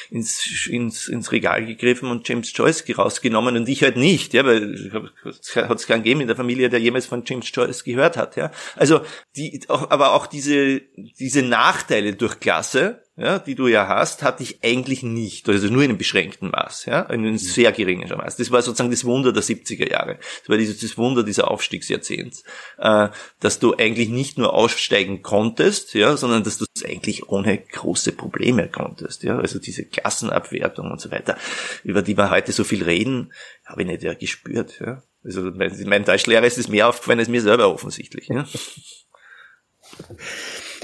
ins, 0.10 0.67
ins, 0.67 1.08
ins 1.08 1.32
Regal 1.32 1.65
gegriffen 1.65 2.10
und 2.10 2.28
James 2.28 2.52
Joyce 2.56 2.84
rausgenommen 2.97 3.56
und 3.58 3.69
ich 3.69 3.84
halt 3.84 3.97
nicht, 3.97 4.34
ja, 4.34 4.45
weil 4.45 5.10
hat 5.56 5.80
es 5.80 5.88
keinen 5.88 6.04
gegeben 6.04 6.21
in 6.21 6.28
der 6.28 6.36
Familie, 6.36 6.69
der 6.69 6.80
jemals 6.80 7.06
von 7.06 7.24
James 7.26 7.52
Joyce 7.54 7.84
gehört 7.84 8.17
hat, 8.17 8.36
ja. 8.36 8.52
Also 8.76 9.02
die, 9.36 9.62
aber 9.67 10.13
auch 10.13 10.28
diese, 10.28 10.82
diese 11.19 11.43
Nachteile 11.43 12.13
durch 12.13 12.39
Klasse, 12.39 13.04
ja, 13.17 13.39
die 13.39 13.56
du 13.56 13.67
ja 13.67 13.88
hast, 13.88 14.24
hatte 14.24 14.41
ich 14.41 14.63
eigentlich 14.63 15.04
nicht, 15.04 15.47
also 15.50 15.67
nur 15.67 15.84
in 15.84 15.89
einem 15.89 15.97
beschränkten 15.97 16.50
Maß, 16.50 16.86
ja, 16.86 17.02
in 17.02 17.21
einem 17.21 17.38
sehr 17.38 17.74
geringen 17.74 18.08
Maß. 18.08 18.38
Das 18.38 18.52
war 18.52 18.62
sozusagen 18.62 18.89
das 18.89 19.04
Wunder 19.04 19.34
der 19.34 19.43
70er 19.43 19.89
Jahre. 19.89 20.17
Das 20.39 20.50
war 20.50 20.58
dieses 20.58 20.80
das 20.80 20.97
Wunder 20.97 21.24
dieser 21.24 21.52
Aufstiegsjahrzehnts, 21.52 22.43
äh, 22.78 23.10
dass 23.41 23.60
du 23.60 23.76
eigentlich 23.76 24.10
nicht 24.10 24.38
nur 24.38 24.54
aussteigen 24.54 25.21
konntest, 25.21 25.93
ja, 25.93 26.15
sondern 26.15 26.43
dass 26.43 26.58
du 26.58 26.65
es 26.74 26.86
eigentlich 26.86 27.28
ohne 27.28 27.58
große 27.58 28.13
Probleme 28.13 28.69
konntest, 28.69 29.24
ja, 29.24 29.38
also 29.38 29.60
diese 29.60 29.86
Klassenabwertung 29.86 30.89
und 30.89 31.02
so 31.02 31.12
weiter, 31.12 31.38
über 31.84 32.02
die 32.02 32.17
wir 32.17 32.30
heute 32.30 32.54
so 32.54 32.63
viel 32.63 32.84
reden, 32.84 33.34
habe 33.65 33.82
ich 33.82 33.88
nicht 33.88 34.04
ja 34.04 34.13
gespürt, 34.13 34.80
ja. 34.80 35.04
Also 35.24 35.41
mein, 35.41 35.78
mein 35.86 36.06
Deutschlehrer 36.06 36.45
ist 36.45 36.58
es 36.58 36.69
mehr 36.69 36.88
aufgefallen 36.88 37.19
als 37.19 37.28
mir 37.28 37.41
selber 37.41 37.71
offensichtlich, 37.71 38.30
ja. 38.30 38.47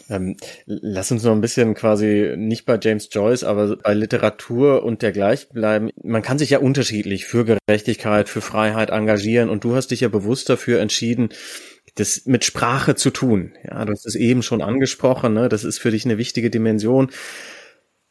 Ähm, 0.10 0.38
lass 0.66 1.12
uns 1.12 1.24
noch 1.24 1.34
ein 1.34 1.42
bisschen 1.42 1.74
quasi 1.74 2.36
nicht 2.38 2.66
bei 2.66 2.80
James 2.82 3.10
Joyce, 3.12 3.44
aber 3.44 3.76
bei 3.78 3.94
Literatur 3.94 4.84
und 4.84 5.02
dergleichen 5.02 5.50
bleiben. 5.54 5.90
Man 6.02 6.22
kann 6.22 6.40
sich 6.40 6.50
ja 6.50 6.60
unterschiedlich 6.60 7.26
für 7.26 7.46
Gerechtigkeit, 7.46 8.30
für 8.30 8.42
Freiheit 8.42 8.90
engagieren 8.90 9.50
und 9.50 9.64
du 9.64 9.76
hast 9.76 9.92
dich 9.92 10.02
ja 10.02 10.08
bewusst 10.08 10.50
dafür 10.50 10.80
entschieden, 10.80 11.30
das 11.96 12.26
mit 12.26 12.46
Sprache 12.46 12.96
zu 12.96 13.10
tun. 13.10 13.54
Ja, 13.64 13.84
du 13.84 13.92
hast 13.92 14.06
es 14.06 14.16
eben 14.16 14.44
schon 14.44 14.62
angesprochen, 14.62 15.34
ne? 15.34 15.50
das 15.50 15.64
ist 15.64 15.80
für 15.80 15.92
dich 15.92 16.06
eine 16.06 16.18
wichtige 16.18 16.50
Dimension. 16.50 17.10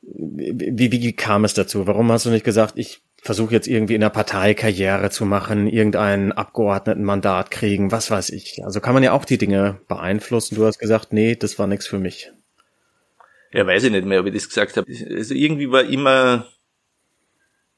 Wie, 0.03 0.93
wie 0.93 1.13
kam 1.15 1.45
es 1.45 1.55
dazu? 1.55 1.87
Warum 1.87 2.13
hast 2.13 2.27
du 2.27 2.31
nicht 2.31 2.45
gesagt, 2.45 2.75
ich 2.77 3.03
versuche 3.27 3.53
jetzt 3.53 3.69
irgendwie 3.69 3.95
in 3.95 4.01
der 4.01 4.11
Partei 4.11 4.55
Karriere 4.55 5.11
zu 5.11 5.27
machen, 5.27 5.67
irgendein 5.67 6.33
Abgeordnetenmandat 6.33 7.51
kriegen, 7.51 7.93
was 7.93 8.11
weiß 8.11 8.31
ich. 8.31 8.65
Also 8.65 8.81
kann 8.81 8.95
man 8.95 9.03
ja 9.03 9.13
auch 9.13 9.25
die 9.25 9.39
Dinge 9.39 9.81
beeinflussen. 9.89 10.55
Du 10.55 10.65
hast 10.65 10.79
gesagt, 10.79 11.13
nee, 11.13 11.37
das 11.37 11.59
war 11.59 11.67
nichts 11.67 11.87
für 11.87 11.99
mich. 11.99 12.33
Ja, 13.53 13.67
weiß 13.67 13.85
ich 13.85 13.93
nicht 13.93 14.07
mehr, 14.07 14.21
ob 14.21 14.27
ich 14.27 14.35
das 14.35 14.49
gesagt 14.49 14.77
habe. 14.77 14.91
Also 15.11 15.35
irgendwie 15.35 15.71
war 15.71 15.85
immer 15.85 16.47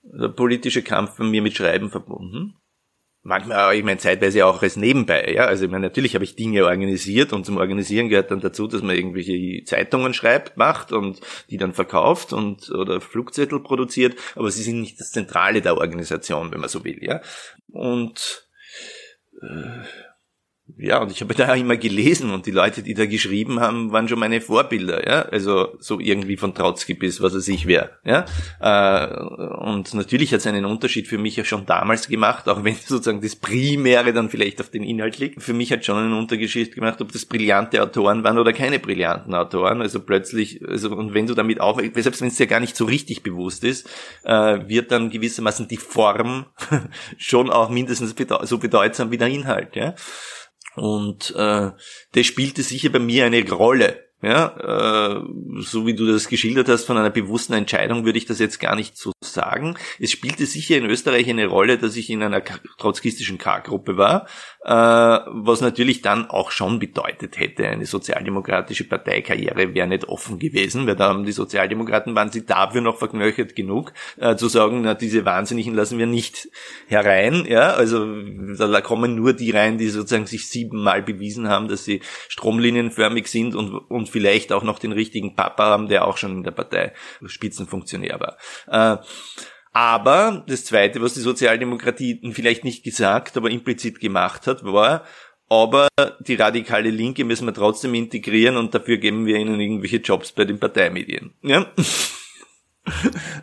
der 0.02 0.28
politische 0.28 0.82
Kampf 0.82 1.16
bei 1.18 1.24
mir 1.24 1.42
mit 1.42 1.54
Schreiben 1.54 1.90
verbunden 1.90 2.54
manchmal, 3.28 3.76
ich 3.76 3.84
meine, 3.84 3.98
zeitweise 3.98 4.46
auch 4.46 4.62
als 4.62 4.76
nebenbei, 4.76 5.32
ja. 5.34 5.44
Also 5.44 5.66
ich 5.66 5.70
meine, 5.70 5.86
natürlich 5.86 6.14
habe 6.14 6.24
ich 6.24 6.34
Dinge 6.34 6.64
organisiert 6.64 7.32
und 7.32 7.44
zum 7.44 7.58
Organisieren 7.58 8.08
gehört 8.08 8.30
dann 8.30 8.40
dazu, 8.40 8.66
dass 8.66 8.82
man 8.82 8.96
irgendwelche 8.96 9.62
Zeitungen 9.64 10.14
schreibt, 10.14 10.56
macht 10.56 10.92
und 10.92 11.20
die 11.50 11.58
dann 11.58 11.74
verkauft 11.74 12.32
und 12.32 12.70
oder 12.70 13.00
Flugzettel 13.00 13.60
produziert, 13.60 14.18
aber 14.34 14.50
sie 14.50 14.62
sind 14.62 14.80
nicht 14.80 14.98
das 14.98 15.12
Zentrale 15.12 15.60
der 15.60 15.76
Organisation, 15.76 16.50
wenn 16.50 16.60
man 16.60 16.70
so 16.70 16.84
will, 16.84 16.98
ja. 17.02 17.20
Und 17.70 18.48
äh, 19.42 19.84
ja, 20.76 21.00
und 21.00 21.10
ich 21.10 21.20
habe 21.20 21.34
da 21.34 21.54
immer 21.54 21.76
gelesen 21.76 22.30
und 22.30 22.46
die 22.46 22.50
Leute, 22.50 22.82
die 22.82 22.94
da 22.94 23.06
geschrieben 23.06 23.60
haben, 23.60 23.92
waren 23.92 24.08
schon 24.08 24.18
meine 24.18 24.40
Vorbilder, 24.40 25.06
ja. 25.08 25.22
Also 25.22 25.76
so 25.78 25.98
irgendwie 26.00 26.36
von 26.36 26.54
Trotzki 26.54 26.94
bis 26.94 27.22
was 27.22 27.34
es 27.34 27.48
ich 27.48 27.66
wäre, 27.66 27.90
ja. 28.04 28.24
Äh, 28.60 29.24
und 29.64 29.94
natürlich 29.94 30.32
hat 30.32 30.40
es 30.40 30.46
einen 30.46 30.64
Unterschied 30.64 31.08
für 31.08 31.18
mich 31.18 31.36
ja 31.36 31.44
schon 31.44 31.66
damals 31.66 32.08
gemacht, 32.08 32.48
auch 32.48 32.64
wenn 32.64 32.74
sozusagen 32.74 33.20
das 33.20 33.36
Primäre 33.36 34.12
dann 34.12 34.28
vielleicht 34.28 34.60
auf 34.60 34.70
den 34.70 34.82
Inhalt 34.82 35.18
liegt. 35.18 35.42
Für 35.42 35.54
mich 35.54 35.72
hat 35.72 35.84
schon 35.84 35.96
einen 35.96 36.12
Unterschied 36.12 36.74
gemacht, 36.74 37.00
ob 37.00 37.12
das 37.12 37.24
brillante 37.24 37.82
Autoren 37.82 38.24
waren 38.24 38.38
oder 38.38 38.52
keine 38.52 38.78
brillanten 38.78 39.34
Autoren. 39.34 39.80
Also 39.80 40.00
plötzlich, 40.00 40.60
also 40.66 40.90
und 40.90 41.14
wenn 41.14 41.26
du 41.26 41.34
damit 41.34 41.60
auch, 41.60 41.80
selbst 41.94 42.20
wenn 42.20 42.28
es 42.28 42.36
dir 42.36 42.46
gar 42.46 42.60
nicht 42.60 42.76
so 42.76 42.84
richtig 42.84 43.22
bewusst 43.22 43.64
ist, 43.64 43.88
äh, 44.24 44.68
wird 44.68 44.92
dann 44.92 45.10
gewissermaßen 45.10 45.68
die 45.68 45.76
Form 45.76 46.46
schon 47.16 47.50
auch 47.50 47.70
mindestens 47.70 48.14
so 48.42 48.58
bedeutsam 48.58 49.10
wie 49.10 49.18
der 49.18 49.28
Inhalt, 49.28 49.76
ja. 49.76 49.94
Und 50.78 51.34
äh, 51.36 51.70
das 52.12 52.26
spielte 52.26 52.62
sicher 52.62 52.90
bei 52.90 52.98
mir 52.98 53.26
eine 53.26 53.48
Rolle. 53.50 54.07
Ja, 54.20 55.16
äh, 55.16 55.22
so 55.60 55.86
wie 55.86 55.94
du 55.94 56.04
das 56.04 56.26
geschildert 56.26 56.68
hast 56.68 56.86
von 56.86 56.96
einer 56.96 57.10
bewussten 57.10 57.52
Entscheidung, 57.52 58.04
würde 58.04 58.18
ich 58.18 58.26
das 58.26 58.40
jetzt 58.40 58.58
gar 58.58 58.74
nicht 58.74 58.96
so 58.96 59.12
sagen. 59.20 59.76
Es 60.00 60.10
spielte 60.10 60.44
sicher 60.44 60.76
in 60.76 60.86
Österreich 60.86 61.30
eine 61.30 61.46
Rolle, 61.46 61.78
dass 61.78 61.94
ich 61.94 62.10
in 62.10 62.24
einer 62.24 62.42
trotzkistischen 62.78 63.38
K-Gruppe 63.38 63.96
war, 63.96 64.26
äh, 64.64 64.72
was 64.72 65.60
natürlich 65.60 66.02
dann 66.02 66.28
auch 66.30 66.50
schon 66.50 66.80
bedeutet 66.80 67.38
hätte, 67.38 67.68
eine 67.68 67.86
sozialdemokratische 67.86 68.88
Parteikarriere 68.88 69.72
wäre 69.74 69.86
nicht 69.86 70.08
offen 70.08 70.40
gewesen, 70.40 70.88
weil 70.88 70.96
da 70.96 71.10
haben 71.10 71.24
die 71.24 71.30
Sozialdemokraten, 71.30 72.16
waren 72.16 72.32
sie 72.32 72.44
dafür 72.44 72.80
noch 72.80 72.98
verknöchert 72.98 73.54
genug, 73.54 73.92
äh, 74.16 74.34
zu 74.34 74.48
sagen, 74.48 74.80
na, 74.80 74.94
diese 74.94 75.24
Wahnsinnigen 75.26 75.74
lassen 75.74 75.96
wir 75.96 76.06
nicht 76.06 76.48
herein, 76.88 77.46
ja, 77.48 77.70
also 77.70 78.04
da 78.58 78.80
kommen 78.80 79.14
nur 79.14 79.32
die 79.32 79.52
rein, 79.52 79.78
die 79.78 79.88
sozusagen 79.90 80.26
sich 80.26 80.48
siebenmal 80.48 81.02
bewiesen 81.02 81.48
haben, 81.48 81.68
dass 81.68 81.84
sie 81.84 82.00
stromlinienförmig 82.28 83.28
sind 83.28 83.54
und, 83.54 83.72
und 83.72 84.07
vielleicht 84.08 84.52
auch 84.52 84.62
noch 84.62 84.78
den 84.78 84.92
richtigen 84.92 85.36
Papa 85.36 85.64
haben, 85.64 85.88
der 85.88 86.06
auch 86.06 86.16
schon 86.16 86.38
in 86.38 86.42
der 86.44 86.50
Partei 86.50 86.92
Spitzenfunktionär 87.24 88.20
war. 88.20 88.36
Äh, 88.66 89.02
aber 89.72 90.44
das 90.46 90.64
Zweite, 90.64 91.00
was 91.02 91.14
die 91.14 91.20
Sozialdemokratie 91.20 92.20
vielleicht 92.32 92.64
nicht 92.64 92.82
gesagt, 92.82 93.36
aber 93.36 93.50
implizit 93.50 94.00
gemacht 94.00 94.46
hat, 94.46 94.64
war, 94.64 95.04
aber 95.48 95.88
die 96.20 96.34
radikale 96.34 96.90
Linke 96.90 97.24
müssen 97.24 97.46
wir 97.46 97.54
trotzdem 97.54 97.94
integrieren 97.94 98.56
und 98.56 98.74
dafür 98.74 98.98
geben 98.98 99.26
wir 99.26 99.36
ihnen 99.36 99.60
irgendwelche 99.60 99.98
Jobs 99.98 100.32
bei 100.32 100.44
den 100.44 100.58
Parteimedien. 100.58 101.32
Ja? 101.42 101.72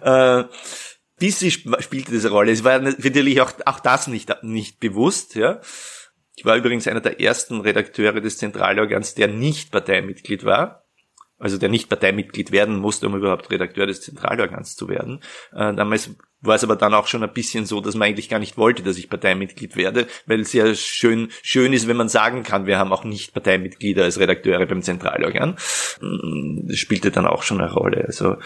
äh, 0.41 0.45
bisschen 1.17 1.51
spielte 1.51 2.11
eine 2.11 2.27
Rolle. 2.29 2.51
Es 2.51 2.63
war 2.63 2.79
natürlich 2.79 3.41
auch, 3.41 3.51
auch 3.65 3.79
das 3.79 4.07
nicht, 4.07 4.31
nicht 4.43 4.79
bewusst, 4.79 5.35
ja. 5.35 5.61
Ich 6.35 6.45
war 6.45 6.57
übrigens 6.57 6.87
einer 6.87 7.01
der 7.01 7.21
ersten 7.21 7.61
Redakteure 7.61 8.21
des 8.21 8.37
Zentralorgans, 8.37 9.15
der 9.15 9.27
nicht 9.27 9.71
Parteimitglied 9.71 10.43
war. 10.43 10.83
Also 11.37 11.57
der 11.57 11.69
nicht 11.69 11.89
Parteimitglied 11.89 12.51
werden 12.51 12.77
musste, 12.77 13.07
um 13.07 13.15
überhaupt 13.15 13.51
Redakteur 13.51 13.87
des 13.87 14.01
Zentralorgans 14.01 14.75
zu 14.75 14.87
werden. 14.87 15.21
Äh, 15.51 15.73
damals 15.73 16.15
war 16.45 16.55
es 16.55 16.63
aber 16.63 16.75
dann 16.75 16.93
auch 16.93 17.07
schon 17.07 17.23
ein 17.23 17.33
bisschen 17.33 17.65
so, 17.65 17.81
dass 17.81 17.95
man 17.95 18.07
eigentlich 18.07 18.29
gar 18.29 18.39
nicht 18.39 18.57
wollte, 18.57 18.83
dass 18.83 18.97
ich 18.97 19.09
Parteimitglied 19.09 19.75
werde, 19.75 20.07
weil 20.25 20.41
es 20.41 20.53
ja 20.53 20.73
schön, 20.75 21.29
schön 21.41 21.73
ist, 21.73 21.87
wenn 21.87 21.97
man 21.97 22.09
sagen 22.09 22.43
kann, 22.43 22.65
wir 22.65 22.77
haben 22.77 22.93
auch 22.93 23.03
nicht 23.03 23.33
Parteimitglieder 23.33 24.03
als 24.03 24.19
Redakteure 24.19 24.65
beim 24.65 24.81
Zentralorgan. 24.81 25.57
Das 26.67 26.77
spielte 26.77 27.11
dann 27.11 27.27
auch 27.27 27.43
schon 27.43 27.61
eine 27.61 27.71
Rolle. 27.71 28.05
Also 28.05 28.37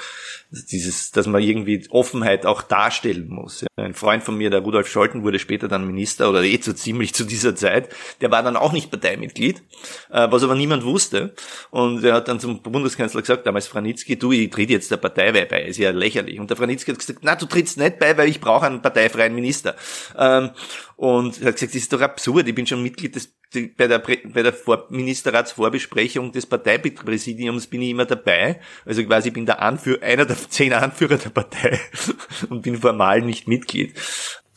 dieses, 0.52 1.12
dass 1.12 1.28
man 1.28 1.44
irgendwie 1.44 1.86
Offenheit 1.92 2.46
auch 2.46 2.64
darstellen 2.64 3.28
muss. 3.30 3.66
Ein 3.76 3.94
Freund 3.94 4.24
von 4.24 4.36
mir, 4.36 4.50
der 4.50 4.62
Rudolf 4.62 4.88
Scholten, 4.88 5.24
wurde 5.24 5.38
später 5.38 5.68
dann 5.68 5.86
Minister 5.86 6.30
oder 6.30 6.44
eh 6.44 6.60
so 6.60 6.74
ziemlich 6.74 7.14
zu 7.14 7.24
dieser 7.24 7.56
Zeit. 7.56 7.90
Der 8.22 8.32
war 8.32 8.42
dann 8.42 8.56
auch 8.56 8.74
nicht 8.74 8.90
Parteimitglied, 8.90 9.62
äh, 10.10 10.28
was 10.32 10.44
aber 10.44 10.56
niemand 10.56 10.84
wusste. 10.84 11.34
Und 11.70 12.04
er 12.04 12.16
hat 12.16 12.28
dann 12.28 12.40
zum 12.40 12.62
Bundeskanzler 12.64 13.22
gesagt, 13.22 13.46
damals 13.46 13.68
Franitzky, 13.68 14.18
du, 14.18 14.32
ich 14.32 14.50
tritt 14.50 14.72
jetzt 14.72 14.90
der 14.90 14.98
Partei 14.98 15.32
bei, 15.32 15.64
ist 15.64 15.78
ja 15.78 15.92
lächerlich. 15.92 16.40
Und 16.40 16.50
der 16.50 16.58
Franitzky 16.58 16.92
hat 16.92 17.00
gesagt, 17.00 17.20
na, 17.22 17.36
du 17.36 17.46
trittst 17.46 17.78
nicht 17.78 17.88
bei, 17.97 18.17
weil 18.17 18.30
ich 18.30 18.39
brauche 18.39 18.65
einen 18.65 18.82
parteifreien 18.82 19.34
Minister. 19.34 19.75
Ähm, 20.17 20.52
und 20.97 21.41
er 21.41 21.47
hat 21.47 21.56
gesagt, 21.56 21.73
das 21.73 21.82
ist 21.82 21.93
doch 21.93 22.02
absurd, 22.02 22.47
ich 22.47 22.56
bin 22.56 22.67
schon 22.67 22.84
Mitglied 22.84 23.15
des, 23.15 23.34
bei 23.78 23.88
der, 23.88 23.99
bei 23.99 24.43
der 24.43 24.54
Vor 24.54 24.86
Ministerratsvorbesprechung 24.89 26.32
des 26.32 26.45
Parteipräsidiums 26.45 27.67
bin 27.67 27.82
ich 27.82 27.89
immer 27.91 28.06
dabei. 28.06 28.60
Also 28.86 29.04
quasi 29.06 29.32
bin 29.32 29.45
der 29.45 29.62
Anführer, 29.62 30.04
einer 30.04 30.25
der 30.25 30.38
zehn 30.49 30.73
Anführer 30.73 31.17
der 31.17 31.30
Partei 31.30 31.80
und 32.49 32.62
bin 32.62 32.78
formal 32.78 33.21
nicht 33.21 33.47
Mitglied. 33.47 33.95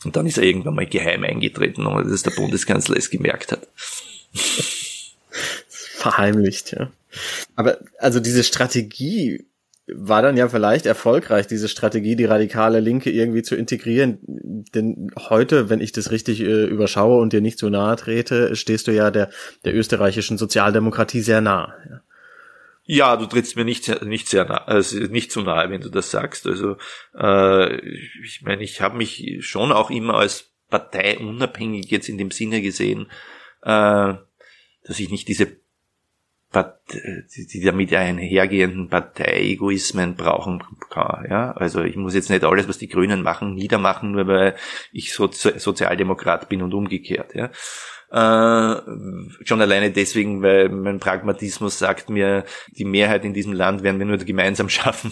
Und 0.05 0.15
dann 0.15 0.27
ist 0.27 0.37
er 0.37 0.43
irgendwann 0.43 0.75
mal 0.75 0.85
geheim 0.85 1.23
eingetreten, 1.23 1.87
ohne 1.87 2.09
dass 2.09 2.23
der 2.23 2.31
Bundeskanzler 2.31 2.97
es 2.97 3.09
gemerkt 3.09 3.53
hat. 3.53 3.67
Verheimlicht, 5.69 6.73
ja. 6.73 6.91
Aber 7.55 7.77
also 7.99 8.19
diese 8.19 8.43
Strategie 8.43 9.45
war 9.87 10.21
dann 10.21 10.37
ja 10.37 10.47
vielleicht 10.47 10.85
erfolgreich, 10.85 11.47
diese 11.47 11.67
Strategie, 11.67 12.15
die 12.15 12.25
radikale 12.25 12.79
Linke 12.79 13.11
irgendwie 13.11 13.41
zu 13.41 13.55
integrieren. 13.55 14.19
Denn 14.73 15.11
heute, 15.17 15.69
wenn 15.69 15.81
ich 15.81 15.91
das 15.91 16.11
richtig 16.11 16.39
äh, 16.39 16.65
überschaue 16.65 17.21
und 17.21 17.33
dir 17.33 17.41
nicht 17.41 17.59
so 17.59 17.69
nahe 17.69 17.95
trete, 17.97 18.55
stehst 18.55 18.87
du 18.87 18.91
ja 18.91 19.11
der, 19.11 19.29
der 19.65 19.75
österreichischen 19.75 20.37
Sozialdemokratie 20.37 21.21
sehr 21.21 21.41
nah. 21.41 21.73
Ja. 22.85 23.17
Du 23.17 23.25
trittst 23.25 23.55
mir 23.55 23.65
nicht, 23.65 24.03
nicht 24.03 24.27
sehr 24.27 24.45
nah, 24.45 24.65
also 24.65 24.97
nicht 24.99 25.31
zu 25.31 25.41
nahe, 25.41 25.69
wenn 25.69 25.81
du 25.81 25.89
das 25.89 26.11
sagst. 26.11 26.47
Also 26.47 26.77
äh, 27.17 27.75
ich 28.23 28.41
meine, 28.41 28.63
ich 28.63 28.81
habe 28.81 28.97
mich 28.97 29.37
schon 29.41 29.71
auch 29.71 29.89
immer 29.89 30.15
als 30.15 30.53
parteiunabhängig 30.69 31.91
jetzt 31.91 32.09
in 32.09 32.17
dem 32.17 32.31
Sinne 32.31 32.61
gesehen, 32.61 33.07
äh, 33.61 34.13
dass 34.85 34.99
ich 34.99 35.09
nicht 35.09 35.27
diese 35.27 35.62
die 36.53 37.63
damit 37.63 37.93
einhergehenden 37.93 38.89
Partei-Egoismen 38.89 40.15
brauchen. 40.15 40.63
Ja? 40.95 41.51
Also 41.53 41.81
ich 41.83 41.95
muss 41.95 42.13
jetzt 42.13 42.29
nicht 42.29 42.43
alles, 42.43 42.67
was 42.67 42.77
die 42.77 42.87
Grünen 42.87 43.21
machen, 43.23 43.55
niedermachen, 43.55 44.11
nur 44.11 44.27
weil 44.27 44.55
ich 44.91 45.13
Sozi 45.13 45.59
Sozialdemokrat 45.59 46.49
bin 46.49 46.61
und 46.61 46.73
umgekehrt. 46.73 47.33
Ja? 47.33 47.49
Äh, 48.11 48.81
schon 49.43 49.61
alleine 49.61 49.91
deswegen, 49.91 50.43
weil 50.43 50.69
mein 50.69 50.99
Pragmatismus 50.99 51.79
sagt 51.79 52.09
mir, 52.09 52.45
die 52.77 52.85
Mehrheit 52.85 53.25
in 53.25 53.33
diesem 53.33 53.53
Land 53.53 53.81
werden 53.81 53.97
wir 53.97 54.05
nur 54.05 54.17
gemeinsam 54.17 54.69
schaffen. 54.69 55.11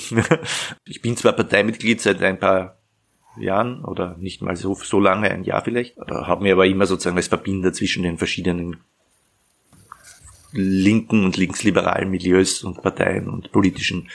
ich 0.86 1.02
bin 1.02 1.18
zwar 1.18 1.34
Parteimitglied 1.34 2.00
seit 2.02 2.22
ein 2.22 2.40
paar 2.40 2.78
Jahren 3.38 3.84
oder 3.86 4.18
nicht 4.18 4.42
mal 4.42 4.56
so, 4.56 4.76
so 4.76 5.00
lange, 5.00 5.32
ein 5.32 5.44
Jahr 5.44 5.64
vielleicht, 5.64 5.98
habe 5.98 6.44
mir 6.44 6.54
aber 6.54 6.66
immer 6.66 6.86
sozusagen 6.86 7.18
als 7.18 7.30
Verbinder 7.30 7.72
zwischen 7.74 8.04
den 8.04 8.18
verschiedenen 8.18 8.82
linken 10.54 11.26
und 11.26 11.38
linksliberalen 11.38 12.10
Milieus 12.10 12.64
und 12.64 12.82
Parteien 12.82 13.30
und 13.30 13.52
politischen 13.52 14.10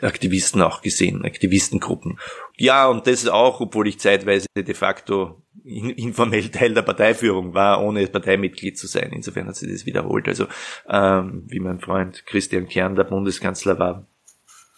Aktivisten 0.00 0.62
auch 0.62 0.82
gesehen, 0.82 1.24
Aktivistengruppen. 1.24 2.18
Ja, 2.56 2.86
und 2.86 3.06
das 3.06 3.26
auch, 3.26 3.60
obwohl 3.60 3.88
ich 3.88 3.98
zeitweise 3.98 4.46
de 4.56 4.74
facto 4.74 5.42
informell 5.64 6.48
Teil 6.48 6.74
der 6.74 6.82
Parteiführung 6.82 7.54
war, 7.54 7.82
ohne 7.82 8.06
Parteimitglied 8.06 8.76
zu 8.76 8.86
sein. 8.86 9.10
Insofern 9.12 9.46
hat 9.46 9.56
sich 9.56 9.70
das 9.70 9.86
wiederholt. 9.86 10.26
Also 10.28 10.46
ähm, 10.88 11.44
wie 11.46 11.60
mein 11.60 11.78
Freund 11.78 12.26
Christian 12.26 12.68
Kern 12.68 12.96
der 12.96 13.04
Bundeskanzler 13.04 13.78
war, 13.78 14.04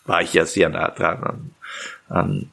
war 0.05 0.23
ich 0.23 0.35
ja 0.35 0.45
sehr 0.45 0.69
nah 0.69 0.91
dran 0.91 1.23
an, 1.25 1.51
an, 2.09 2.51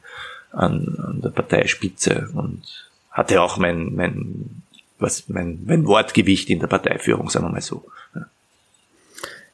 an, 0.51 0.97
an 1.05 1.21
der 1.21 1.29
Parteispitze 1.29 2.29
und 2.33 2.89
hatte 3.11 3.41
auch 3.41 3.57
mein, 3.57 3.93
mein, 3.95 4.63
was, 4.99 5.27
mein, 5.27 5.63
mein 5.65 5.85
Wortgewicht 5.85 6.49
in 6.49 6.59
der 6.59 6.67
Parteiführung, 6.67 7.29
sagen 7.29 7.45
wir 7.45 7.51
mal 7.51 7.61
so. 7.61 7.85
Ja. 8.15 8.27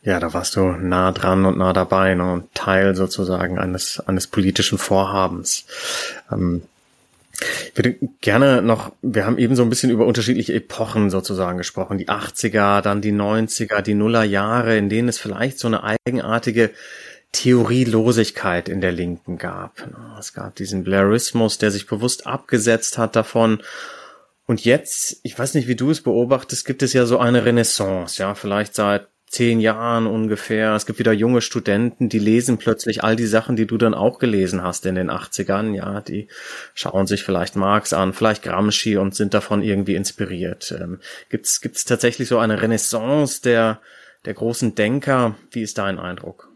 Ja, 0.08 0.22
da 0.22 0.34
warst 0.34 0.56
du 0.56 0.62
nah 0.62 1.12
dran 1.12 1.46
und 1.46 1.58
nah 1.58 1.74
dabei 1.74 2.15
ne, 2.15 2.32
und 2.32 2.56
Teil 2.56 2.96
sozusagen 2.96 3.60
eines, 3.60 4.00
eines 4.08 4.28
politischen 4.28 4.78
Vorhabens. 4.78 5.65
Ähm, 6.32 6.62
ich 7.34 7.76
würde 7.76 7.98
gerne 8.22 8.62
noch, 8.62 8.93
wir 9.02 9.26
haben 9.26 9.38
eben 9.38 9.58
so 9.58 9.63
ein 9.63 9.70
bisschen 9.70 9.89
über 9.89 10.06
unterschiedliche 10.06 10.54
Epochen 10.54 11.10
sozusagen 11.10 11.58
gesprochen, 11.58 11.98
die 11.98 12.08
80er, 12.08 12.80
dann 12.80 13.02
die 13.02 13.12
90er, 13.12 13.82
die 13.82 13.96
Nullerjahre, 13.96 14.78
in 14.78 14.88
denen 14.88 15.10
es 15.10 15.17
vielleicht 15.17 15.60
so 15.60 15.67
eine 15.67 15.84
eigenartige 15.84 16.70
Theorielosigkeit 17.34 18.70
in 18.70 18.80
der 18.80 18.93
Linken 18.93 19.38
gab. 19.38 19.89
Es 20.17 20.34
gab 20.34 20.56
diesen 20.56 20.86
Blairismus, 20.86 21.58
der 21.58 21.70
sich 21.70 21.86
bewusst 21.86 22.28
abgesetzt 22.28 22.98
hat 22.98 23.17
davon. 23.17 23.62
Und 24.46 24.63
jetzt, 24.63 25.20
ich 25.24 25.38
weiß 25.38 25.54
nicht, 25.56 25.67
wie 25.67 25.76
du 25.76 25.91
es 25.91 26.00
beobachtest, 26.00 26.65
gibt 26.65 26.82
es 26.82 26.93
ja 26.93 27.06
so 27.06 27.20
eine 27.20 27.43
Renaissance, 27.43 28.22
ja, 28.22 28.36
vielleicht 28.36 28.74
seit 28.74 29.10
zehn 29.27 29.59
Jahren 29.59 30.07
ungefähr. 30.07 30.73
Es 30.73 30.85
gibt 30.85 30.99
wieder 30.99 31.11
junge 31.11 31.41
Studenten, 31.41 32.07
die 32.07 32.19
lesen 32.19 32.57
plötzlich 32.57 33.03
all 33.03 33.17
die 33.17 33.25
Sachen, 33.25 33.57
die 33.57 33.67
du 33.67 33.77
dann 33.77 33.93
auch 33.93 34.19
gelesen 34.19 34.63
hast 34.63 34.85
in 34.85 34.95
den 34.95 35.11
80ern. 35.11 35.75
Ja, 35.75 36.01
die 36.01 36.29
schauen 36.73 37.07
sich 37.07 37.23
vielleicht 37.23 37.55
Marx 37.55 37.91
an, 37.91 38.13
vielleicht 38.13 38.43
Gramsci 38.43 38.97
und 38.97 39.15
sind 39.15 39.33
davon 39.33 39.61
irgendwie 39.61 39.95
inspiriert. 39.95 40.73
Ähm, 40.79 40.99
gibt's, 41.29 41.59
gibt's 41.59 41.83
tatsächlich 41.83 42.29
so 42.29 42.39
eine 42.39 42.61
Renaissance 42.61 43.41
der, 43.41 43.81
der 44.25 44.33
großen 44.33 44.75
Denker? 44.75 45.35
Wie 45.51 45.61
ist 45.61 45.77
dein 45.77 45.99
Eindruck? 45.99 46.49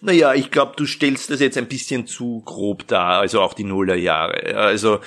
Naja, 0.00 0.34
ich 0.34 0.50
glaube, 0.50 0.74
du 0.76 0.86
stellst 0.86 1.30
das 1.30 1.40
jetzt 1.40 1.58
ein 1.58 1.68
bisschen 1.68 2.06
zu 2.06 2.42
grob 2.44 2.86
dar, 2.86 3.20
also 3.20 3.40
auch 3.40 3.54
die 3.54 3.64
Nullerjahre. 3.64 4.56
Also 4.56 5.00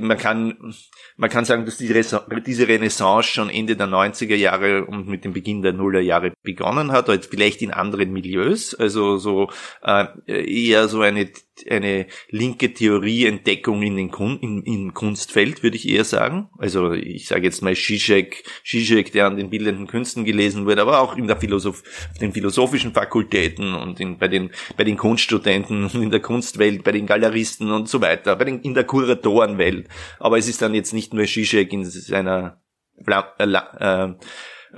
man 0.00 0.18
kann, 0.18 0.74
man 1.16 1.30
kann 1.30 1.44
sagen, 1.44 1.66
dass 1.66 1.78
diese 1.78 2.68
Renaissance 2.68 3.28
schon 3.28 3.50
Ende 3.50 3.76
der 3.76 3.86
90er 3.86 4.34
Jahre 4.34 4.84
und 4.84 5.08
mit 5.08 5.24
dem 5.24 5.32
Beginn 5.32 5.62
der 5.62 5.72
Nullerjahre 5.72 6.32
begonnen 6.42 6.92
hat, 6.92 7.08
vielleicht 7.26 7.62
in 7.62 7.70
anderen 7.70 8.12
Milieus, 8.12 8.74
also 8.74 9.18
so 9.18 9.50
äh, 9.82 10.06
eher 10.26 10.88
so 10.88 11.00
eine 11.00 11.30
eine 11.70 12.06
linke 12.30 12.74
Theorieentdeckung 12.74 13.82
in 13.82 13.96
den 13.96 14.10
Kun 14.10 14.38
in, 14.40 14.62
in 14.62 14.94
Kunstfeld, 14.94 15.62
würde 15.62 15.76
ich 15.76 15.88
eher 15.88 16.04
sagen. 16.04 16.48
Also 16.58 16.92
ich 16.92 17.28
sage 17.28 17.44
jetzt 17.44 17.62
mal 17.62 17.74
Zizek, 17.74 18.44
Zizek, 18.64 19.12
der 19.12 19.26
an 19.26 19.36
den 19.36 19.50
bildenden 19.50 19.86
Künsten 19.86 20.24
gelesen 20.24 20.66
wurde, 20.66 20.82
aber 20.82 21.00
auch 21.00 21.16
in 21.16 21.26
der 21.26 21.36
Philosoph 21.36 21.82
den 22.20 22.32
philosophischen 22.32 22.92
Fakultäten 22.92 23.74
und 23.74 24.00
in, 24.00 24.18
bei 24.18 24.28
den 24.28 24.50
bei 24.76 24.84
den 24.84 24.96
Kunststudenten 24.96 25.90
in 26.02 26.10
der 26.10 26.20
Kunstwelt, 26.20 26.84
bei 26.84 26.92
den 26.92 27.06
Galeristen 27.06 27.70
und 27.70 27.88
so 27.88 28.00
weiter, 28.00 28.36
bei 28.36 28.44
den 28.44 28.60
in 28.60 28.74
der 28.74 28.84
Kuratorenwelt. 28.84 29.88
Aber 30.18 30.38
es 30.38 30.48
ist 30.48 30.62
dann 30.62 30.74
jetzt 30.74 30.92
nicht 30.92 31.14
nur 31.14 31.24
Zizek 31.24 31.72
in 31.72 31.84
seiner 31.84 32.60
äh, 33.06 33.44
äh, 33.44 34.14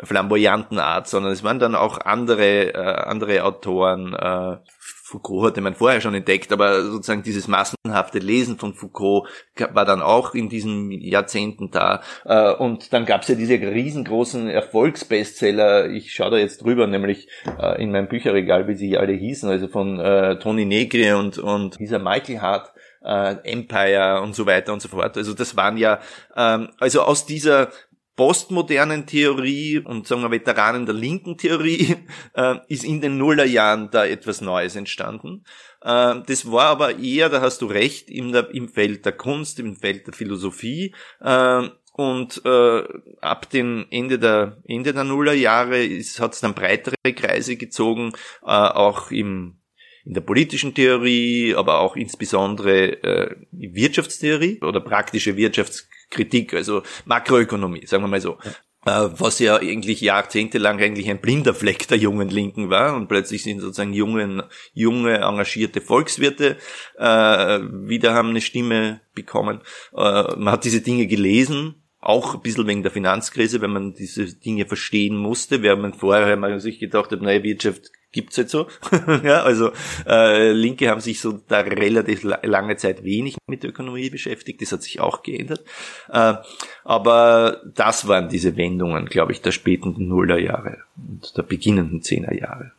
flamboyanten 0.03 0.79
Art, 0.79 1.09
sondern 1.09 1.33
es 1.33 1.43
waren 1.43 1.59
dann 1.59 1.75
auch 1.75 1.99
andere 1.99 2.75
äh, 2.75 2.77
andere 2.77 3.45
Autoren, 3.45 4.15
äh, 4.15 4.59
Foucault 5.07 5.47
hatte 5.47 5.61
man 5.61 5.77
vorher 5.77 6.01
schon 6.01 6.15
entdeckt, 6.15 6.53
aber 6.53 6.83
sozusagen 6.83 7.23
dieses 7.23 7.47
massenhafte 7.47 8.19
Lesen 8.19 8.59
von 8.59 8.75
Foucault 8.75 9.29
war 9.73 9.85
dann 9.85 10.03
auch 10.03 10.35
in 10.35 10.49
diesen 10.49 10.91
Jahrzehnten 10.91 11.71
da. 11.71 12.03
Äh, 12.25 12.53
und 12.55 12.93
dann 12.93 13.07
gab 13.07 13.23
es 13.23 13.29
ja 13.29 13.37
diese 13.37 13.55
riesengroßen 13.55 14.49
Erfolgsbestseller, 14.49 15.91
ich 15.91 16.13
schaue 16.13 16.33
da 16.33 16.39
jetzt 16.39 16.65
drüber, 16.65 16.89
nämlich 16.89 17.29
äh, 17.57 17.81
in 17.81 17.93
meinem 17.93 18.09
Bücherregal, 18.09 18.67
wie 18.67 18.75
sie 18.75 18.99
alle 18.99 19.13
hießen, 19.13 19.49
also 19.49 19.69
von 19.69 20.01
äh, 20.01 20.41
Tony 20.41 20.65
Negri 20.65 21.13
und, 21.13 21.39
und 21.39 21.79
dieser 21.79 22.01
Michael 22.01 22.41
Hart, 22.41 22.73
Empire 23.09 24.21
und 24.21 24.35
so 24.35 24.47
weiter 24.47 24.73
und 24.73 24.83
so 24.83 24.89
fort. 24.89 25.17
Also 25.17 25.33
das 25.33 25.57
waren 25.57 25.77
ja, 25.77 26.01
ähm, 26.35 26.71
also 26.81 27.03
aus 27.03 27.25
dieser 27.25 27.69
postmodernen 28.17 29.07
Theorie 29.07 29.79
und 29.79 30.07
sagen 30.07 30.23
wir 30.23 30.31
Veteranen 30.31 30.87
der 30.87 30.95
linken 30.95 31.37
Theorie 31.37 31.97
äh, 32.35 32.57
ist 32.69 32.85
in 32.85 33.01
den 33.01 33.19
Nullerjahren 33.19 33.91
da 33.91 34.07
etwas 34.07 34.41
Neues 34.41 34.75
entstanden. 34.75 35.45
Äh, 35.83 36.17
das 36.27 36.51
war 36.51 36.67
aber 36.67 36.99
eher, 36.99 37.29
da 37.29 37.41
hast 37.43 37.61
du 37.61 37.67
recht, 37.67 38.11
im, 38.11 38.35
im 38.35 38.69
Feld 38.69 39.05
der 39.05 39.13
Kunst, 39.13 39.61
im 39.61 39.77
Feld 39.77 40.07
der 40.07 40.15
Philosophie. 40.15 40.95
Äh, 41.21 41.69
und 41.93 42.43
äh, 42.45 42.85
ab 43.23 43.49
dem 43.49 43.87
Ende 43.91 44.19
der 44.19 44.59
Ende 44.67 44.93
der 44.93 45.05
Nullerjahre 45.05 45.83
hat 46.19 46.35
es 46.35 46.41
dann 46.41 46.53
breitere 46.53 46.95
Kreise 47.15 47.57
gezogen, 47.57 48.13
äh, 48.43 48.51
auch 48.51 49.11
im 49.11 49.61
in 50.07 50.15
der 50.15 50.21
politischen 50.21 50.73
Theorie, 50.73 51.55
aber 51.55 51.81
auch 51.81 51.97
insbesondere 51.97 53.03
äh, 53.03 53.37
Wirtschaftstheorie 53.51 54.61
oder 54.63 54.81
praktische 54.81 55.37
Wirtschaftskritik, 55.37 56.55
also 56.55 56.83
Makroökonomie, 57.05 57.87
sagen 57.87 58.05
wir 58.05 58.09
mal 58.09 58.21
so. 58.21 58.39
Äh, 58.87 59.09
was 59.19 59.41
ja 59.41 59.57
eigentlich 59.57 60.01
jahrzehntelang 60.01 60.81
eigentlich 60.81 61.11
ein 61.11 61.21
blinder 61.21 61.55
Fleck 61.55 61.89
der 61.89 61.99
jungen 61.99 62.29
Linken 62.29 62.71
war 62.71 62.95
und 62.95 63.09
plötzlich 63.09 63.43
sind 63.43 63.61
sozusagen 63.61 63.93
jungen, 63.93 64.45
junge, 64.75 65.17
engagierte 65.17 65.81
Volkswirte 65.81 66.57
äh, 66.97 67.05
wieder 67.05 68.15
haben 68.15 68.29
eine 68.29 68.41
Stimme 68.41 69.01
bekommen. 69.13 69.61
Äh, 69.93 70.37
man 70.37 70.51
hat 70.53 70.65
diese 70.65 70.83
Dinge 70.83 71.09
gelesen, 71.09 71.83
auch 71.99 72.37
ein 72.37 72.43
bisschen 72.43 72.69
wegen 72.69 72.85
der 72.85 72.93
Finanzkrise, 72.93 73.61
wenn 73.61 73.73
man 73.73 73.95
diese 73.95 74.33
Dinge 74.37 74.67
verstehen 74.67 75.17
musste, 75.17 75.63
während 75.63 75.83
man 75.83 75.93
vorher 75.93 76.37
mal 76.37 76.61
sich 76.61 76.79
gedacht 76.79 77.11
hat, 77.11 77.21
neue 77.21 77.43
Wirtschaft 77.43 77.91
gibt's 78.17 78.39
halt 78.39 78.49
so. 78.49 78.67
ja, 79.23 79.43
also 79.43 79.73
äh, 80.07 80.51
Linke 80.53 80.89
haben 80.89 81.03
sich 81.03 81.21
so 81.21 81.39
da 81.49 81.61
relativ 81.61 82.23
lange 82.25 82.77
Zeit 82.79 83.05
wenig 83.05 83.37
mit 83.47 83.63
der 83.63 83.71
Ökonomie 83.71 84.09
beschäftigt. 84.09 84.63
Das 84.63 84.73
hat 84.73 84.83
sich 84.83 85.01
auch 85.01 85.23
geändert. 85.23 85.63
Äh, 86.09 86.35
aber 86.83 87.61
das 87.75 88.09
waren 88.09 88.31
diese 88.31 88.57
Wendungen, 88.57 89.05
glaube 89.05 89.33
ich, 89.33 89.43
der 89.43 89.53
späten 89.53 89.95
Nullerjahre 89.99 90.79
und 90.97 91.37
der 91.37 91.43
beginnenden 91.43 92.01
Zehnerjahre. 92.03 92.73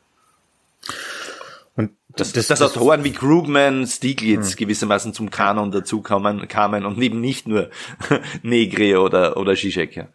Und 1.75 1.91
das, 2.07 2.33
das, 2.33 2.47
dass 2.47 2.63
Autoren 2.63 3.03
wie 3.03 3.11
Krugman, 3.11 3.85
Stieglitz 3.85 4.51
hm. 4.51 4.57
gewissermaßen 4.57 5.13
zum 5.13 5.29
Kanon 5.29 5.69
dazu 5.69 6.01
kamen, 6.01 6.47
kamen 6.47 6.83
und 6.83 6.99
eben 6.99 7.21
nicht 7.21 7.47
nur 7.47 7.69
Negri 8.41 8.95
oder, 8.95 9.37
oder 9.37 9.55
Zizek. 9.55 9.95
Ja. 9.95 10.07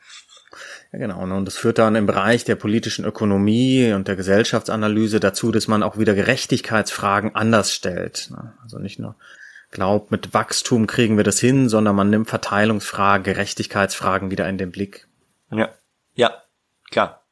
Ja, 0.93 0.99
genau. 0.99 1.25
Ne? 1.27 1.35
Und 1.35 1.47
das 1.47 1.57
führt 1.57 1.79
dann 1.79 1.95
im 1.95 2.07
Bereich 2.07 2.45
der 2.45 2.57
politischen 2.57 3.05
Ökonomie 3.05 3.93
und 3.93 4.09
der 4.09 4.17
Gesellschaftsanalyse 4.17 5.21
dazu, 5.21 5.51
dass 5.51 5.67
man 5.67 5.83
auch 5.83 5.99
wieder 5.99 6.15
Gerechtigkeitsfragen 6.15 7.35
anders 7.35 7.73
stellt. 7.73 8.29
Ne? 8.31 8.55
Also 8.63 8.79
nicht 8.79 8.99
nur 8.99 9.17
glaubt, 9.71 10.11
mit 10.11 10.35
Wachstum 10.35 10.87
kriegen 10.87 11.17
wir 11.17 11.25
das 11.25 11.41
hin, 11.41 11.71
sondern 11.71 11.97
man 11.97 12.11
nimmt 12.11 12.29
Verteilungsfragen, 12.29 13.25
Gerechtigkeitsfragen 13.25 14.31
wieder 14.31 14.47
in 14.49 14.59
den 14.59 14.71
Blick. 14.71 15.09
Ja, 15.51 15.71
ja, 16.15 16.43
klar. 16.91 17.25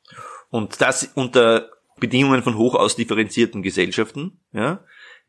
Und 0.49 0.81
das 0.81 1.11
unter 1.15 1.69
Bedingungen 1.99 2.43
von 2.43 2.57
hoch 2.57 2.75
ausdifferenzierten 2.75 3.63
Gesellschaften, 3.63 4.41
ja, 4.53 4.83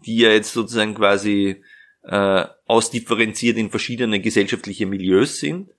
die 0.05 0.17
ja 0.17 0.29
jetzt 0.29 0.53
sozusagen 0.53 0.95
quasi 0.95 1.63
äh, 2.03 2.45
ausdifferenziert 2.65 3.57
in 3.57 3.69
verschiedene 3.69 4.21
gesellschaftliche 4.21 4.85
Milieus 4.85 5.37
sind 5.37 5.69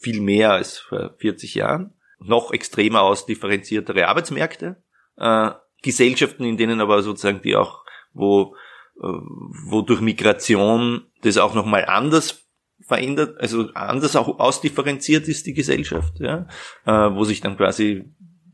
viel 0.00 0.20
mehr 0.20 0.52
als 0.52 0.78
vor 0.78 1.14
40 1.18 1.54
Jahren, 1.54 1.94
noch 2.18 2.52
extremer 2.52 3.02
ausdifferenziertere 3.02 4.08
Arbeitsmärkte, 4.08 4.82
äh, 5.16 5.50
Gesellschaften, 5.82 6.44
in 6.44 6.56
denen 6.56 6.80
aber 6.80 7.02
sozusagen 7.02 7.42
die 7.42 7.56
auch, 7.56 7.84
wo, 8.12 8.54
äh, 8.96 9.06
wo 9.06 9.82
durch 9.82 10.00
Migration 10.00 11.06
das 11.22 11.38
auch 11.38 11.54
nochmal 11.54 11.84
anders 11.84 12.48
verändert, 12.86 13.40
also 13.40 13.70
anders 13.74 14.16
auch 14.16 14.38
ausdifferenziert 14.38 15.28
ist 15.28 15.46
die 15.46 15.54
Gesellschaft, 15.54 16.20
ja, 16.20 16.46
äh, 16.86 17.14
wo 17.14 17.24
sich 17.24 17.40
dann 17.40 17.56
quasi, 17.56 18.04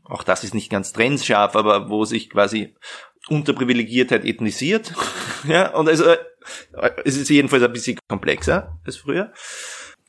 auch 0.03 0.23
das 0.23 0.43
ist 0.43 0.53
nicht 0.53 0.69
ganz 0.69 0.93
trennscharf, 0.93 1.55
aber 1.55 1.89
wo 1.89 2.05
sich 2.05 2.29
quasi 2.29 2.75
Unterprivilegiertheit 3.27 4.25
ethnisiert, 4.25 4.93
ja, 5.47 5.73
und 5.75 5.87
also 5.87 6.05
äh, 6.05 6.17
es 7.05 7.17
ist 7.17 7.29
jedenfalls 7.29 7.63
ein 7.63 7.73
bisschen 7.73 7.97
komplexer 8.07 8.79
als 8.83 8.97
früher 8.97 9.31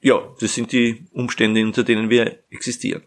ja, 0.06 0.22
das 0.38 0.54
sind 0.54 0.70
die 0.70 1.04
Umstände, 1.10 1.64
unter 1.64 1.82
denen 1.82 2.10
wir 2.10 2.38
existieren. 2.50 3.02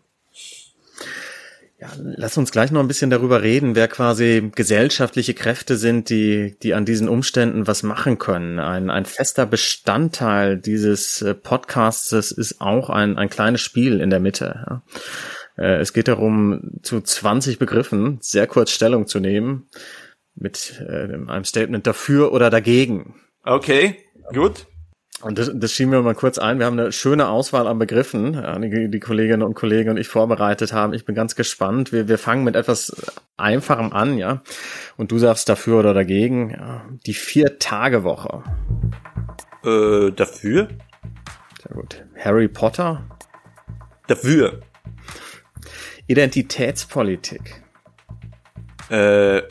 Ja, 1.79 1.87
lass 1.97 2.37
uns 2.37 2.51
gleich 2.51 2.71
noch 2.71 2.81
ein 2.81 2.89
bisschen 2.89 3.09
darüber 3.09 3.41
reden, 3.41 3.73
wer 3.73 3.87
quasi 3.87 4.51
gesellschaftliche 4.53 5.33
Kräfte 5.33 5.77
sind, 5.77 6.09
die, 6.09 6.57
die 6.61 6.73
an 6.73 6.83
diesen 6.83 7.07
Umständen 7.07 7.67
was 7.67 7.83
machen 7.83 8.19
können. 8.19 8.59
Ein, 8.59 8.89
ein 8.89 9.05
fester 9.05 9.45
Bestandteil 9.45 10.57
dieses 10.57 11.21
äh, 11.21 11.33
Podcasts 11.35 12.11
ist 12.11 12.59
auch 12.59 12.89
ein, 12.89 13.17
ein 13.17 13.29
kleines 13.29 13.61
Spiel 13.61 14.01
in 14.01 14.09
der 14.09 14.19
Mitte. 14.19 14.81
Äh, 15.57 15.77
es 15.77 15.93
geht 15.93 16.09
darum, 16.09 16.81
zu 16.83 16.99
20 16.99 17.59
Begriffen 17.59 18.17
sehr 18.19 18.45
kurz 18.45 18.71
Stellung 18.71 19.07
zu 19.07 19.21
nehmen 19.21 19.69
mit 20.35 20.83
äh, 20.85 21.13
einem 21.13 21.45
Statement 21.45 21.87
dafür 21.87 22.33
oder 22.33 22.49
dagegen. 22.49 23.15
Okay, 23.45 23.95
gut. 24.33 24.65
Und 25.21 25.37
das, 25.37 25.51
das 25.53 25.73
schieben 25.73 25.91
wir 25.91 26.01
mal 26.01 26.15
kurz 26.15 26.37
ein. 26.37 26.59
Wir 26.59 26.65
haben 26.65 26.79
eine 26.79 26.91
schöne 26.93 27.27
Auswahl 27.27 27.67
an 27.67 27.77
Begriffen, 27.77 28.33
die, 28.61 28.89
die 28.89 28.99
Kolleginnen 28.99 29.43
und 29.43 29.53
Kollegen 29.53 29.89
und 29.89 29.97
ich 29.97 30.07
vorbereitet 30.07 30.71
haben. 30.71 30.93
Ich 30.93 31.03
bin 31.03 31.13
ganz 31.13 31.35
gespannt. 31.35 31.91
Wir, 31.91 32.07
wir 32.07 32.17
fangen 32.17 32.45
mit 32.45 32.55
etwas 32.55 32.95
Einfachem 33.35 33.91
an, 33.91 34.17
ja. 34.17 34.41
Und 34.95 35.11
du 35.11 35.17
sagst 35.17 35.49
dafür 35.49 35.79
oder 35.79 35.93
dagegen. 35.93 36.51
Ja. 36.51 36.85
Die 37.05 37.13
Vier-Tage-Woche. 37.13 38.43
Äh, 39.65 40.11
dafür? 40.11 40.69
Sehr 41.63 41.75
gut. 41.75 42.05
Harry 42.17 42.47
Potter? 42.47 43.03
Dafür. 44.07 44.61
Identitätspolitik. 46.07 47.61
Äh, 48.89 49.41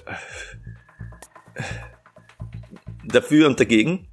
dafür 3.04 3.46
und 3.46 3.60
dagegen. 3.60 4.08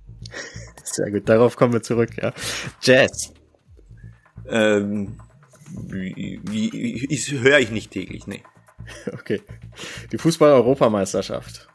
Sehr 0.96 1.12
gut, 1.12 1.28
darauf 1.28 1.58
kommen 1.58 1.74
wir 1.74 1.82
zurück, 1.82 2.12
ja. 2.22 2.32
Jazz. 2.82 3.34
Ähm, 4.48 5.18
höre 5.92 7.60
ich 7.60 7.72
nicht 7.72 7.92
täglich, 7.92 8.28
nee. 8.28 8.44
Okay. 9.12 9.42
Die 10.14 10.18
Fußball-Europameisterschaft. 10.18 11.68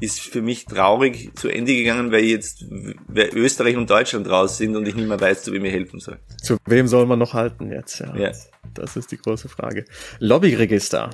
Ist 0.00 0.18
für 0.18 0.42
mich 0.42 0.64
traurig 0.64 1.30
zu 1.36 1.48
Ende 1.48 1.76
gegangen, 1.76 2.10
weil 2.10 2.24
jetzt 2.24 2.64
weil 3.06 3.28
Österreich 3.28 3.76
und 3.76 3.88
Deutschland 3.88 4.28
raus 4.28 4.58
sind 4.58 4.74
und 4.74 4.88
ich 4.88 4.96
nicht 4.96 5.06
mehr 5.06 5.20
weiß, 5.20 5.44
zu 5.44 5.52
wem 5.52 5.64
ich 5.64 5.72
helfen 5.72 6.00
soll. 6.00 6.18
Zu 6.42 6.56
wem 6.66 6.88
soll 6.88 7.06
man 7.06 7.20
noch 7.20 7.34
halten 7.34 7.70
jetzt? 7.70 8.00
Ja. 8.00 8.16
ja. 8.16 8.32
Das 8.74 8.96
ist 8.96 9.12
die 9.12 9.18
große 9.18 9.48
Frage. 9.48 9.84
Lobbyregister. 10.18 11.10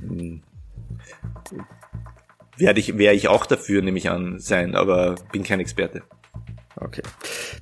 Hm 0.00 0.42
werde 2.62 2.80
ich, 2.80 2.96
wäre 2.96 3.14
ich 3.14 3.28
auch 3.28 3.44
dafür, 3.44 3.82
nehme 3.82 3.98
ich 3.98 4.08
an, 4.08 4.38
sein, 4.38 4.74
aber 4.74 5.16
bin 5.32 5.42
kein 5.42 5.60
Experte. 5.60 6.02
Okay. 6.76 7.02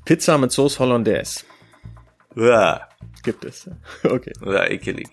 Pizza 0.05 0.39
mit 0.39 0.53
Sauce 0.53 0.79
Hollandaise. 0.79 1.45
Ja. 2.37 2.89
Gibt 3.23 3.45
es. 3.45 3.69
Okay. 4.05 4.33
Oder 4.43 4.71
ekelig. 4.71 5.09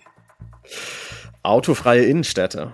Autofreie 1.42 2.04
Innenstädte. 2.04 2.72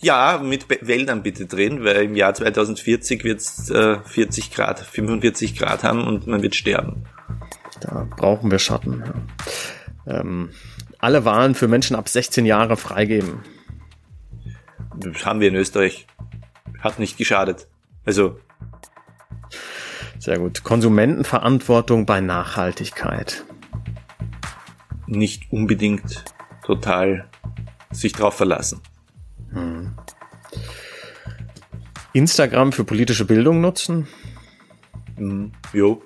Ja, 0.00 0.40
mit 0.42 0.68
Wäldern 0.68 1.22
bitte 1.22 1.46
drin, 1.46 1.84
weil 1.84 2.04
im 2.04 2.16
Jahr 2.16 2.34
2040 2.34 3.24
wird 3.24 3.40
es 3.40 3.70
äh, 3.70 3.98
40 4.04 4.52
Grad, 4.52 4.80
45 4.80 5.58
Grad 5.58 5.84
haben 5.84 6.06
und 6.06 6.26
man 6.26 6.42
wird 6.42 6.54
sterben. 6.54 7.04
Da 7.80 8.06
brauchen 8.16 8.50
wir 8.50 8.58
Schatten. 8.58 9.04
Ja. 10.06 10.20
Ähm, 10.20 10.50
alle 10.98 11.24
Wahlen 11.24 11.54
für 11.54 11.68
Menschen 11.68 11.96
ab 11.96 12.08
16 12.08 12.46
Jahre 12.46 12.76
freigeben. 12.76 13.40
Das 14.96 15.24
haben 15.24 15.40
wir 15.40 15.48
in 15.48 15.54
Österreich. 15.54 16.06
Hat 16.80 16.98
nicht 16.98 17.16
geschadet. 17.18 17.68
Also. 18.04 18.38
Sehr 20.18 20.38
gut. 20.38 20.64
Konsumentenverantwortung 20.64 22.06
bei 22.06 22.20
Nachhaltigkeit. 22.20 23.44
Nicht 25.06 25.52
unbedingt 25.52 26.24
total 26.64 27.28
sich 27.90 28.12
drauf 28.12 28.34
verlassen. 28.36 28.80
Hm. 29.52 29.94
Instagram 32.12 32.72
für 32.72 32.84
politische 32.84 33.24
Bildung 33.24 33.60
nutzen? 33.60 34.08
Hm, 35.16 35.52
jo. 35.72 36.02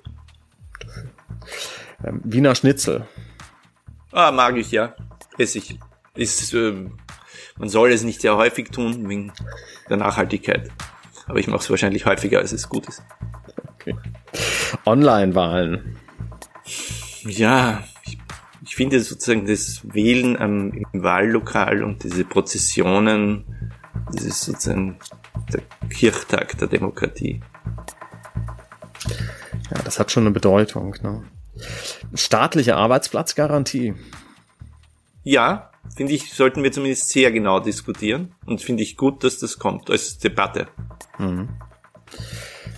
Ähm, 2.04 2.20
Wiener 2.24 2.54
Schnitzel. 2.54 3.06
Ah, 4.12 4.32
mag 4.32 4.56
ich, 4.56 4.70
ja. 4.72 4.94
Essig. 5.38 5.78
Ist 6.14 6.52
ähm, 6.52 6.98
man 7.60 7.68
soll 7.68 7.92
es 7.92 8.02
nicht 8.02 8.22
sehr 8.22 8.36
häufig 8.36 8.70
tun, 8.70 9.06
wegen 9.08 9.32
der 9.90 9.98
Nachhaltigkeit. 9.98 10.70
Aber 11.26 11.38
ich 11.38 11.46
mache 11.46 11.60
es 11.60 11.68
wahrscheinlich 11.68 12.06
häufiger, 12.06 12.38
als 12.38 12.52
es 12.52 12.70
gut 12.70 12.88
ist. 12.88 13.02
Okay. 13.74 13.94
Online-Wahlen. 14.86 15.98
Ja, 17.22 17.84
ich, 18.06 18.18
ich, 18.64 18.74
finde 18.74 18.98
sozusagen 19.00 19.46
das 19.46 19.82
Wählen 19.84 20.38
am, 20.38 20.72
im 20.72 21.02
Wahllokal 21.02 21.84
und 21.84 22.02
diese 22.02 22.24
Prozessionen, 22.24 23.44
das 24.10 24.24
ist 24.24 24.40
sozusagen 24.40 24.98
der 25.52 25.60
Kirchtag 25.90 26.56
der 26.56 26.68
Demokratie. 26.68 27.42
Ja, 29.70 29.82
das 29.84 29.98
hat 29.98 30.10
schon 30.10 30.22
eine 30.22 30.30
Bedeutung. 30.30 30.96
Ne? 31.02 31.24
Staatliche 32.14 32.76
Arbeitsplatzgarantie. 32.76 33.94
Ja, 35.24 35.69
finde 35.96 36.12
ich, 36.12 36.32
sollten 36.32 36.62
wir 36.62 36.72
zumindest 36.72 37.10
sehr 37.10 37.30
genau 37.32 37.60
diskutieren 37.60 38.34
und 38.46 38.62
finde 38.62 38.82
ich 38.82 38.96
gut, 38.96 39.24
dass 39.24 39.38
das 39.38 39.58
kommt 39.58 39.90
als 39.90 40.18
Debatte. 40.18 40.68
Mhm. 41.18 41.48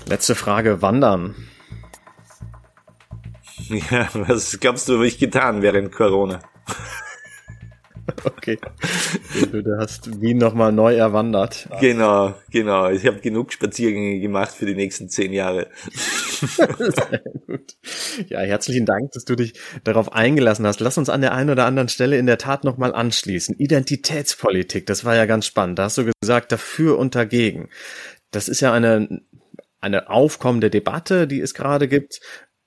Letzte 0.06 0.34
Frage, 0.34 0.82
Wandern. 0.82 1.34
Ja, 3.68 4.08
was 4.12 4.58
glaubst 4.60 4.88
du, 4.88 4.94
habe 4.94 5.06
ich 5.06 5.18
getan 5.18 5.62
während 5.62 5.92
Corona? 5.92 6.40
Okay. 8.24 8.58
Du 9.52 9.78
hast 9.78 10.20
Wien 10.20 10.38
nochmal 10.38 10.72
neu 10.72 10.96
erwandert. 10.96 11.68
Genau, 11.80 12.34
genau. 12.50 12.90
Ich 12.90 13.06
habe 13.06 13.20
genug 13.20 13.52
Spaziergänge 13.52 14.20
gemacht 14.20 14.52
für 14.52 14.66
die 14.66 14.74
nächsten 14.74 15.08
zehn 15.08 15.32
Jahre. 15.32 15.68
Ja, 18.28 18.40
herzlichen 18.40 18.86
Dank, 18.86 19.12
dass 19.12 19.24
du 19.24 19.34
dich 19.34 19.54
darauf 19.84 20.12
eingelassen 20.12 20.66
hast. 20.66 20.80
Lass 20.80 20.98
uns 20.98 21.08
an 21.08 21.20
der 21.20 21.32
einen 21.34 21.50
oder 21.50 21.66
anderen 21.66 21.88
Stelle 21.88 22.18
in 22.18 22.26
der 22.26 22.38
Tat 22.38 22.64
nochmal 22.64 22.94
anschließen. 22.94 23.56
Identitätspolitik, 23.58 24.86
das 24.86 25.04
war 25.04 25.16
ja 25.16 25.26
ganz 25.26 25.46
spannend. 25.46 25.78
Da 25.78 25.84
hast 25.84 25.98
du 25.98 26.10
gesagt, 26.20 26.52
dafür 26.52 26.98
und 26.98 27.14
dagegen. 27.14 27.68
Das 28.30 28.48
ist 28.48 28.60
ja 28.60 28.72
eine, 28.72 29.22
eine 29.80 30.10
aufkommende 30.10 30.70
Debatte, 30.70 31.26
die 31.26 31.40
es 31.40 31.54
gerade 31.54 31.88
gibt 31.88 32.20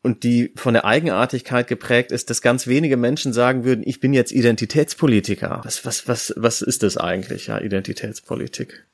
und 0.03 0.23
die 0.23 0.53
von 0.55 0.73
der 0.73 0.85
Eigenartigkeit 0.85 1.67
geprägt 1.67 2.11
ist, 2.11 2.29
dass 2.29 2.41
ganz 2.41 2.67
wenige 2.67 2.97
Menschen 2.97 3.33
sagen 3.33 3.63
würden, 3.63 3.83
ich 3.85 3.99
bin 3.99 4.13
jetzt 4.13 4.31
Identitätspolitiker. 4.31 5.61
Was, 5.63 5.85
was, 5.85 6.07
was, 6.07 6.33
was 6.37 6.61
ist 6.61 6.83
das 6.83 6.97
eigentlich, 6.97 7.47
ja, 7.47 7.59
Identitätspolitik? 7.59 8.85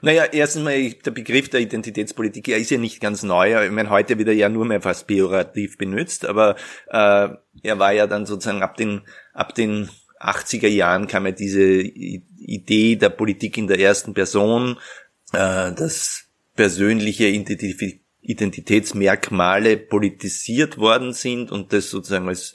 Naja, 0.00 0.24
erstens 0.24 0.62
mal, 0.62 0.90
der 0.90 1.10
Begriff 1.10 1.48
der 1.48 1.60
Identitätspolitik 1.60 2.48
ja, 2.48 2.56
ist 2.56 2.70
ja 2.70 2.78
nicht 2.78 3.00
ganz 3.00 3.22
neu. 3.22 3.64
Ich 3.64 3.72
meine, 3.72 3.90
heute 3.90 4.16
wird 4.18 4.28
er 4.28 4.34
ja 4.34 4.48
nur 4.48 4.64
mehr 4.64 4.80
fast 4.80 5.06
pejorativ 5.06 5.76
benutzt, 5.76 6.24
aber 6.26 6.56
äh, 6.88 7.28
er 7.62 7.78
war 7.78 7.92
ja 7.92 8.06
dann 8.06 8.26
sozusagen 8.26 8.62
ab 8.62 8.76
den, 8.76 9.02
ab 9.32 9.54
den 9.54 9.88
80er 10.20 10.68
Jahren 10.68 11.06
kam 11.06 11.26
ja 11.26 11.32
diese 11.32 11.62
Idee 11.62 12.96
der 12.96 13.10
Politik 13.10 13.58
in 13.58 13.66
der 13.66 13.78
ersten 13.78 14.14
Person, 14.14 14.78
äh, 15.32 15.72
das 15.72 16.26
persönliche 16.54 17.26
Identitätsmerkmale 18.22 19.76
politisiert 19.76 20.78
worden 20.78 21.12
sind 21.12 21.50
und 21.52 21.72
das 21.72 21.90
sozusagen 21.90 22.28
als 22.28 22.54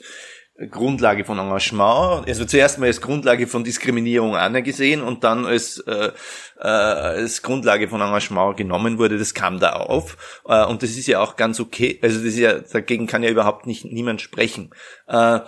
Grundlage 0.70 1.24
von 1.24 1.38
Engagement, 1.38 2.28
also 2.28 2.44
zuerst 2.44 2.78
mal 2.78 2.86
als 2.86 3.00
Grundlage 3.00 3.48
von 3.48 3.64
Diskriminierung 3.64 4.36
angesehen 4.36 5.02
und 5.02 5.24
dann 5.24 5.46
als, 5.46 5.78
äh, 5.80 6.12
äh, 6.60 6.66
als 6.66 7.42
Grundlage 7.42 7.88
von 7.88 8.00
Engagement 8.00 8.56
genommen 8.56 8.98
wurde, 8.98 9.18
das 9.18 9.34
kam 9.34 9.58
da 9.58 9.72
auf. 9.72 10.40
Äh, 10.46 10.64
und 10.66 10.84
das 10.84 10.90
ist 10.90 11.08
ja 11.08 11.20
auch 11.20 11.34
ganz 11.34 11.58
okay, 11.58 11.98
also 12.02 12.18
das 12.18 12.26
ist 12.28 12.38
ja, 12.38 12.60
dagegen 12.60 13.08
kann 13.08 13.24
ja 13.24 13.30
überhaupt 13.30 13.66
nicht 13.66 13.84
niemand 13.84 14.20
sprechen. 14.20 14.70
Äh, 15.08 15.40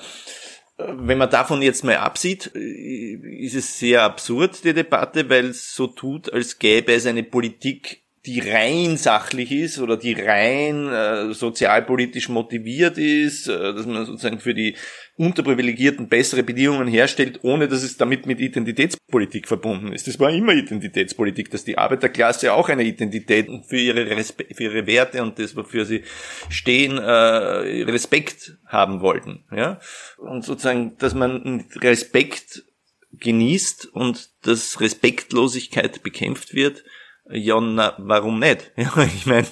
wenn 0.79 1.19
man 1.19 1.31
davon 1.31 1.62
jetzt 1.62 1.85
mal 1.85 1.97
absieht, 1.97 2.47
ist 2.47 3.55
es 3.55 3.79
sehr 3.79 4.03
absurd, 4.03 4.62
die 4.64 4.75
Debatte, 4.75 5.31
weil 5.31 5.47
es 5.47 5.75
so 5.75 5.87
tut, 5.87 6.31
als 6.33 6.59
gäbe 6.59 6.92
es 6.92 7.07
eine 7.07 7.23
Politik 7.23 8.06
die 8.27 8.41
rein 8.41 8.97
sachlich 8.97 9.53
ist 9.53 9.79
oder 9.79 9.97
die 9.97 10.15
rein 10.15 10.89
äh, 10.89 11.33
sozialpolitisch 11.33 12.29
motiviert 12.29 12.99
ist, 12.99 13.49
äh, 13.49 13.73
dass 13.73 13.87
man 13.87 14.05
sozusagen 14.05 14.41
für 14.41 14.55
die 14.55 14.75
Unterprivilegierten 15.17 16.09
bessere 16.09 16.43
Bedingungen 16.43 16.89
herstellt, 16.89 17.41
ohne 17.43 17.69
dass 17.69 17.83
es 17.83 17.97
damit 17.97 18.27
mit 18.27 18.41
Identitätspolitik 18.41 19.49
verbunden 19.49 19.93
ist. 19.93 20.07
Das 20.07 20.19
war 20.19 20.31
immer 20.31 20.53
Identitätspolitik, 20.53 21.51
dass 21.51 21.65
die 21.65 21.79
Arbeiterklasse 21.79 22.53
auch 22.53 22.69
eine 22.69 22.83
Identität 22.83 23.49
für 23.67 23.79
ihre, 23.79 24.11
Respe 24.11 24.45
für 24.53 24.65
ihre 24.65 24.87
Werte 24.87 25.23
und 25.23 25.39
das, 25.39 25.57
wofür 25.57 25.87
sie 25.87 26.03
stehen, 26.51 26.99
äh, 26.99 27.03
Respekt 27.03 28.59
haben 28.67 29.01
wollten. 29.01 29.45
Ja? 29.55 29.81
Und 30.19 30.45
sozusagen, 30.45 30.99
dass 30.99 31.15
man 31.15 31.65
Respekt 31.77 32.65
genießt 33.12 33.87
und 33.87 34.31
dass 34.43 34.81
Respektlosigkeit 34.81 36.03
bekämpft 36.03 36.55
wird, 36.55 36.85
ja, 37.31 37.61
na, 37.61 37.95
warum 37.99 38.39
nicht? 38.39 38.73
Ja, 38.77 38.93
ich 39.05 39.27
meine, 39.27 39.47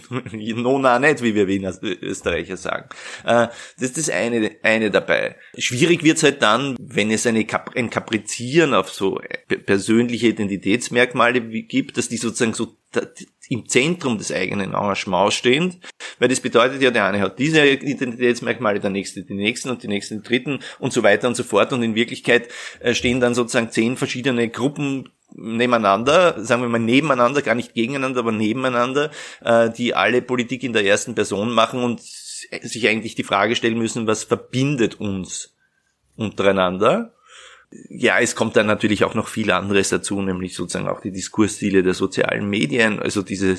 no, 0.57 0.79
na, 0.79 0.99
nicht, 0.99 1.23
wie 1.23 1.35
wir 1.35 1.49
Wiener 1.49 1.75
Österreicher 1.83 2.57
sagen. 2.57 2.89
Äh, 3.25 3.49
das 3.79 3.91
ist 3.91 3.99
das 3.99 4.11
eine, 4.11 4.57
eine 4.63 4.91
dabei. 4.91 5.37
Schwierig 5.59 6.05
wird's 6.05 6.23
halt 6.23 6.43
dann, 6.43 6.77
wenn 6.81 7.11
es 7.11 7.27
eine, 7.27 7.47
ein 7.75 7.91
Kaprizieren 7.91 8.75
auf 8.75 8.91
so 8.91 9.21
persönliche 9.67 10.29
Identitätsmerkmale 10.29 11.41
gibt, 11.41 11.97
dass 11.97 12.09
die 12.09 12.17
sozusagen 12.17 12.55
so 12.55 12.77
im 13.49 13.69
Zentrum 13.69 14.19
des 14.19 14.33
eigenen 14.33 14.73
Engagements 14.73 15.35
stehen, 15.35 15.81
weil 16.19 16.29
das 16.29 16.41
bedeutet 16.41 16.81
ja, 16.81 16.91
der 16.91 17.07
eine 17.07 17.21
hat 17.21 17.39
diese 17.39 17.67
Identitätsmerkmale, 17.67 18.81
der 18.81 18.91
nächste 18.91 19.25
die 19.25 19.35
nächsten 19.35 19.71
und 19.71 19.83
die 19.83 19.89
nächsten 19.89 20.23
die 20.23 20.29
dritten 20.29 20.61
und 20.79 20.93
so 20.93 21.03
weiter 21.03 21.29
und 21.29 21.35
so 21.35 21.43
fort 21.43 21.73
und 21.73 21.83
in 21.83 21.95
Wirklichkeit 21.95 22.49
äh, 22.81 22.95
stehen 22.95 23.21
dann 23.21 23.35
sozusagen 23.35 23.71
zehn 23.71 23.97
verschiedene 23.97 24.49
Gruppen 24.49 25.11
nebeneinander, 25.35 26.43
sagen 26.45 26.63
wir 26.63 26.69
mal 26.69 26.79
nebeneinander, 26.79 27.43
gar 27.43 27.55
nicht 27.55 27.75
gegeneinander, 27.75 28.21
aber 28.21 28.33
nebeneinander, 28.33 29.11
äh, 29.43 29.71
die 29.71 29.95
alle 29.95 30.23
Politik 30.23 30.63
in 30.63 30.73
der 30.73 30.85
ersten 30.85 31.15
Person 31.15 31.53
machen 31.53 31.83
und 31.83 32.01
sich 32.01 32.89
eigentlich 32.89 33.15
die 33.15 33.25
Frage 33.25 33.57
stellen 33.57 33.79
müssen, 33.79 34.07
was 34.07 34.25
verbindet 34.25 35.01
uns 35.01 35.55
untereinander? 36.17 37.14
Ja, 37.89 38.19
es 38.21 38.37
kommt 38.37 38.57
dann 38.57 38.67
natürlich 38.67 39.05
auch 39.05 39.15
noch 39.15 39.29
viel 39.29 39.51
anderes 39.51 39.89
dazu, 39.89 40.21
nämlich 40.23 40.55
sozusagen 40.55 40.89
auch 40.89 41.01
die 41.01 41.11
Diskursstile 41.11 41.83
der 41.83 41.95
sozialen 41.95 42.49
Medien, 42.49 43.01
also 43.01 43.23
diese, 43.23 43.57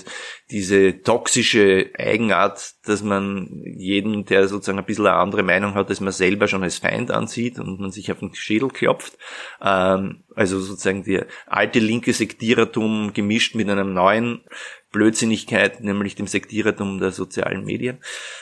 diese 0.50 1.02
toxische 1.02 1.92
Eigenart, 1.98 2.76
dass 2.86 3.04
man 3.04 3.50
jeden, 3.78 4.26
der 4.26 4.48
sozusagen 4.48 4.80
ein 4.80 4.86
bisschen 4.86 5.08
eine 5.08 5.18
andere 5.18 5.44
Meinung 5.44 5.74
hat, 5.74 5.90
dass 5.90 6.00
man 6.00 6.14
selber 6.14 6.48
schon 6.48 6.64
als 6.64 6.78
Feind 6.78 7.12
ansieht 7.12 7.60
und 7.60 7.80
man 7.80 7.92
sich 7.92 8.12
auf 8.12 8.20
den 8.20 8.34
Schädel 8.34 8.70
klopft. 8.70 9.18
Ähm, 9.62 10.24
also 10.34 10.60
sozusagen 10.60 11.04
der 11.04 11.28
alte 11.46 11.80
linke 11.80 12.14
Sektierertum 12.14 13.12
gemischt 13.14 13.56
mit 13.56 13.70
einem 13.70 13.94
neuen 13.94 14.44
Blödsinnigkeit, 14.92 15.82
nämlich 15.82 16.16
dem 16.16 16.28
Sektierertum 16.28 17.00
der 17.00 17.12
sozialen 17.12 17.66
Medien. 17.66 18.00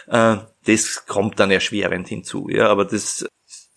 Äh, 0.08 0.38
das 0.66 1.06
kommt 1.08 1.40
dann 1.40 1.50
erschwerend 1.50 2.08
hinzu, 2.08 2.48
ja, 2.50 2.68
aber 2.68 2.86
das 2.86 3.26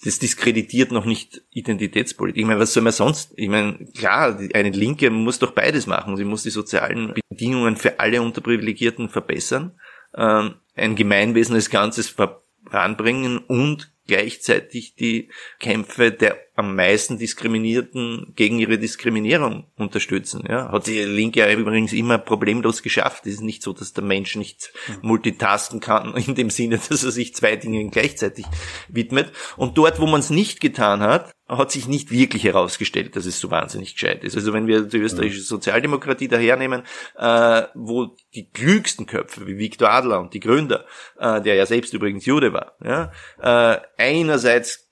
das 0.06 0.20
diskreditiert 0.20 0.92
noch 0.92 1.04
nicht 1.04 1.42
Identitätspolitik. 1.50 2.40
Ich 2.40 2.46
meine, 2.46 2.60
was 2.60 2.72
soll 2.72 2.84
man 2.84 2.92
sonst? 2.92 3.32
Ich 3.36 3.48
meine, 3.48 3.86
klar, 3.96 4.38
eine 4.54 4.70
Linke 4.70 5.10
muss 5.10 5.40
doch 5.40 5.50
beides 5.50 5.88
machen. 5.88 6.16
Sie 6.16 6.24
muss 6.24 6.44
die 6.44 6.50
sozialen 6.50 7.14
Bedingungen 7.28 7.76
für 7.76 7.98
alle 7.98 8.22
Unterprivilegierten 8.22 9.08
verbessern, 9.08 9.72
ähm, 10.14 10.54
ein 10.76 10.94
Gemeinwesen 10.94 11.56
als 11.56 11.70
Ganzes 11.70 12.08
voranbringen 12.08 13.38
und 13.38 13.92
gleichzeitig 14.06 14.94
die 14.94 15.28
Kämpfe 15.58 16.12
der 16.12 16.38
am 16.56 16.74
meisten 16.74 17.18
Diskriminierten 17.18 18.32
gegen 18.34 18.58
ihre 18.58 18.78
Diskriminierung 18.78 19.66
unterstützen. 19.76 20.42
Ja, 20.48 20.72
hat 20.72 20.86
die 20.86 21.02
Linke 21.02 21.40
ja 21.40 21.52
übrigens 21.52 21.92
immer 21.92 22.16
problemlos 22.16 22.82
geschafft. 22.82 23.26
Es 23.26 23.34
ist 23.34 23.42
nicht 23.42 23.62
so, 23.62 23.74
dass 23.74 23.92
der 23.92 24.02
Mensch 24.02 24.36
nicht 24.36 24.72
multitasken 25.02 25.80
kann, 25.80 26.16
in 26.26 26.34
dem 26.34 26.48
Sinne, 26.48 26.80
dass 26.88 27.04
er 27.04 27.10
sich 27.10 27.34
zwei 27.34 27.56
Dingen 27.56 27.90
gleichzeitig 27.90 28.46
widmet. 28.88 29.32
Und 29.58 29.76
dort, 29.76 30.00
wo 30.00 30.06
man 30.06 30.20
es 30.20 30.30
nicht 30.30 30.60
getan 30.60 31.00
hat, 31.00 31.34
hat 31.46 31.70
sich 31.70 31.86
nicht 31.86 32.10
wirklich 32.10 32.44
herausgestellt, 32.44 33.14
dass 33.14 33.26
es 33.26 33.38
so 33.38 33.50
wahnsinnig 33.50 33.92
gescheit 33.92 34.24
ist. 34.24 34.34
Also 34.34 34.52
wenn 34.52 34.66
wir 34.66 34.82
die 34.82 34.96
österreichische 34.96 35.42
Sozialdemokratie 35.42 36.26
dahernehmen, 36.26 36.82
äh, 37.16 37.62
wo 37.74 38.16
die 38.34 38.50
klügsten 38.50 39.06
Köpfe 39.06 39.46
wie 39.46 39.58
Viktor 39.58 39.90
Adler 39.90 40.20
und 40.20 40.34
die 40.34 40.40
Gründer, 40.40 40.86
äh, 41.18 41.40
der 41.42 41.54
ja 41.54 41.66
selbst 41.66 41.94
übrigens 41.94 42.24
Jude 42.24 42.52
war, 42.52 42.76
ja, 42.82 43.12
äh, 43.40 43.80
einerseits 43.98 44.85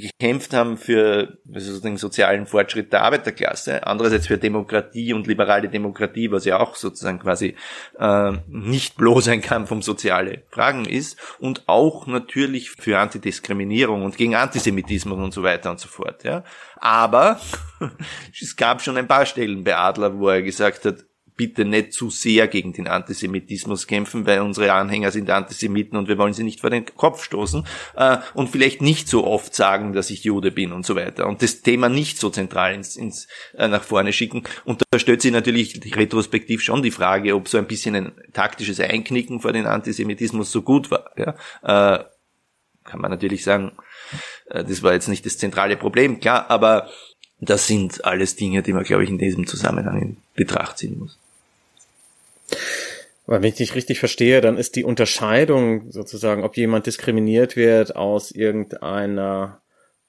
gekämpft 0.00 0.52
haben 0.54 0.76
für 0.76 1.38
den 1.44 1.96
sozialen 1.96 2.46
Fortschritt 2.46 2.92
der 2.92 3.02
Arbeiterklasse, 3.02 3.86
andererseits 3.86 4.26
für 4.26 4.38
Demokratie 4.38 5.12
und 5.12 5.26
liberale 5.26 5.68
Demokratie, 5.68 6.30
was 6.30 6.44
ja 6.44 6.58
auch 6.60 6.76
sozusagen 6.76 7.18
quasi 7.18 7.56
äh, 7.98 8.32
nicht 8.48 8.96
bloß 8.96 9.28
ein 9.28 9.42
Kampf 9.42 9.70
um 9.70 9.82
soziale 9.82 10.42
Fragen 10.50 10.84
ist, 10.84 11.18
und 11.38 11.64
auch 11.66 12.06
natürlich 12.06 12.70
für 12.70 12.98
Antidiskriminierung 12.98 14.04
und 14.04 14.16
gegen 14.16 14.34
Antisemitismus 14.34 15.18
und 15.18 15.32
so 15.32 15.42
weiter 15.42 15.70
und 15.70 15.80
so 15.80 15.88
fort. 15.88 16.24
Ja. 16.24 16.44
Aber 16.76 17.40
es 18.40 18.56
gab 18.56 18.82
schon 18.82 18.96
ein 18.96 19.08
paar 19.08 19.26
Stellen 19.26 19.64
bei 19.64 19.76
Adler, 19.76 20.18
wo 20.18 20.28
er 20.28 20.42
gesagt 20.42 20.84
hat, 20.84 21.04
bitte 21.36 21.64
nicht 21.64 21.92
zu 21.92 22.10
sehr 22.10 22.46
gegen 22.48 22.72
den 22.72 22.86
Antisemitismus 22.86 23.86
kämpfen, 23.86 24.26
weil 24.26 24.40
unsere 24.40 24.72
Anhänger 24.72 25.10
sind 25.10 25.30
Antisemiten 25.30 25.98
und 25.98 26.08
wir 26.08 26.18
wollen 26.18 26.34
sie 26.34 26.44
nicht 26.44 26.60
vor 26.60 26.70
den 26.70 26.84
Kopf 26.84 27.24
stoßen 27.24 27.66
äh, 27.96 28.18
und 28.34 28.50
vielleicht 28.50 28.82
nicht 28.82 29.08
so 29.08 29.26
oft 29.26 29.54
sagen, 29.54 29.92
dass 29.92 30.10
ich 30.10 30.24
Jude 30.24 30.50
bin 30.50 30.72
und 30.72 30.84
so 30.84 30.94
weiter 30.94 31.26
und 31.26 31.42
das 31.42 31.62
Thema 31.62 31.88
nicht 31.88 32.18
so 32.18 32.30
zentral 32.30 32.74
ins, 32.74 32.96
ins 32.96 33.28
äh, 33.56 33.68
nach 33.68 33.82
vorne 33.82 34.12
schicken. 34.12 34.42
Und 34.64 34.82
da 34.90 34.98
stellt 34.98 35.22
sich 35.22 35.32
natürlich 35.32 35.80
retrospektiv 35.96 36.60
schon 36.60 36.82
die 36.82 36.90
Frage, 36.90 37.34
ob 37.34 37.48
so 37.48 37.58
ein 37.58 37.66
bisschen 37.66 37.94
ein 37.94 38.12
taktisches 38.32 38.80
Einknicken 38.80 39.40
vor 39.40 39.52
den 39.52 39.66
Antisemitismus 39.66 40.52
so 40.52 40.62
gut 40.62 40.90
war. 40.90 41.10
Ja? 41.16 41.34
Äh, 41.62 42.04
kann 42.84 43.00
man 43.00 43.10
natürlich 43.10 43.44
sagen, 43.44 43.72
äh, 44.50 44.64
das 44.64 44.82
war 44.82 44.92
jetzt 44.92 45.08
nicht 45.08 45.24
das 45.24 45.38
zentrale 45.38 45.76
Problem, 45.76 46.20
klar, 46.20 46.50
aber 46.50 46.90
das 47.40 47.66
sind 47.66 48.04
alles 48.04 48.36
Dinge, 48.36 48.62
die 48.62 48.72
man, 48.72 48.84
glaube 48.84 49.04
ich, 49.04 49.10
in 49.10 49.18
diesem 49.18 49.46
Zusammenhang 49.46 50.00
in 50.00 50.16
Betracht 50.34 50.78
ziehen 50.78 50.98
muss. 50.98 51.18
Aber 53.26 53.40
wenn 53.40 53.48
ich 53.48 53.54
dich 53.54 53.74
richtig 53.74 53.98
verstehe, 53.98 54.40
dann 54.40 54.58
ist 54.58 54.76
die 54.76 54.84
Unterscheidung 54.84 55.90
sozusagen, 55.90 56.44
ob 56.44 56.56
jemand 56.56 56.86
diskriminiert 56.86 57.56
wird 57.56 57.96
aus 57.96 58.32
irgendeiner 58.32 59.61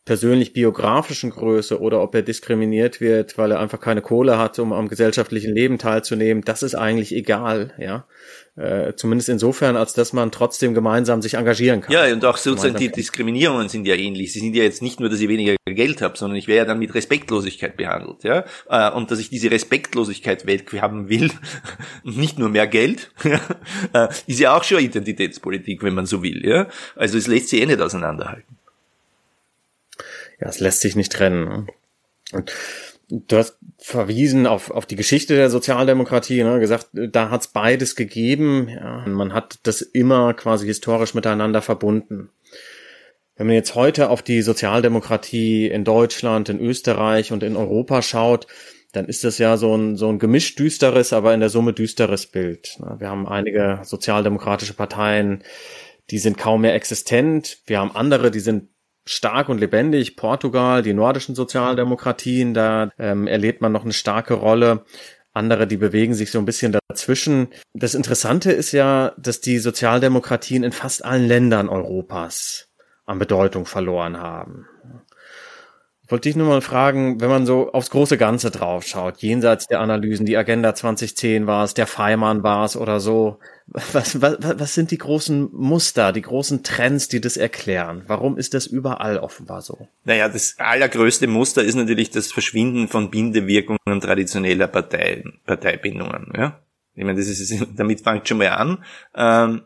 persönlich 0.06 0.52
biografischen 0.52 1.30
Größe 1.30 1.80
oder 1.80 2.02
ob 2.02 2.14
er 2.14 2.24
diskriminiert 2.24 3.00
wird, 3.00 3.38
weil 3.38 3.52
er 3.52 3.60
einfach 3.60 3.80
keine 3.80 4.02
Kohle 4.02 4.38
hat, 4.38 4.60
um 4.60 4.74
am 4.74 4.90
gesellschaftlichen 4.90 5.56
Leben 5.56 5.78
teilzunehmen, 5.78 6.44
das 6.44 6.62
ist 6.62 6.76
eigentlich 6.76 7.16
egal, 7.16 7.74
ja. 7.78 8.06
Äh, 8.56 8.94
zumindest 8.96 9.30
insofern, 9.30 9.76
als 9.76 9.94
dass 9.94 10.14
man 10.14 10.30
trotzdem 10.30 10.76
gemeinsam 10.76 11.24
sich 11.24 11.36
engagieren 11.36 11.82
kann. 11.82 11.92
Ja, 11.92 12.14
und 12.14 12.24
auch 12.24 12.38
sozusagen 12.38 12.76
die 12.76 12.92
Diskriminierungen 12.92 13.68
sind 13.68 13.88
ja 13.88 13.96
ähnlich. 13.96 14.32
Sie 14.32 14.42
sind 14.42 14.56
ja 14.56 14.62
jetzt 14.62 14.84
nicht 14.84 15.00
nur, 15.00 15.10
dass 15.10 15.20
ich 15.20 15.28
weniger 15.28 15.56
Geld 15.66 16.04
habe, 16.04 16.16
sondern 16.16 16.38
ich 16.38 16.48
wäre 16.48 16.60
ja 16.60 16.66
dann 16.66 16.78
mit 16.78 16.94
Respektlosigkeit 16.94 17.78
behandelt, 17.78 18.24
ja. 18.24 18.46
Äh, 18.70 18.92
und 18.92 19.10
dass 19.10 19.20
ich 19.20 19.30
diese 19.30 19.50
Respektlosigkeit 19.50 20.46
haben 20.82 21.10
will, 21.10 21.32
nicht 22.04 22.38
nur 22.38 22.50
mehr 22.50 22.68
Geld, 22.68 23.12
äh, 23.94 24.08
ist 24.28 24.40
ja 24.40 24.56
auch 24.56 24.64
schon 24.64 24.80
Identitätspolitik, 24.80 25.82
wenn 25.82 25.96
man 25.96 26.06
so 26.06 26.22
will, 26.22 26.46
ja. 26.46 26.68
Also 26.96 27.18
es 27.18 27.28
lässt 27.28 27.48
sich 27.48 27.62
eh 27.62 27.66
nicht 27.66 27.82
auseinanderhalten 27.82 28.58
ja, 30.44 30.50
es 30.50 30.60
lässt 30.60 30.82
sich 30.82 30.96
nicht 30.98 31.12
trennen. 31.12 31.48
Ne? 31.48 31.68
Und 32.34 32.52
du 33.10 33.38
hast 33.38 33.58
verwiesen 33.78 34.46
auf, 34.46 34.72
auf 34.72 34.86
die 34.86 34.98
Geschichte 34.98 35.36
der 35.36 35.50
Sozialdemokratie, 35.50 36.44
ne, 36.44 36.60
gesagt, 36.60 36.90
da 36.92 37.30
hat 37.30 37.42
es 37.42 37.48
beides 37.48 37.96
gegeben. 37.96 38.68
Ja, 38.68 39.06
man 39.08 39.34
hat 39.34 39.60
das 39.64 39.82
immer 39.82 40.34
quasi 40.34 40.66
historisch 40.66 41.14
miteinander 41.14 41.62
verbunden. 41.62 42.30
Wenn 43.36 43.48
man 43.48 43.56
jetzt 43.56 43.76
heute 43.76 44.10
auf 44.10 44.22
die 44.22 44.42
Sozialdemokratie 44.42 45.68
in 45.68 45.86
Deutschland, 45.86 46.50
in 46.50 46.60
Österreich 46.60 47.32
und 47.32 47.42
in 47.42 47.56
Europa 47.56 48.02
schaut, 48.02 48.48
dann 48.92 49.06
ist 49.06 49.24
das 49.24 49.38
ja 49.38 49.56
so 49.58 49.76
ein, 49.76 49.96
so 49.96 50.10
ein 50.10 50.20
gemischt 50.20 50.60
düsteres, 50.60 51.14
aber 51.14 51.34
in 51.34 51.40
der 51.40 51.50
Summe 51.50 51.74
düsteres 51.74 52.28
Bild. 52.28 52.78
Ne? 52.80 52.98
Wir 53.00 53.10
haben 53.10 53.28
einige 53.28 53.80
sozialdemokratische 53.84 54.74
Parteien, 54.74 55.44
die 56.10 56.20
sind 56.20 56.38
kaum 56.38 56.62
mehr 56.62 56.76
existent. 56.76 57.60
Wir 57.66 57.80
haben 57.80 57.96
andere, 57.96 58.30
die 58.30 58.42
sind 58.42 58.73
stark 59.06 59.50
und 59.50 59.60
lebendig. 59.60 60.16
Portugal, 60.16 60.82
die 60.82 60.94
nordischen 60.94 61.36
Sozialdemokratien, 61.36 62.54
da 62.54 62.92
ähm, 62.98 63.28
erlebt 63.28 63.62
man 63.62 63.72
noch 63.72 63.84
eine 63.84 63.94
starke 63.94 64.34
Rolle. 64.34 64.86
Andere, 65.34 65.66
die 65.66 65.78
bewegen 65.78 66.14
sich 66.14 66.32
so 66.32 66.40
ein 66.40 66.46
bisschen 66.46 66.78
dazwischen. 66.88 67.48
Das 67.74 67.96
Interessante 67.96 68.52
ist 68.52 68.72
ja, 68.72 69.14
dass 69.18 69.42
die 69.42 69.58
Sozialdemokratien 69.58 70.64
in 70.64 70.72
fast 70.72 71.04
allen 71.04 71.28
Ländern 71.28 71.70
Europas 71.70 72.70
an 73.06 73.20
Bedeutung 73.20 73.66
verloren 73.66 74.18
haben. 74.18 74.68
Ich 76.14 76.16
wollte 76.16 76.30
dich 76.30 76.36
nur 76.36 76.48
mal 76.48 76.62
fragen, 76.62 77.20
wenn 77.22 77.30
man 77.32 77.48
so 77.48 77.72
aufs 77.72 77.90
große 77.90 78.20
Ganze 78.20 78.52
draufschaut, 78.52 79.18
jenseits 79.24 79.66
der 79.66 79.80
Analysen, 79.80 80.28
die 80.28 80.38
Agenda 80.38 80.76
2010 80.76 81.48
war 81.48 81.64
es, 81.64 81.74
der 81.74 81.88
Feimann 81.88 82.44
war 82.44 82.66
es 82.66 82.78
oder 82.78 83.00
so, 83.00 83.40
was, 83.66 84.22
was, 84.22 84.38
was 84.40 84.76
sind 84.76 84.92
die 84.92 85.00
großen 85.00 85.50
Muster, 85.52 86.12
die 86.12 86.22
großen 86.22 86.62
Trends, 86.62 87.08
die 87.08 87.20
das 87.20 87.36
erklären? 87.36 88.04
Warum 88.06 88.38
ist 88.38 88.54
das 88.54 88.68
überall 88.68 89.18
offenbar 89.18 89.64
so? 89.64 89.88
Naja, 90.04 90.30
das 90.30 90.54
allergrößte 90.60 91.26
Muster 91.26 91.64
ist 91.64 91.74
natürlich 91.74 92.12
das 92.12 92.32
Verschwinden 92.32 92.90
von 92.90 93.10
Bindewirkungen 93.10 94.00
traditioneller 94.00 94.68
Parteien, 94.68 95.40
Parteibindungen. 95.48 96.32
Ja? 96.38 96.60
Ich 96.94 97.06
meine, 97.06 97.18
das 97.18 97.28
ist, 97.28 97.66
damit 97.76 98.02
fängt 98.02 98.28
schon 98.28 98.38
mal 98.38 98.50
an. 98.50 98.86
Ähm, 99.16 99.64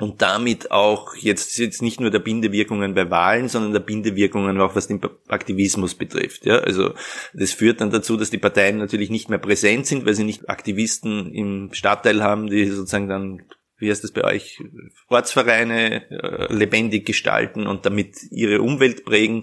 und 0.00 0.22
damit 0.22 0.70
auch 0.70 1.14
jetzt, 1.14 1.58
jetzt 1.58 1.82
nicht 1.82 2.00
nur 2.00 2.10
der 2.10 2.18
Bindewirkungen 2.18 2.94
bei 2.94 3.10
Wahlen, 3.10 3.48
sondern 3.48 3.72
der 3.72 3.80
Bindewirkungen 3.80 4.60
auch 4.60 4.74
was 4.74 4.88
den 4.88 5.00
Aktivismus 5.28 5.94
betrifft. 5.94 6.46
Ja, 6.46 6.58
also 6.58 6.94
das 7.34 7.52
führt 7.52 7.80
dann 7.80 7.90
dazu, 7.90 8.16
dass 8.16 8.30
die 8.30 8.38
Parteien 8.38 8.78
natürlich 8.78 9.10
nicht 9.10 9.28
mehr 9.28 9.38
präsent 9.38 9.86
sind, 9.86 10.06
weil 10.06 10.14
sie 10.14 10.24
nicht 10.24 10.48
Aktivisten 10.48 11.32
im 11.32 11.70
Stadtteil 11.72 12.22
haben, 12.22 12.48
die 12.48 12.66
sozusagen 12.66 13.08
dann 13.08 13.42
wie 13.80 13.90
heißt 13.90 14.04
das 14.04 14.12
bei 14.12 14.24
euch, 14.24 14.62
Ortsvereine 15.08 16.10
äh, 16.10 16.52
lebendig 16.52 17.06
gestalten 17.06 17.66
und 17.66 17.86
damit 17.86 18.16
ihre 18.30 18.60
Umwelt 18.62 19.04
prägen. 19.04 19.42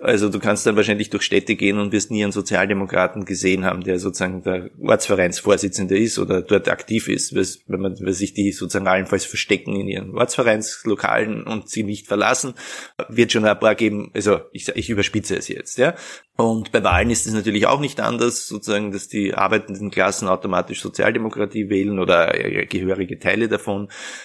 Also 0.00 0.28
du 0.28 0.38
kannst 0.38 0.66
dann 0.66 0.76
wahrscheinlich 0.76 1.10
durch 1.10 1.22
Städte 1.22 1.56
gehen 1.56 1.78
und 1.78 1.92
wirst 1.92 2.10
nie 2.10 2.22
einen 2.22 2.32
Sozialdemokraten 2.32 3.24
gesehen 3.24 3.64
haben, 3.64 3.82
der 3.82 3.98
sozusagen 3.98 4.42
der 4.42 4.70
Ortsvereinsvorsitzende 4.80 5.98
ist 5.98 6.18
oder 6.18 6.42
dort 6.42 6.68
aktiv 6.68 7.08
ist, 7.08 7.34
wenn 7.34 7.80
man, 7.80 7.98
wenn 8.00 8.12
sich 8.12 8.34
die 8.34 8.52
sozusagen 8.52 8.88
allenfalls 8.88 9.24
verstecken 9.24 9.74
in 9.76 9.88
ihren 9.88 10.16
Ortsvereinslokalen 10.16 11.44
und 11.44 11.68
sie 11.68 11.82
nicht 11.82 12.06
verlassen, 12.06 12.54
wird 13.08 13.32
schon 13.32 13.44
ein 13.44 13.58
paar 13.58 13.74
geben, 13.74 14.10
also 14.14 14.40
ich, 14.52 14.68
ich 14.68 14.90
überspitze 14.90 15.36
es 15.36 15.48
jetzt, 15.48 15.78
ja. 15.78 15.94
Und 16.40 16.70
bei 16.70 16.84
Wahlen 16.84 17.10
ist 17.10 17.26
es 17.26 17.34
natürlich 17.34 17.66
auch 17.66 17.80
nicht 17.80 17.98
anders, 17.98 18.46
sozusagen, 18.46 18.92
dass 18.92 19.08
die 19.08 19.34
arbeitenden 19.34 19.90
Klassen 19.90 20.28
automatisch 20.28 20.80
Sozialdemokratie 20.80 21.68
wählen 21.68 21.98
oder 21.98 22.28
gehörige 22.66 23.18
Teile 23.18 23.48
davon, 23.48 23.67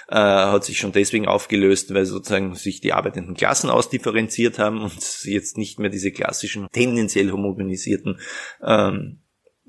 äh, 0.09 0.15
hat 0.15 0.63
sich 0.63 0.77
schon 0.77 0.91
deswegen 0.91 1.27
aufgelöst, 1.27 1.93
weil 1.93 2.05
sozusagen 2.05 2.55
sich 2.55 2.81
die 2.81 2.93
arbeitenden 2.93 3.35
Klassen 3.35 3.69
ausdifferenziert 3.69 4.59
haben 4.59 4.81
und 4.81 5.23
jetzt 5.23 5.57
nicht 5.57 5.79
mehr 5.79 5.89
diese 5.89 6.11
klassischen, 6.11 6.67
tendenziell 6.71 7.31
homogenisierten 7.31 8.19
ähm, 8.63 9.19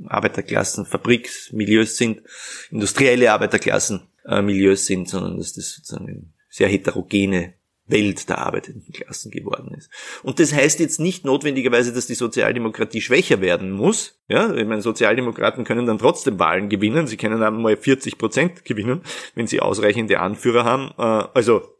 Arbeiterklassen, 0.06 0.86
Fabriksmilieus 0.86 1.96
sind, 1.96 2.22
industrielle 2.70 3.32
Arbeiterklassenmilieus 3.32 4.82
äh, 4.82 4.84
sind, 4.84 5.08
sondern 5.08 5.36
dass 5.38 5.54
das 5.54 5.74
sozusagen 5.74 6.34
sehr 6.48 6.68
heterogene 6.68 7.54
Welt 7.86 8.28
der 8.28 8.38
arbeitenden 8.38 8.92
Klassen 8.92 9.30
geworden 9.30 9.74
ist. 9.76 9.90
Und 10.22 10.40
das 10.40 10.52
heißt 10.54 10.80
jetzt 10.80 11.00
nicht 11.00 11.24
notwendigerweise, 11.24 11.92
dass 11.92 12.06
die 12.06 12.14
Sozialdemokratie 12.14 13.00
schwächer 13.00 13.40
werden 13.40 13.70
muss. 13.70 14.18
Ja, 14.28 14.54
ich 14.54 14.66
meine, 14.66 14.80
Sozialdemokraten 14.80 15.64
können 15.64 15.86
dann 15.86 15.98
trotzdem 15.98 16.38
Wahlen 16.38 16.68
gewinnen. 16.68 17.06
Sie 17.06 17.16
können 17.16 17.42
einmal 17.42 17.76
40 17.76 18.16
Prozent 18.16 18.64
gewinnen, 18.64 19.02
wenn 19.34 19.46
sie 19.46 19.60
ausreichende 19.60 20.20
Anführer 20.20 20.64
haben. 20.64 20.92
Äh, 20.96 21.28
also 21.34 21.74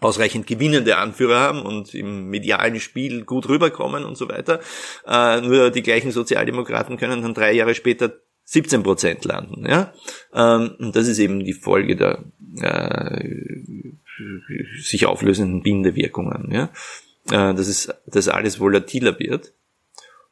ausreichend 0.00 0.46
gewinnende 0.46 0.96
Anführer 0.96 1.40
haben 1.40 1.62
und 1.62 1.92
im 1.94 2.28
medialen 2.28 2.78
Spiel 2.78 3.24
gut 3.24 3.48
rüberkommen 3.48 4.04
und 4.04 4.16
so 4.16 4.28
weiter. 4.28 4.60
Äh, 5.06 5.40
nur 5.40 5.70
die 5.70 5.82
gleichen 5.82 6.12
Sozialdemokraten 6.12 6.96
können 6.96 7.22
dann 7.22 7.34
drei 7.34 7.52
Jahre 7.52 7.74
später 7.74 8.12
17 8.44 8.82
Prozent 8.82 9.24
landen. 9.24 9.66
Ja? 9.68 9.92
Ähm, 10.32 10.76
und 10.78 10.96
das 10.96 11.08
ist 11.08 11.18
eben 11.18 11.44
die 11.44 11.52
Folge 11.52 11.96
der 11.96 12.24
äh, 12.62 13.92
sich 14.80 15.06
auflösenden 15.06 15.62
Bindewirkungen. 15.62 16.50
Ja? 16.50 16.70
Äh, 17.30 17.54
dass, 17.54 17.68
es, 17.68 17.92
dass 18.06 18.28
alles 18.28 18.60
volatiler 18.60 19.18
wird 19.18 19.52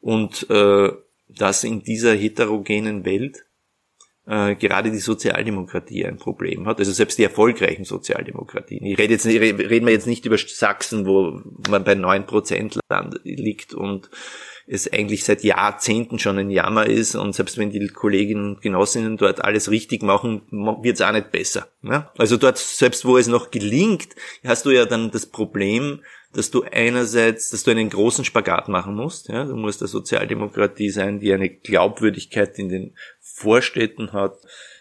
und 0.01 0.49
äh, 0.49 0.91
dass 1.29 1.63
in 1.63 1.83
dieser 1.83 2.13
heterogenen 2.15 3.05
Welt 3.05 3.45
äh, 4.25 4.55
gerade 4.55 4.91
die 4.91 4.97
Sozialdemokratie 4.97 6.05
ein 6.05 6.17
Problem 6.17 6.65
hat, 6.65 6.79
also 6.79 6.91
selbst 6.91 7.17
die 7.19 7.23
erfolgreichen 7.23 7.85
Sozialdemokratien. 7.85 8.85
Ich 8.85 8.97
rede 8.97 9.13
jetzt 9.13 9.25
reden 9.25 9.85
wir 9.85 9.93
jetzt 9.93 10.07
nicht 10.07 10.25
über 10.25 10.37
Sachsen, 10.37 11.05
wo 11.05 11.41
man 11.69 11.83
bei 11.83 11.95
neun 11.95 12.25
Prozent 12.25 12.79
liegt 13.23 13.73
und 13.73 14.09
es 14.67 14.91
eigentlich 14.91 15.23
seit 15.23 15.43
Jahrzehnten 15.43 16.19
schon 16.19 16.37
ein 16.37 16.49
Jammer 16.49 16.85
ist 16.85 17.15
und 17.15 17.33
selbst 17.33 17.57
wenn 17.57 17.69
die 17.69 17.87
Kolleginnen 17.87 18.55
und 18.55 18.61
Genossinnen 18.61 19.15
dort 19.15 19.43
alles 19.43 19.71
richtig 19.71 20.03
machen, 20.03 20.41
wird 20.51 20.95
es 20.95 21.01
auch 21.01 21.13
nicht 21.13 21.31
besser. 21.31 21.69
Ja? 21.81 22.11
Also 22.17 22.35
dort, 22.35 22.57
selbst 22.57 23.05
wo 23.05 23.17
es 23.17 23.27
noch 23.27 23.49
gelingt, 23.49 24.09
hast 24.43 24.65
du 24.65 24.71
ja 24.71 24.85
dann 24.85 25.09
das 25.09 25.25
Problem, 25.25 26.01
dass 26.33 26.51
du 26.51 26.63
einerseits, 26.63 27.49
dass 27.49 27.63
du 27.63 27.71
einen 27.71 27.89
großen 27.89 28.25
Spagat 28.25 28.67
machen 28.67 28.93
musst. 28.93 29.29
Ja? 29.29 29.45
Du 29.45 29.55
musst 29.55 29.79
der 29.79 29.87
Sozialdemokratie 29.87 30.89
sein, 30.89 31.21
die 31.21 31.33
eine 31.33 31.49
Glaubwürdigkeit 31.49 32.59
in 32.59 32.67
den 32.67 32.95
Vorstädten 33.21 34.11
hat, 34.11 34.35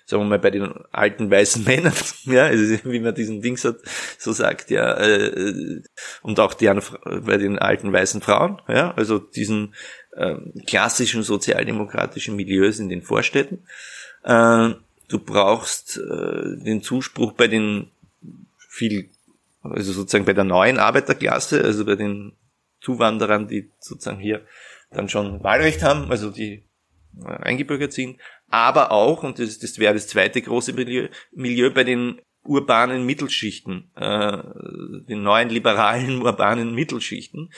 sagen 0.06 0.22
wir 0.22 0.28
mal, 0.28 0.38
bei 0.38 0.50
den 0.50 0.72
alten 0.92 1.30
weißen 1.30 1.64
Männern, 1.66 1.92
ja, 2.24 2.44
also 2.46 2.78
wie 2.84 3.00
man 3.00 3.14
diesen 3.14 3.42
Dings 3.42 3.64
hat, 3.64 3.76
so 4.18 4.32
sagt, 4.32 4.70
ja, 4.70 4.96
äh, 4.98 5.82
und 6.22 6.40
auch 6.40 6.54
die, 6.54 6.70
bei 7.22 7.36
den 7.36 7.58
alten 7.58 7.92
weißen 7.92 8.20
Frauen, 8.22 8.62
ja, 8.68 8.94
also 8.94 9.18
diesen 9.18 9.74
äh, 10.12 10.36
klassischen 10.66 11.22
sozialdemokratischen 11.22 12.36
Milieus 12.36 12.78
in 12.78 12.88
den 12.88 13.02
Vorstädten. 13.02 13.66
Äh, 14.22 14.70
du 15.08 15.18
brauchst 15.18 15.98
äh, 15.98 16.64
den 16.64 16.82
Zuspruch 16.82 17.32
bei 17.32 17.48
den 17.48 17.90
viel, 18.68 19.10
also 19.62 19.92
sozusagen 19.92 20.24
bei 20.24 20.32
der 20.32 20.44
neuen 20.44 20.78
Arbeiterklasse, 20.78 21.62
also 21.62 21.84
bei 21.84 21.96
den 21.96 22.32
Zuwanderern, 22.80 23.48
die 23.48 23.70
sozusagen 23.80 24.20
hier 24.20 24.42
dann 24.92 25.08
schon 25.08 25.42
Wahlrecht 25.42 25.82
haben, 25.82 26.10
also 26.10 26.30
die 26.30 26.52
äh, 26.52 26.62
eingebürgert 27.24 27.92
sind, 27.92 28.20
aber 28.48 28.92
auch, 28.92 29.22
und 29.22 29.38
das, 29.38 29.58
das 29.58 29.78
wäre 29.78 29.94
das 29.94 30.08
zweite 30.08 30.42
große 30.42 30.72
Milieu, 30.72 31.08
Milieu 31.32 31.70
bei 31.70 31.84
den 31.84 32.20
urbanen 32.44 33.04
Mittelschichten, 33.04 33.90
äh, 33.96 34.38
den 35.08 35.22
neuen 35.22 35.48
liberalen 35.48 36.22
urbanen 36.22 36.74
Mittelschichten, 36.74 37.50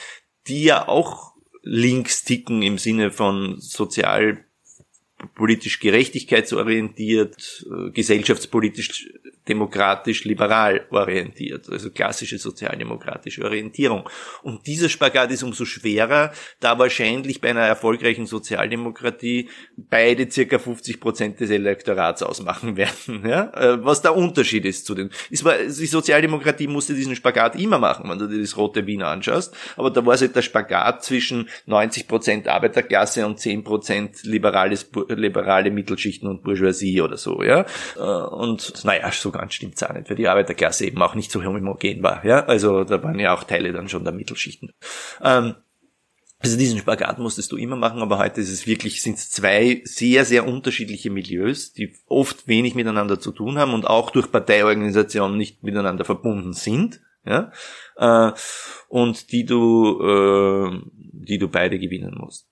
die 0.47 0.63
ja 0.63 0.87
auch 0.87 1.33
links 1.61 2.23
ticken 2.23 2.61
im 2.61 2.77
Sinne 2.77 3.11
von 3.11 3.59
sozialpolitisch 3.59 5.79
gerechtigkeitsorientiert, 5.79 7.65
äh, 7.69 7.91
gesellschaftspolitisch 7.91 9.09
demokratisch 9.49 10.23
liberal 10.25 10.85
orientiert, 10.91 11.69
also 11.69 11.89
klassische 11.89 12.37
sozialdemokratische 12.37 13.43
Orientierung. 13.43 14.07
Und 14.43 14.67
dieser 14.67 14.87
Spagat 14.87 15.31
ist 15.31 15.43
umso 15.43 15.65
schwerer, 15.65 16.31
da 16.59 16.77
wahrscheinlich 16.77 17.41
bei 17.41 17.49
einer 17.49 17.61
erfolgreichen 17.61 18.27
Sozialdemokratie 18.27 19.49
beide 19.75 20.29
circa 20.29 20.59
50 20.59 20.99
Prozent 20.99 21.39
des 21.39 21.49
Elektorats 21.49 22.21
ausmachen 22.21 22.77
werden. 22.77 23.27
Ja? 23.27 23.51
Äh, 23.53 23.83
was 23.83 24.01
der 24.01 24.15
Unterschied 24.15 24.65
ist 24.65 24.85
zu 24.85 24.95
den. 24.95 25.09
Ist, 25.29 25.45
die 25.45 25.85
Sozialdemokratie 25.87 26.67
musste 26.67 26.93
diesen 26.93 27.15
Spagat 27.15 27.55
immer 27.55 27.79
machen, 27.79 28.09
wenn 28.09 28.19
du 28.19 28.27
dir 28.27 28.39
das 28.39 28.55
rote 28.55 28.85
Wien 28.85 29.01
anschaust. 29.01 29.55
Aber 29.75 29.89
da 29.89 30.05
war 30.05 30.13
es 30.13 30.21
halt 30.21 30.35
der 30.35 30.41
Spagat 30.41 31.03
zwischen 31.03 31.49
90 31.65 32.07
Prozent 32.07 32.47
Arbeiterklasse 32.47 33.25
und 33.25 33.39
10 33.39 33.63
Prozent 33.63 34.23
liberales, 34.23 34.89
liberale 35.09 35.71
Mittelschichten 35.71 36.29
und 36.29 36.43
Bourgeoisie 36.43 37.01
oder 37.01 37.17
so. 37.17 37.41
Ja? 37.41 37.65
Äh, 37.97 38.01
und 38.01 38.83
naja, 38.85 39.11
sogar 39.11 39.38
ganz 39.39 39.53
stimmt's 39.53 39.81
auch 39.83 39.93
nicht, 39.93 40.09
weil 40.09 40.17
die 40.17 40.27
Arbeiterklasse 40.27 40.85
eben 40.85 41.01
auch 41.01 41.15
nicht 41.15 41.31
so 41.31 41.43
homogen 41.43 42.03
war. 42.03 42.23
Ja, 42.25 42.45
also 42.45 42.83
da 42.83 43.01
waren 43.03 43.19
ja 43.19 43.33
auch 43.33 43.43
Teile 43.43 43.71
dann 43.73 43.89
schon 43.89 44.03
der 44.03 44.13
Mittelschichten. 44.13 44.73
Ähm, 45.23 45.55
also 46.41 46.57
diesen 46.57 46.79
Spagat 46.79 47.19
musstest 47.19 47.51
du 47.51 47.57
immer 47.57 47.75
machen, 47.75 48.01
aber 48.01 48.17
heute 48.17 48.39
ist 48.39 48.49
es 48.49 48.65
wirklich, 48.65 49.01
sind 49.01 49.17
es 49.17 49.29
zwei 49.29 49.81
sehr, 49.83 50.23
sehr 50.23 50.47
unterschiedliche 50.47 51.09
Milieus, 51.09 51.73
die 51.73 51.93
oft 52.07 52.47
wenig 52.47 52.75
miteinander 52.75 53.19
zu 53.19 53.33
tun 53.33 53.57
haben 53.57 53.73
und 53.73 53.85
auch 53.85 54.09
durch 54.11 54.31
Parteiorganisationen 54.31 55.37
nicht 55.37 55.63
miteinander 55.63 56.05
verbunden 56.05 56.53
sind, 56.53 57.01
ja, 57.25 57.51
äh, 57.97 58.31
und 58.87 59.33
die 59.33 59.45
du, 59.45 60.01
äh, 60.01 60.81
die 60.95 61.39
du 61.39 61.49
beide 61.49 61.77
gewinnen 61.77 62.15
musst. 62.17 62.47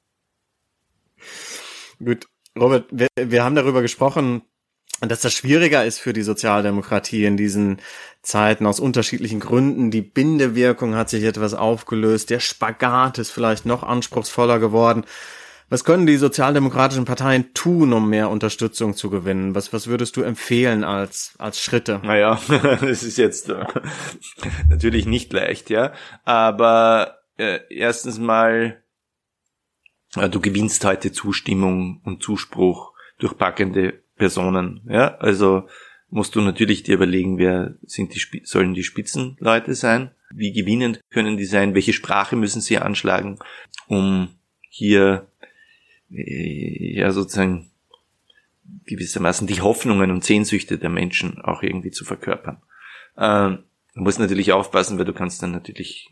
Gut, 2.04 2.28
Robert, 2.60 2.88
wir, 2.92 3.08
wir 3.16 3.44
haben 3.46 3.56
darüber 3.56 3.82
gesprochen, 3.82 4.42
dass 5.02 5.22
das 5.22 5.34
schwieriger 5.34 5.86
ist 5.86 6.00
für 6.00 6.14
die 6.14 6.24
Sozialdemokratie 6.24 7.26
in 7.26 7.38
diesen 7.38 7.80
Zeiten 8.22 8.66
aus 8.66 8.80
unterschiedlichen 8.80 9.40
Gründen. 9.40 9.92
Die 9.92 10.02
Bindewirkung 10.02 10.96
hat 10.96 11.10
sich 11.10 11.24
etwas 11.24 11.54
aufgelöst, 11.54 12.30
der 12.30 12.40
Spagat 12.40 13.20
ist 13.20 13.32
vielleicht 13.32 13.66
noch 13.66 13.84
anspruchsvoller 13.84 14.60
geworden. 14.60 15.06
Was 15.70 15.84
können 15.84 16.06
die 16.06 16.16
sozialdemokratischen 16.16 17.04
Parteien 17.04 17.54
tun, 17.54 17.92
um 17.92 18.10
mehr 18.10 18.30
Unterstützung 18.30 18.96
zu 18.96 19.10
gewinnen? 19.10 19.54
Was, 19.54 19.74
was 19.74 19.88
würdest 19.88 20.16
du 20.16 20.22
empfehlen 20.22 20.86
als, 20.86 21.34
als 21.40 21.60
Schritte? 21.60 22.00
Naja, 22.04 22.40
das 22.48 23.04
ist 23.04 23.18
jetzt 23.18 23.50
äh, 23.50 23.66
natürlich 24.70 25.06
nicht 25.06 25.34
leicht, 25.34 25.70
ja. 25.70 25.92
Aber 26.24 27.18
äh, 27.38 27.60
erstens 27.70 28.18
mal, 28.18 28.82
äh, 30.16 30.30
du 30.30 30.40
gewinnst 30.40 30.86
heute 30.86 31.12
Zustimmung 31.12 32.02
und 32.06 32.24
Zuspruch 32.24 32.94
durch 33.20 33.38
packende 33.38 34.02
Personen. 34.18 34.82
Ja, 34.90 35.16
also 35.18 35.68
musst 36.10 36.36
du 36.36 36.42
natürlich 36.42 36.84
dir 36.84 36.96
überlegen, 36.96 37.38
wer 37.38 37.76
sind 37.86 38.16
die 38.16 38.42
sollen 38.44 38.74
die 38.74 38.84
Spitzenleute 38.84 39.76
sein, 39.76 40.12
wie 40.34 40.52
gewinnend 40.52 41.02
können 41.10 41.38
die 41.38 41.46
sein, 41.46 41.76
welche 41.76 41.94
Sprache 41.94 42.36
müssen 42.36 42.62
sie 42.62 42.78
anschlagen, 42.78 43.40
um 43.88 44.30
hier 44.70 45.28
äh, 46.12 46.98
ja 46.98 47.12
sozusagen 47.12 47.72
gewissermaßen 48.86 49.48
die 49.48 49.62
Hoffnungen 49.62 50.12
und 50.12 50.24
Sehnsüchte 50.24 50.78
der 50.78 50.90
Menschen 50.90 51.42
auch 51.42 51.64
irgendwie 51.64 51.92
zu 51.92 52.06
verkörpern. 52.06 52.62
Ähm, 53.18 53.60
du 53.96 54.02
musst 54.02 54.20
natürlich 54.20 54.52
aufpassen, 54.52 54.98
weil 54.98 55.06
du 55.06 55.14
kannst 55.14 55.42
dann 55.44 55.52
natürlich 55.52 56.10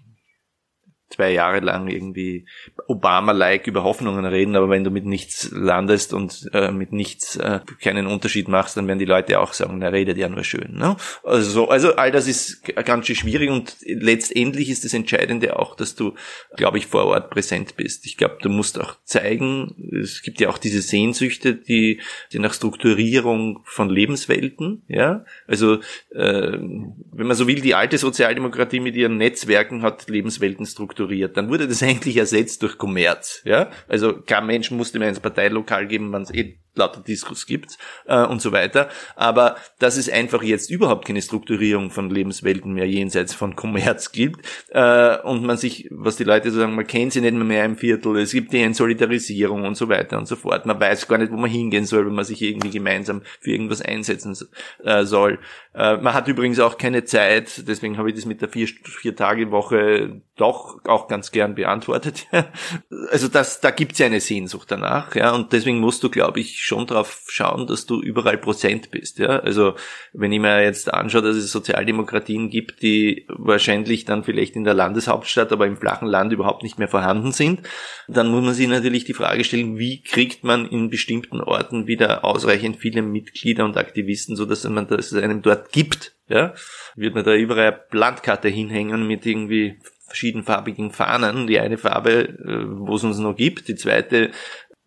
zwei 1.15 1.31
Jahre 1.31 1.59
lang 1.61 1.87
irgendwie 1.87 2.45
Obama-like 2.87 3.67
über 3.67 3.83
Hoffnungen 3.83 4.25
reden, 4.25 4.55
aber 4.55 4.69
wenn 4.69 4.83
du 4.83 4.91
mit 4.91 5.05
nichts 5.05 5.49
landest 5.51 6.13
und 6.13 6.49
äh, 6.53 6.71
mit 6.71 6.91
nichts 6.91 7.37
äh, 7.37 7.61
keinen 7.81 8.05
Unterschied 8.05 8.47
machst, 8.47 8.75
dann 8.75 8.87
werden 8.87 8.99
die 8.99 9.05
Leute 9.05 9.39
auch 9.39 9.53
sagen, 9.53 9.79
na 9.79 9.87
redet 9.87 10.17
ja 10.17 10.27
nur 10.27 10.43
schön. 10.43 10.75
Ne? 10.75 10.97
Also, 11.23 11.69
also 11.69 11.95
all 11.95 12.11
das 12.11 12.27
ist 12.27 12.63
ganz 12.63 13.07
schön 13.07 13.15
schwierig 13.15 13.49
und 13.49 13.77
letztendlich 13.85 14.69
ist 14.69 14.83
das 14.83 14.93
Entscheidende 14.93 15.57
auch, 15.57 15.75
dass 15.75 15.95
du, 15.95 16.13
glaube 16.55 16.77
ich, 16.77 16.87
vor 16.87 17.05
Ort 17.05 17.29
präsent 17.29 17.77
bist. 17.77 18.05
Ich 18.05 18.17
glaube, 18.17 18.37
du 18.41 18.49
musst 18.49 18.79
auch 18.79 18.95
zeigen, 19.05 19.75
es 20.01 20.21
gibt 20.21 20.41
ja 20.41 20.49
auch 20.49 20.57
diese 20.57 20.81
Sehnsüchte, 20.81 21.55
die, 21.55 22.01
die 22.33 22.39
nach 22.39 22.53
Strukturierung 22.53 23.61
von 23.63 23.89
Lebenswelten, 23.89 24.83
ja, 24.87 25.23
also 25.47 25.75
äh, 26.13 26.57
wenn 26.57 27.27
man 27.27 27.35
so 27.35 27.47
will, 27.47 27.61
die 27.61 27.75
alte 27.75 27.97
Sozialdemokratie 27.97 28.81
mit 28.81 28.95
ihren 28.95 29.17
Netzwerken 29.17 29.81
hat 29.81 30.09
Lebenswelten 30.09 30.65
strukturiert 30.65 31.04
strukturiert, 31.05 31.37
dann 31.37 31.49
wurde 31.49 31.67
das 31.67 31.83
eigentlich 31.83 32.17
ersetzt 32.17 32.61
durch 32.61 32.77
Kommerz. 32.77 33.41
Ja? 33.45 33.69
Also 33.87 34.21
kein 34.21 34.45
Mensch 34.45 34.71
musste 34.71 34.99
mehr 34.99 35.09
ins 35.09 35.19
Parteilokal 35.19 35.87
geben, 35.87 36.11
wenn 36.11 36.23
es 36.23 36.33
eh 36.33 36.59
lauter 36.75 37.01
Diskus 37.01 37.45
gibt 37.45 37.77
äh, 38.07 38.23
und 38.23 38.41
so 38.41 38.51
weiter. 38.51 38.89
Aber 39.15 39.55
dass 39.79 39.97
es 39.97 40.09
einfach 40.09 40.43
jetzt 40.43 40.69
überhaupt 40.69 41.05
keine 41.05 41.21
Strukturierung 41.21 41.91
von 41.91 42.09
Lebenswelten 42.09 42.73
mehr 42.73 42.87
jenseits 42.87 43.33
von 43.33 43.55
Kommerz 43.55 44.11
gibt 44.11 44.45
äh, 44.69 45.17
und 45.19 45.43
man 45.43 45.57
sich, 45.57 45.87
was 45.91 46.17
die 46.17 46.23
Leute 46.23 46.51
so 46.51 46.59
sagen, 46.59 46.75
man 46.75 46.87
kennt 46.87 47.13
sie 47.13 47.21
nicht 47.21 47.33
mehr, 47.33 47.43
mehr 47.43 47.65
im 47.65 47.77
Viertel, 47.77 48.17
es 48.17 48.31
gibt 48.31 48.53
die 48.53 48.61
Entsolidarisierung 48.61 49.63
und 49.63 49.75
so 49.75 49.89
weiter 49.89 50.17
und 50.17 50.27
so 50.27 50.35
fort. 50.35 50.65
Man 50.65 50.79
weiß 50.79 51.07
gar 51.07 51.17
nicht, 51.17 51.31
wo 51.31 51.37
man 51.37 51.49
hingehen 51.49 51.85
soll, 51.85 52.05
wenn 52.05 52.15
man 52.15 52.25
sich 52.25 52.41
irgendwie 52.41 52.71
gemeinsam 52.71 53.21
für 53.39 53.51
irgendwas 53.51 53.81
einsetzen 53.81 54.35
äh, 54.83 55.05
soll. 55.05 55.39
Äh, 55.73 55.97
man 55.97 56.13
hat 56.13 56.27
übrigens 56.27 56.59
auch 56.59 56.77
keine 56.77 57.03
Zeit, 57.03 57.67
deswegen 57.67 57.97
habe 57.97 58.09
ich 58.09 58.15
das 58.15 58.25
mit 58.25 58.41
der 58.41 58.49
vier, 58.49 58.67
vier 58.67 59.15
Tage 59.15 59.51
Woche 59.51 60.21
doch 60.37 60.83
auch 60.85 61.07
ganz 61.07 61.31
gern 61.31 61.55
beantwortet. 61.55 62.27
also 63.11 63.27
das, 63.27 63.61
da 63.61 63.71
gibt's 63.71 63.99
ja 63.99 64.05
eine 64.05 64.19
Sehnsucht 64.19 64.71
danach, 64.71 65.15
ja, 65.15 65.33
und 65.33 65.53
deswegen 65.53 65.79
musst 65.79 66.03
du, 66.03 66.09
glaube 66.09 66.39
ich, 66.39 66.61
schon 66.65 66.87
drauf 66.87 67.25
schauen, 67.29 67.67
dass 67.67 67.85
du 67.85 68.01
überall 68.01 68.37
Prozent 68.37 68.89
bist, 68.91 69.19
ja. 69.19 69.39
Also 69.39 69.75
wenn 70.13 70.31
ich 70.31 70.39
mir 70.39 70.63
jetzt 70.63 70.91
anschaue, 70.93 71.21
dass 71.21 71.35
es 71.35 71.51
Sozialdemokratien 71.51 72.49
gibt, 72.49 72.81
die 72.81 73.25
wahrscheinlich 73.29 74.05
dann 74.05 74.23
vielleicht 74.23 74.55
in 74.55 74.63
der 74.63 74.73
Landeshauptstadt, 74.73 75.51
aber 75.51 75.67
im 75.67 75.77
flachen 75.77 76.07
Land 76.07 76.33
überhaupt 76.33 76.63
nicht 76.63 76.79
mehr 76.79 76.87
vorhanden 76.87 77.31
sind, 77.31 77.61
dann 78.07 78.29
muss 78.29 78.43
man 78.43 78.53
sich 78.53 78.67
natürlich 78.67 79.05
die 79.05 79.13
Frage 79.13 79.43
stellen, 79.43 79.77
wie 79.77 80.01
kriegt 80.01 80.43
man 80.43 80.67
in 80.67 80.89
bestimmten 80.89 81.39
Orten 81.39 81.87
wieder 81.87 82.25
ausreichend 82.25 82.77
viele 82.77 83.01
Mitglieder 83.03 83.63
und 83.65 83.77
Aktivisten, 83.77 84.35
so 84.35 84.45
dass 84.45 84.63
man 84.63 84.87
das 84.87 85.13
einem 85.13 85.41
dort 85.41 85.71
gibt, 85.71 86.15
ja. 86.27 86.55
Wird 86.95 87.13
man 87.13 87.23
da 87.23 87.35
überall 87.35 87.67
eine 87.67 87.99
Landkarte 87.99 88.47
hinhängen 88.47 89.05
mit 89.05 89.25
irgendwie 89.25 89.77
verschiedenfarbigen 90.07 90.91
Fahnen. 90.91 91.47
Die 91.47 91.59
eine 91.59 91.77
Farbe, 91.77 92.29
äh, 92.29 92.65
wo 92.67 92.95
es 92.95 93.03
uns 93.03 93.17
noch 93.19 93.35
gibt, 93.35 93.67
die 93.67 93.75
zweite, 93.75 94.31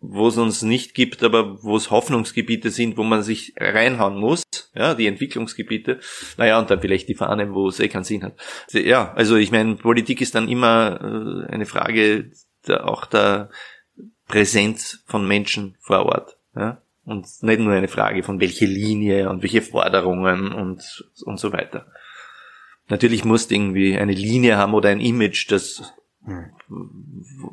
wo 0.01 0.29
es 0.29 0.37
uns 0.37 0.61
nicht 0.61 0.93
gibt, 0.93 1.23
aber 1.23 1.61
wo 1.61 1.75
es 1.75 1.91
Hoffnungsgebiete 1.91 2.69
sind, 2.69 2.97
wo 2.97 3.03
man 3.03 3.21
sich 3.21 3.53
reinhauen 3.57 4.17
muss, 4.17 4.43
ja, 4.73 4.93
die 4.95 5.07
Entwicklungsgebiete. 5.07 5.99
Naja, 6.37 6.59
und 6.59 6.69
dann 6.69 6.79
vielleicht 6.79 7.09
die 7.09 7.15
Fahne, 7.15 7.53
wo 7.53 7.67
es 7.67 7.79
eh 7.79 7.89
keinen 7.89 8.05
Sinn 8.05 8.23
hat. 8.23 8.33
Ja, 8.71 9.13
also 9.13 9.35
ich 9.35 9.51
meine, 9.51 9.75
Politik 9.75 10.21
ist 10.21 10.35
dann 10.35 10.47
immer 10.47 11.45
äh, 11.47 11.51
eine 11.51 11.65
Frage 11.65 12.31
der, 12.67 12.87
auch 12.87 13.05
der 13.05 13.49
Präsenz 14.27 15.03
von 15.05 15.27
Menschen 15.27 15.75
vor 15.81 16.05
Ort. 16.05 16.37
Ja? 16.55 16.81
Und 17.03 17.27
nicht 17.41 17.59
nur 17.59 17.73
eine 17.73 17.87
Frage 17.87 18.23
von 18.23 18.39
welche 18.39 18.65
Linie 18.65 19.29
und 19.29 19.41
welche 19.41 19.61
Forderungen 19.61 20.53
und, 20.53 21.11
und 21.25 21.39
so 21.39 21.51
weiter. 21.51 21.87
Natürlich 22.87 23.25
musst 23.25 23.51
du 23.51 23.55
irgendwie 23.55 23.97
eine 23.97 24.13
Linie 24.13 24.57
haben 24.57 24.73
oder 24.73 24.89
ein 24.89 25.01
Image, 25.01 25.51
das 25.51 25.93
hm. 26.23 26.51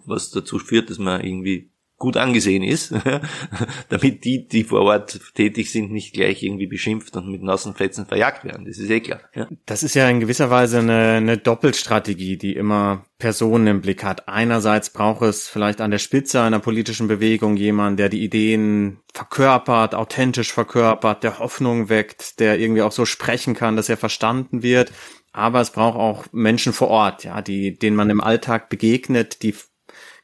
was 0.07 0.31
dazu 0.31 0.59
führt, 0.59 0.91
dass 0.91 0.99
man 0.99 1.23
irgendwie 1.23 1.71
gut 1.99 2.17
angesehen 2.17 2.63
ist, 2.63 2.95
damit 3.89 4.25
die, 4.25 4.47
die 4.47 4.65
vor 4.65 4.83
Ort 4.83 5.19
tätig 5.35 5.73
sind, 5.73 5.91
nicht 5.91 6.13
gleich 6.13 6.43
irgendwie 6.43 6.67
beschimpft 6.67 7.17
und 7.17 7.29
mit 7.29 7.43
nassen 7.43 7.75
Fetzen 7.75 8.07
verjagt 8.07 8.45
werden. 8.45 8.67
Das 8.67 8.79
ist 8.79 8.91
eh 8.91 9.01
klar. 9.01 9.21
Ja. 9.35 9.49
Das 9.65 9.83
ist 9.83 9.95
ja 9.95 10.09
in 10.09 10.21
gewisser 10.21 10.51
Weise 10.51 10.81
eine, 10.81 11.13
eine 11.13 11.39
Doppelstrategie, 11.39 12.37
die 12.37 12.55
immer 12.55 13.07
Personen 13.19 13.67
im 13.67 13.81
Blick 13.81 14.05
hat. 14.05 14.29
Einerseits 14.29 14.91
braucht 14.91 15.23
es 15.23 15.49
vielleicht 15.49 15.81
an 15.81 15.91
der 15.91 15.99
Spitze 15.99 16.43
einer 16.43 16.59
politischen 16.59 17.09
Bewegung 17.09 17.57
jemanden, 17.57 17.97
der 17.97 18.11
die 18.11 18.23
Ideen 18.23 18.99
verkörpert, 19.15 19.95
authentisch 19.95 20.53
verkörpert, 20.53 21.25
der 21.25 21.39
Hoffnung 21.39 21.89
weckt, 21.89 22.41
der 22.41 22.59
irgendwie 22.59 22.83
auch 22.83 22.93
so 22.93 23.07
sprechen 23.07 23.55
kann, 23.55 23.77
dass 23.77 23.89
er 23.89 23.97
verstanden 23.97 24.63
wird. 24.63 24.93
Aber 25.33 25.63
es 25.63 25.71
braucht 25.71 25.99
auch 25.99 26.25
Menschen 26.33 26.75
vor 26.75 26.89
Ort, 26.89 27.25
ja, 27.25 27.41
die, 27.41 27.79
denen 27.79 27.97
man 27.97 28.11
im 28.11 28.21
Alltag 28.21 28.69
begegnet, 28.69 29.43
die 29.43 29.55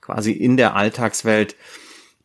quasi 0.03 0.32
in 0.32 0.59
der 0.59 0.76
Alltagswelt 0.76 1.57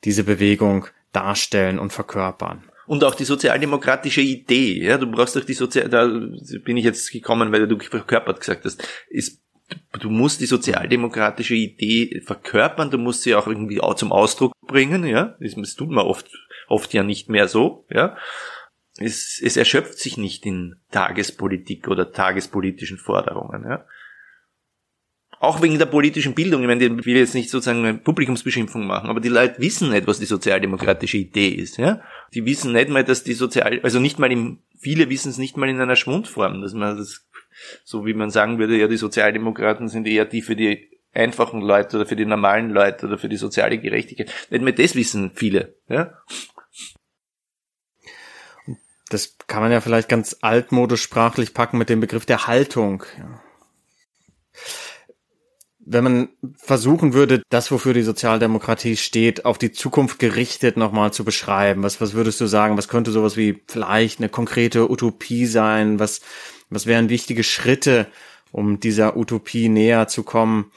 diese 0.03 0.25
Bewegung 0.25 0.88
darstellen 1.13 1.80
und 1.80 1.93
verkörpern. 1.93 2.63
Und 2.86 3.03
auch 3.03 3.15
die 3.15 3.25
sozialdemokratische 3.25 4.21
Idee, 4.21 4.84
ja, 4.84 4.97
du 4.97 5.09
brauchst 5.09 5.36
doch 5.36 5.43
die 5.43 5.53
Sozial, 5.53 5.89
da 5.89 6.07
bin 6.07 6.78
ich 6.78 6.86
jetzt 6.86 7.11
gekommen, 7.11 7.51
weil 7.51 7.67
du 7.67 7.78
verkörpert 7.80 8.39
gesagt 8.39 8.65
hast, 8.65 8.86
ist 9.09 9.41
du 9.99 10.09
musst 10.09 10.39
die 10.39 10.45
sozialdemokratische 10.45 11.55
Idee 11.55 12.21
verkörpern, 12.21 12.89
du 12.89 12.97
musst 12.97 13.23
sie 13.23 13.36
auch 13.36 13.47
irgendwie 13.47 13.82
auch 13.82 13.95
zum 13.95 14.13
Ausdruck 14.13 14.53
bringen, 14.65 15.05
ja. 15.05 15.36
Das, 15.41 15.55
das 15.55 15.75
tut 15.75 15.89
man 15.89 16.05
oft, 16.05 16.30
oft 16.69 16.93
ja 16.93 17.03
nicht 17.03 17.30
mehr 17.30 17.49
so, 17.49 17.86
ja. 17.89 18.15
Es, 18.97 19.39
es 19.43 19.57
erschöpft 19.57 19.99
sich 19.99 20.17
nicht 20.17 20.45
in 20.45 20.78
Tagespolitik 20.91 21.89
oder 21.89 22.11
tagespolitischen 22.11 22.97
Forderungen, 22.97 23.63
ja 23.63 23.86
auch 25.39 25.61
wegen 25.61 25.77
der 25.77 25.85
politischen 25.85 26.33
Bildung, 26.33 26.61
ich 26.61 26.67
meine, 26.67 26.83
ich 26.83 27.05
will 27.05 27.15
jetzt 27.15 27.35
nicht 27.35 27.49
sozusagen 27.49 27.85
eine 27.85 27.93
Publikumsbeschimpfung 27.97 28.88
machen, 28.88 29.09
aber 29.09 29.19
die 29.19 29.29
Leute 29.29 29.59
wissen 29.59 29.89
nicht, 29.89 30.07
was 30.07 30.19
die 30.19 30.25
sozialdemokratische 30.25 31.17
Idee 31.17 31.49
ist, 31.49 31.77
ja. 31.77 32.01
Die 32.33 32.45
wissen 32.45 32.73
nicht 32.73 32.89
mal, 32.89 33.03
dass 33.03 33.23
die 33.23 33.33
Sozial, 33.33 33.79
also 33.83 33.99
nicht 33.99 34.17
mal 34.17 34.31
im, 34.31 34.59
viele 34.79 35.09
wissen 35.09 35.29
es 35.29 35.38
nicht 35.38 35.55
mal 35.55 35.69
in 35.69 35.79
einer 35.79 35.95
Schwundform, 35.95 36.61
dass 36.61 36.73
man 36.73 36.97
das, 36.97 37.27
so 37.83 38.05
wie 38.05 38.15
man 38.15 38.31
sagen 38.31 38.57
würde, 38.57 38.77
ja, 38.77 38.88
die 38.88 38.97
Sozialdemokraten 38.97 39.89
sind 39.89 40.07
eher 40.07 40.25
die 40.25 40.41
für 40.41 40.55
die 40.55 40.89
einfachen 41.13 41.61
Leute 41.61 41.97
oder 41.97 42.05
für 42.07 42.15
die 42.15 42.25
normalen 42.25 42.71
Leute 42.71 43.05
oder 43.05 43.17
für 43.17 43.29
die 43.29 43.38
soziale 43.38 43.77
Gerechtigkeit. 43.77 44.31
Nicht 44.49 44.63
mal 44.63 44.73
das 44.73 44.95
wissen 44.95 45.31
viele, 45.35 45.75
ja. 45.88 46.13
Das 49.09 49.38
kann 49.47 49.61
man 49.61 49.71
ja 49.71 49.81
vielleicht 49.81 50.09
ganz 50.09 50.38
altmodisch 50.41 51.01
sprachlich 51.01 51.53
packen 51.53 51.77
mit 51.77 51.89
dem 51.89 52.01
Begriff 52.01 52.25
der 52.25 52.47
Haltung. 52.47 53.03
Ja 53.17 53.41
wenn 55.89 56.03
man 56.03 56.29
versuchen 56.57 57.13
würde, 57.13 57.41
das, 57.49 57.71
wofür 57.71 57.93
die 57.93 58.01
Sozialdemokratie 58.01 58.97
steht, 58.97 59.45
auf 59.45 59.57
die 59.57 59.71
Zukunft 59.71 60.19
gerichtet 60.19 60.75
nochmal 60.75 61.13
zu 61.13 61.23
beschreiben, 61.23 61.81
was, 61.81 62.01
was 62.01 62.13
würdest 62.13 62.41
du 62.41 62.45
sagen? 62.45 62.77
Was 62.77 62.89
könnte 62.89 63.11
sowas 63.11 63.38
wie 63.38 63.63
vielleicht 63.67 64.19
eine 64.19 64.27
konkrete 64.27 64.91
Utopie 64.91 65.45
sein? 65.45 65.97
Was, 65.97 66.19
was 66.69 66.88
wären 66.88 67.07
wichtige 67.09 67.43
Schritte, 67.43 68.07
um 68.51 68.81
dieser 68.81 69.15
Utopie 69.15 69.69
näher 69.69 70.09
zu 70.09 70.23
kommen? 70.23 70.71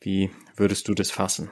Wie 0.00 0.30
würdest 0.56 0.86
du 0.86 0.94
das 0.94 1.10
fassen? 1.10 1.50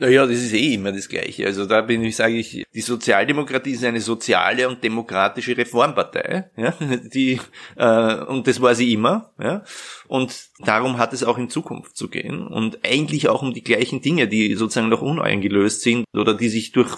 Naja, 0.00 0.26
das 0.26 0.38
ist 0.38 0.54
eh 0.54 0.72
immer 0.74 0.92
das 0.92 1.10
Gleiche. 1.10 1.44
Also 1.44 1.66
da 1.66 1.82
bin 1.82 2.02
ich, 2.02 2.16
sage 2.16 2.38
ich, 2.38 2.64
die 2.72 2.80
Sozialdemokratie 2.80 3.72
ist 3.72 3.84
eine 3.84 4.00
soziale 4.00 4.66
und 4.66 4.82
demokratische 4.82 5.54
Reformpartei, 5.54 6.50
ja, 6.56 6.74
die 7.12 7.38
äh, 7.76 8.14
und 8.24 8.46
das 8.46 8.62
war 8.62 8.74
sie 8.74 8.94
immer, 8.94 9.34
ja. 9.38 9.62
Und 10.08 10.48
darum 10.60 10.96
hat 10.96 11.12
es 11.12 11.22
auch 11.22 11.36
in 11.36 11.50
Zukunft 11.50 11.98
zu 11.98 12.08
gehen 12.08 12.46
und 12.46 12.78
eigentlich 12.82 13.28
auch 13.28 13.42
um 13.42 13.52
die 13.52 13.62
gleichen 13.62 14.00
Dinge, 14.00 14.26
die 14.26 14.54
sozusagen 14.54 14.88
noch 14.88 15.02
uneingelöst 15.02 15.82
sind 15.82 16.06
oder 16.14 16.32
die 16.32 16.48
sich 16.48 16.72
durch 16.72 16.96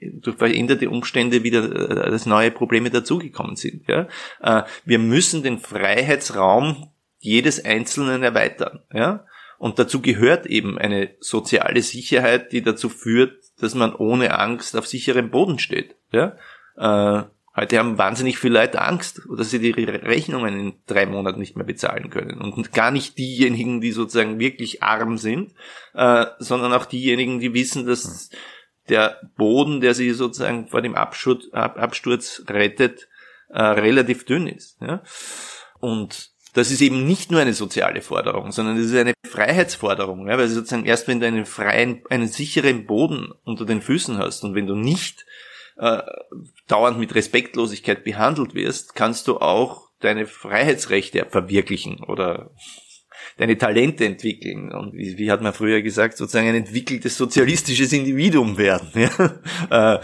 durch 0.00 0.36
veränderte 0.36 0.90
Umstände 0.90 1.42
wieder 1.42 1.90
äh, 1.90 2.00
als 2.00 2.24
neue 2.24 2.52
Probleme 2.52 2.90
dazugekommen 2.90 3.56
sind. 3.56 3.88
Ja? 3.88 4.06
Äh, 4.40 4.62
wir 4.84 5.00
müssen 5.00 5.42
den 5.42 5.58
Freiheitsraum 5.58 6.90
jedes 7.18 7.64
Einzelnen 7.64 8.22
erweitern. 8.22 8.80
Ja? 8.92 9.26
Und 9.58 9.78
dazu 9.78 10.00
gehört 10.00 10.46
eben 10.46 10.78
eine 10.78 11.10
soziale 11.20 11.82
Sicherheit, 11.82 12.52
die 12.52 12.62
dazu 12.62 12.88
führt, 12.88 13.34
dass 13.60 13.74
man 13.74 13.94
ohne 13.94 14.38
Angst 14.38 14.76
auf 14.76 14.86
sicherem 14.86 15.30
Boden 15.30 15.58
steht. 15.58 15.96
Ja? 16.12 16.36
Äh, 16.76 17.24
heute 17.56 17.78
haben 17.78 17.98
wahnsinnig 17.98 18.38
viele 18.38 18.60
Leute 18.60 18.80
Angst, 18.80 19.22
dass 19.36 19.50
sie 19.50 19.58
die 19.58 19.72
Rechnungen 19.72 20.60
in 20.60 20.74
drei 20.86 21.06
Monaten 21.06 21.40
nicht 21.40 21.56
mehr 21.56 21.66
bezahlen 21.66 22.08
können. 22.08 22.40
Und 22.40 22.72
gar 22.72 22.92
nicht 22.92 23.18
diejenigen, 23.18 23.80
die 23.80 23.90
sozusagen 23.90 24.38
wirklich 24.38 24.84
arm 24.84 25.18
sind, 25.18 25.52
äh, 25.94 26.26
sondern 26.38 26.72
auch 26.72 26.86
diejenigen, 26.86 27.40
die 27.40 27.52
wissen, 27.52 27.84
dass 27.84 28.30
der 28.88 29.20
Boden, 29.36 29.80
der 29.80 29.94
sie 29.94 30.12
sozusagen 30.12 30.68
vor 30.68 30.82
dem 30.82 30.94
Absturz, 30.94 31.48
Absturz 31.52 32.44
rettet, 32.48 33.08
äh, 33.48 33.60
relativ 33.60 34.24
dünn 34.24 34.46
ist. 34.46 34.80
Ja? 34.80 35.02
Und 35.80 36.30
das 36.58 36.70
ist 36.70 36.80
eben 36.82 37.06
nicht 37.06 37.30
nur 37.30 37.40
eine 37.40 37.54
soziale 37.54 38.02
Forderung, 38.02 38.52
sondern 38.52 38.76
es 38.76 38.86
ist 38.86 38.96
eine 38.96 39.14
Freiheitsforderung, 39.24 40.28
ja, 40.28 40.36
weil 40.36 40.48
sozusagen 40.48 40.84
erst 40.84 41.08
wenn 41.08 41.20
du 41.20 41.26
einen 41.26 41.46
freien, 41.46 42.02
einen 42.10 42.28
sicheren 42.28 42.86
Boden 42.86 43.32
unter 43.44 43.64
den 43.64 43.80
Füßen 43.80 44.18
hast 44.18 44.44
und 44.44 44.54
wenn 44.54 44.66
du 44.66 44.74
nicht 44.74 45.24
äh, 45.76 46.02
dauernd 46.66 46.98
mit 46.98 47.14
Respektlosigkeit 47.14 48.04
behandelt 48.04 48.54
wirst, 48.54 48.94
kannst 48.94 49.28
du 49.28 49.38
auch 49.38 49.88
deine 50.00 50.26
Freiheitsrechte 50.26 51.26
verwirklichen 51.30 52.02
oder 52.04 52.50
deine 53.36 53.56
Talente 53.56 54.04
entwickeln 54.04 54.72
und 54.72 54.94
wie, 54.94 55.16
wie 55.16 55.30
hat 55.30 55.42
man 55.42 55.52
früher 55.52 55.80
gesagt, 55.80 56.16
sozusagen 56.16 56.48
ein 56.48 56.56
entwickeltes 56.56 57.16
sozialistisches 57.16 57.92
Individuum 57.92 58.58
werden. 58.58 58.90
Ja? 58.94 59.40
Äh, 59.70 59.98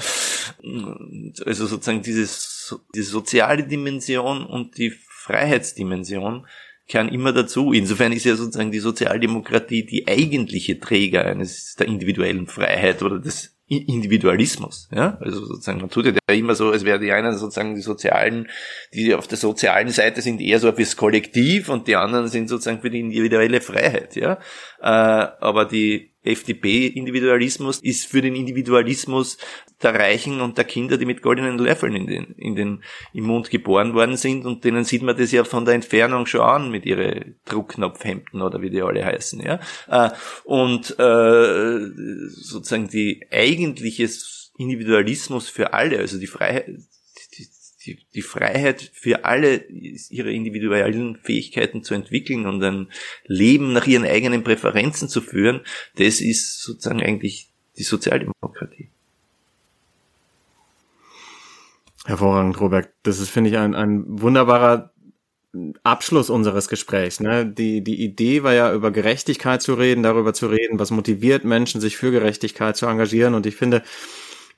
also 1.46 1.66
sozusagen 1.66 2.02
dieses, 2.02 2.76
diese 2.94 3.10
soziale 3.10 3.64
Dimension 3.64 4.44
und 4.44 4.76
die 4.78 4.92
Freiheitsdimension 5.24 6.46
kehren 6.86 7.08
immer 7.08 7.32
dazu. 7.32 7.72
Insofern 7.72 8.12
ist 8.12 8.26
ja 8.26 8.36
sozusagen 8.36 8.70
die 8.70 8.78
Sozialdemokratie 8.78 9.86
die 9.86 10.06
eigentliche 10.06 10.78
Träger 10.78 11.24
eines 11.24 11.76
der 11.76 11.88
individuellen 11.88 12.46
Freiheit 12.46 13.02
oder 13.02 13.18
des 13.18 13.56
Individualismus. 13.66 14.90
Ja? 14.94 15.16
Also 15.20 15.46
sozusagen, 15.46 15.80
man 15.80 15.88
tut 15.88 16.04
ja 16.04 16.34
immer 16.34 16.54
so, 16.54 16.70
als 16.70 16.84
wäre 16.84 17.00
die 17.00 17.10
einen 17.10 17.38
sozusagen 17.38 17.74
die 17.74 17.80
sozialen, 17.80 18.48
die 18.92 19.14
auf 19.14 19.26
der 19.26 19.38
sozialen 19.38 19.88
Seite 19.88 20.20
sind 20.20 20.42
eher 20.42 20.60
so 20.60 20.70
fürs 20.72 20.96
Kollektiv 20.96 21.70
und 21.70 21.88
die 21.88 21.96
anderen 21.96 22.28
sind 22.28 22.50
sozusagen 22.50 22.82
für 22.82 22.90
die 22.90 23.00
individuelle 23.00 23.62
Freiheit. 23.62 24.16
Ja? 24.16 24.34
Äh, 24.82 24.88
aber 25.40 25.64
die 25.64 26.13
FDP-Individualismus 26.24 27.80
ist 27.80 28.06
für 28.06 28.22
den 28.22 28.34
Individualismus 28.34 29.38
der 29.82 29.94
Reichen 29.94 30.40
und 30.40 30.56
der 30.58 30.64
Kinder, 30.64 30.96
die 30.96 31.06
mit 31.06 31.22
goldenen 31.22 31.58
Löffeln 31.58 31.94
in 31.94 32.06
den, 32.06 32.34
in 32.36 32.56
den, 32.56 32.82
im 33.12 33.24
Mund 33.24 33.50
geboren 33.50 33.94
worden 33.94 34.16
sind 34.16 34.46
und 34.46 34.64
denen 34.64 34.84
sieht 34.84 35.02
man 35.02 35.16
das 35.16 35.32
ja 35.32 35.44
von 35.44 35.64
der 35.64 35.74
Entfernung 35.74 36.26
schon 36.26 36.40
an 36.40 36.70
mit 36.70 36.86
ihren 36.86 37.36
Druckknopfhemden 37.44 38.42
oder 38.42 38.62
wie 38.62 38.70
die 38.70 38.82
alle 38.82 39.04
heißen, 39.04 39.40
ja. 39.40 39.60
Äh, 39.88 40.10
und 40.44 40.98
äh, 40.98 41.78
sozusagen 42.28 42.88
die 42.88 43.26
eigentliche 43.30 44.08
Individualismus 44.56 45.48
für 45.48 45.72
alle, 45.72 45.98
also 45.98 46.18
die 46.18 46.26
Freiheit, 46.26 46.66
die, 47.86 47.98
die 48.14 48.22
Freiheit 48.22 48.90
für 48.92 49.24
alle, 49.24 49.64
ihre 49.66 50.32
individuellen 50.32 51.16
Fähigkeiten 51.22 51.82
zu 51.82 51.94
entwickeln 51.94 52.46
und 52.46 52.62
ein 52.62 52.88
Leben 53.26 53.72
nach 53.72 53.86
ihren 53.86 54.04
eigenen 54.04 54.42
Präferenzen 54.44 55.08
zu 55.08 55.20
führen, 55.20 55.60
das 55.96 56.20
ist 56.20 56.62
sozusagen 56.62 57.02
eigentlich 57.02 57.48
die 57.76 57.82
Sozialdemokratie. 57.82 58.88
Hervorragend, 62.04 62.60
Robert. 62.60 62.90
Das 63.02 63.18
ist, 63.18 63.30
finde 63.30 63.50
ich, 63.50 63.56
ein, 63.56 63.74
ein 63.74 64.04
wunderbarer 64.06 64.92
Abschluss 65.82 66.30
unseres 66.30 66.68
Gesprächs. 66.68 67.20
Ne? 67.20 67.46
Die, 67.46 67.82
die 67.82 68.02
Idee 68.02 68.42
war 68.42 68.52
ja, 68.52 68.74
über 68.74 68.90
Gerechtigkeit 68.90 69.62
zu 69.62 69.74
reden, 69.74 70.02
darüber 70.02 70.34
zu 70.34 70.48
reden, 70.48 70.78
was 70.78 70.90
motiviert 70.90 71.44
Menschen, 71.44 71.80
sich 71.80 71.96
für 71.96 72.10
Gerechtigkeit 72.10 72.76
zu 72.76 72.86
engagieren. 72.86 73.34
Und 73.34 73.46
ich 73.46 73.56
finde, 73.56 73.82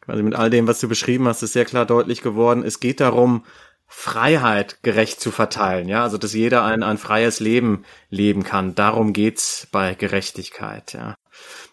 quasi 0.06 0.22
mit 0.22 0.34
all 0.34 0.50
dem, 0.50 0.66
was 0.66 0.80
du 0.80 0.88
beschrieben 0.88 1.28
hast, 1.28 1.42
ist 1.42 1.52
sehr 1.52 1.64
klar 1.64 1.84
deutlich 1.84 2.22
geworden. 2.22 2.64
Es 2.64 2.80
geht 2.80 3.00
darum, 3.00 3.44
Freiheit 3.88 4.82
gerecht 4.82 5.20
zu 5.20 5.30
verteilen, 5.30 5.88
ja, 5.88 6.02
also 6.02 6.18
dass 6.18 6.32
jeder 6.32 6.64
ein, 6.64 6.82
ein 6.82 6.98
freies 6.98 7.38
Leben 7.38 7.84
leben 8.10 8.42
kann. 8.42 8.74
Darum 8.74 9.12
geht's 9.12 9.68
bei 9.70 9.94
Gerechtigkeit, 9.94 10.92
ja. 10.92 11.14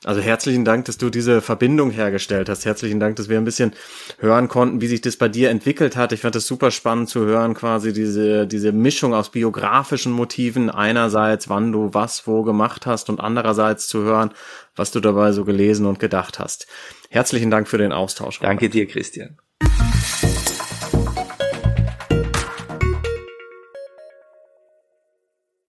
Also 0.04 0.22
herzlichen 0.22 0.66
Dank, 0.66 0.86
dass 0.86 0.98
du 0.98 1.10
diese 1.10 1.42
Verbindung 1.42 1.90
hergestellt 1.92 2.50
hast. 2.50 2.66
Herzlichen 2.66 3.00
Dank, 3.00 3.16
dass 3.16 3.30
wir 3.30 3.38
ein 3.38 3.46
bisschen 3.46 3.74
hören 4.20 4.50
konnten, 4.50 4.82
wie 4.82 4.88
sich 4.88 5.02
das 5.02 5.16
bei 5.16 5.30
dir 5.30 5.50
entwickelt 5.50 5.96
hat. 5.96 6.12
Ich 6.12 6.22
fand 6.22 6.36
es 6.36 6.46
super 6.46 6.72
spannend 6.72 7.10
zu 7.10 7.22
hören, 7.26 7.54
quasi 7.54 7.94
diese, 7.94 8.46
diese 8.46 8.74
Mischung 8.74 9.14
aus 9.14 9.30
biografischen 9.30 10.12
Motiven. 10.12 10.70
Einerseits, 10.70 11.48
wann 11.48 11.72
du 11.72 11.94
was 11.94 12.28
wo 12.28 12.44
gemacht 12.44 12.86
hast 12.86 13.10
und 13.10 13.20
andererseits 13.20 13.88
zu 13.88 14.04
hören, 14.04 14.32
was 14.76 14.92
du 14.92 15.00
dabei 15.00 15.32
so 15.32 15.46
gelesen 15.46 15.86
und 15.86 16.00
gedacht 16.00 16.40
hast. 16.40 16.68
Herzlichen 17.10 17.50
Dank 17.50 17.68
für 17.68 17.78
den 17.78 17.94
Austausch. 17.94 18.40
Danke 18.40 18.70
dir, 18.70 18.88
Christian. 18.88 19.38